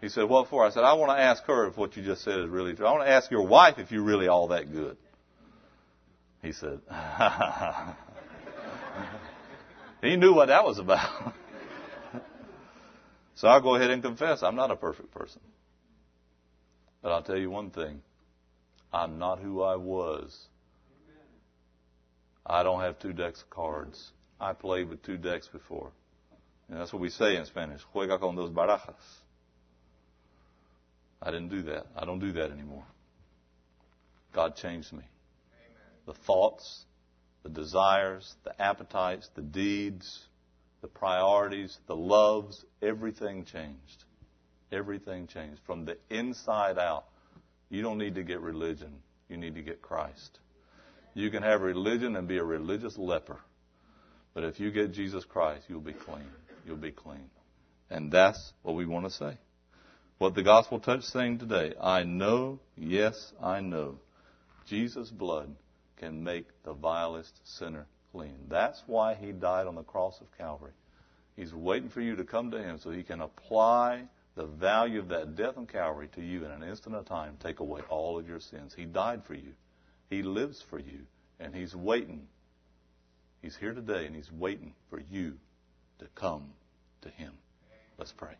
He 0.00 0.08
said, 0.08 0.24
"What 0.24 0.48
for?" 0.48 0.64
I 0.64 0.70
said, 0.70 0.84
"I 0.84 0.92
want 0.94 1.10
to 1.10 1.20
ask 1.20 1.42
her 1.44 1.66
if 1.66 1.76
what 1.76 1.96
you 1.96 2.04
just 2.04 2.22
said 2.22 2.38
is 2.38 2.48
really 2.48 2.74
true. 2.74 2.86
I 2.86 2.92
want 2.92 3.04
to 3.04 3.10
ask 3.10 3.30
your 3.30 3.46
wife 3.46 3.78
if 3.78 3.90
you're 3.90 4.02
really 4.02 4.28
all 4.28 4.48
that 4.48 4.70
good." 4.72 4.96
He 6.42 6.52
said, 6.52 6.80
he 10.02 10.16
knew 10.16 10.34
what 10.34 10.46
that 10.46 10.64
was 10.64 10.78
about. 10.78 11.34
So 13.38 13.46
I'll 13.46 13.60
go 13.60 13.76
ahead 13.76 13.90
and 13.90 14.02
confess 14.02 14.42
I'm 14.42 14.56
not 14.56 14.72
a 14.72 14.76
perfect 14.76 15.12
person. 15.12 15.40
But 17.00 17.12
I'll 17.12 17.22
tell 17.22 17.38
you 17.38 17.50
one 17.50 17.70
thing 17.70 18.02
I'm 18.92 19.20
not 19.20 19.38
who 19.38 19.62
I 19.62 19.76
was. 19.76 20.36
I 22.44 22.64
don't 22.64 22.80
have 22.80 22.98
two 22.98 23.12
decks 23.12 23.40
of 23.42 23.50
cards. 23.50 24.10
I 24.40 24.54
played 24.54 24.88
with 24.88 25.04
two 25.04 25.18
decks 25.18 25.46
before. 25.46 25.92
And 26.68 26.80
that's 26.80 26.92
what 26.92 27.00
we 27.00 27.10
say 27.10 27.36
in 27.36 27.44
Spanish. 27.44 27.80
Juega 27.94 28.18
con 28.18 28.34
dos 28.34 28.50
barajas. 28.50 28.94
I 31.22 31.30
didn't 31.30 31.50
do 31.50 31.62
that. 31.62 31.86
I 31.96 32.04
don't 32.04 32.18
do 32.18 32.32
that 32.32 32.50
anymore. 32.50 32.86
God 34.34 34.56
changed 34.56 34.92
me. 34.92 34.98
Amen. 34.98 35.06
The 36.06 36.14
thoughts, 36.26 36.86
the 37.44 37.50
desires, 37.50 38.34
the 38.42 38.60
appetites, 38.60 39.28
the 39.36 39.42
deeds, 39.42 40.27
the 40.80 40.88
priorities, 40.88 41.76
the 41.86 41.96
loves, 41.96 42.64
everything 42.82 43.44
changed. 43.44 44.04
Everything 44.70 45.26
changed 45.26 45.60
from 45.66 45.84
the 45.84 45.96
inside 46.10 46.78
out. 46.78 47.04
You 47.70 47.82
don't 47.82 47.98
need 47.98 48.14
to 48.16 48.22
get 48.22 48.40
religion. 48.40 48.92
You 49.28 49.36
need 49.36 49.54
to 49.54 49.62
get 49.62 49.82
Christ. 49.82 50.38
You 51.14 51.30
can 51.30 51.42
have 51.42 51.62
religion 51.62 52.16
and 52.16 52.28
be 52.28 52.38
a 52.38 52.44
religious 52.44 52.96
leper. 52.96 53.40
But 54.34 54.44
if 54.44 54.60
you 54.60 54.70
get 54.70 54.92
Jesus 54.92 55.24
Christ, 55.24 55.64
you'll 55.68 55.80
be 55.80 55.92
clean. 55.92 56.28
You'll 56.66 56.76
be 56.76 56.92
clean. 56.92 57.30
And 57.90 58.12
that's 58.12 58.52
what 58.62 58.76
we 58.76 58.86
want 58.86 59.06
to 59.06 59.10
say. 59.10 59.38
What 60.18 60.34
the 60.34 60.42
gospel 60.42 60.80
touch 60.80 61.04
saying 61.04 61.38
today, 61.38 61.74
I 61.80 62.02
know, 62.04 62.60
yes, 62.76 63.32
I 63.42 63.60
know, 63.60 63.98
Jesus' 64.66 65.10
blood 65.10 65.54
can 65.96 66.22
make 66.22 66.46
the 66.64 66.72
vilest 66.72 67.40
sinner 67.44 67.86
That's 68.48 68.82
why 68.86 69.14
he 69.14 69.32
died 69.32 69.66
on 69.66 69.74
the 69.74 69.82
cross 69.82 70.20
of 70.20 70.26
Calvary. 70.36 70.72
He's 71.36 71.54
waiting 71.54 71.88
for 71.88 72.00
you 72.00 72.16
to 72.16 72.24
come 72.24 72.50
to 72.50 72.62
him 72.62 72.78
so 72.78 72.90
he 72.90 73.02
can 73.02 73.20
apply 73.20 74.04
the 74.34 74.46
value 74.46 75.00
of 75.00 75.08
that 75.08 75.36
death 75.36 75.56
on 75.56 75.66
Calvary 75.66 76.08
to 76.14 76.22
you 76.22 76.44
in 76.44 76.50
an 76.50 76.62
instant 76.62 76.94
of 76.94 77.06
time, 77.06 77.36
take 77.42 77.60
away 77.60 77.80
all 77.88 78.18
of 78.18 78.28
your 78.28 78.40
sins. 78.40 78.72
He 78.74 78.84
died 78.84 79.22
for 79.26 79.34
you. 79.34 79.52
He 80.10 80.22
lives 80.22 80.64
for 80.70 80.78
you. 80.78 81.00
And 81.40 81.54
he's 81.54 81.74
waiting. 81.74 82.26
He's 83.42 83.56
here 83.56 83.74
today 83.74 84.06
and 84.06 84.14
he's 84.14 84.30
waiting 84.32 84.74
for 84.90 85.00
you 85.10 85.34
to 85.98 86.06
come 86.14 86.50
to 87.02 87.08
him. 87.08 87.32
Let's 87.98 88.12
pray. 88.12 88.34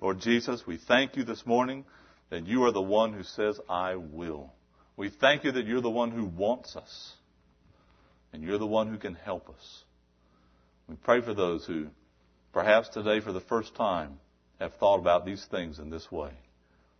Lord 0.00 0.20
Jesus, 0.20 0.64
we 0.66 0.76
thank 0.76 1.16
you 1.16 1.24
this 1.24 1.44
morning 1.44 1.84
that 2.30 2.46
you 2.46 2.64
are 2.64 2.72
the 2.72 2.82
one 2.82 3.12
who 3.12 3.24
says, 3.24 3.58
I 3.68 3.96
will. 3.96 4.52
We 4.96 5.10
thank 5.10 5.44
you 5.44 5.52
that 5.52 5.66
you're 5.66 5.80
the 5.80 5.90
one 5.90 6.10
who 6.10 6.24
wants 6.24 6.76
us 6.76 7.15
and 8.36 8.44
you're 8.44 8.58
the 8.58 8.66
one 8.66 8.88
who 8.88 8.98
can 8.98 9.14
help 9.14 9.48
us. 9.48 9.84
We 10.88 10.94
pray 10.96 11.22
for 11.22 11.32
those 11.32 11.64
who, 11.64 11.86
perhaps 12.52 12.90
today 12.90 13.20
for 13.20 13.32
the 13.32 13.40
first 13.40 13.74
time, 13.74 14.18
have 14.60 14.74
thought 14.74 14.98
about 14.98 15.24
these 15.24 15.42
things 15.46 15.78
in 15.78 15.88
this 15.88 16.12
way. 16.12 16.32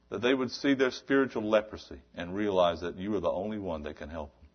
That 0.09 0.23
they 0.23 0.33
would 0.33 0.51
see 0.51 0.73
their 0.73 0.91
spiritual 0.91 1.43
leprosy 1.43 2.01
and 2.15 2.35
realize 2.35 2.81
that 2.81 2.97
you 2.97 3.15
are 3.17 3.21
the 3.21 3.31
only 3.31 3.59
one 3.59 3.83
that 3.83 3.99
can 3.99 4.09
help 4.09 4.33
them. 4.35 4.49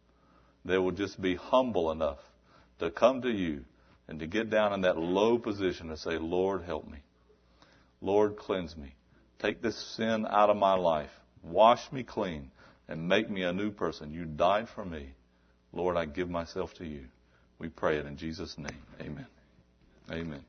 They 0.66 0.80
will 0.80 0.92
just 0.92 1.22
be 1.22 1.36
humble 1.36 1.92
enough 1.92 2.18
to 2.80 2.90
come 2.90 3.22
to 3.22 3.30
you 3.30 3.64
and 4.08 4.20
to 4.20 4.26
get 4.26 4.50
down 4.50 4.74
in 4.74 4.82
that 4.82 4.98
low 4.98 5.38
position 5.38 5.92
and 5.92 6.00
say, 6.00 6.18
Lord, 6.18 6.64
help 6.64 6.90
me. 6.90 6.98
Lord, 8.02 8.38
cleanse 8.38 8.76
me. 8.76 8.96
Take 9.38 9.62
this 9.62 9.78
sin 9.96 10.26
out 10.28 10.50
of 10.50 10.58
my 10.58 10.74
life. 10.74 11.12
Wash 11.44 11.92
me 11.92 12.02
clean 12.02 12.50
and 12.88 13.08
make 13.08 13.30
me 13.30 13.44
a 13.44 13.54
new 13.54 13.70
person. 13.70 14.12
You 14.12 14.26
died 14.26 14.68
for 14.74 14.84
me. 14.84 15.14
Lord, 15.74 15.98
I 15.98 16.06
give 16.06 16.30
myself 16.30 16.74
to 16.76 16.86
you. 16.86 17.06
We 17.60 17.70
pray 17.70 17.98
it 17.98 18.06
in 18.06 18.18
Jesus' 18.18 18.58
name. 18.58 18.82
Amen. 19.02 19.28
Amen. 20.12 20.44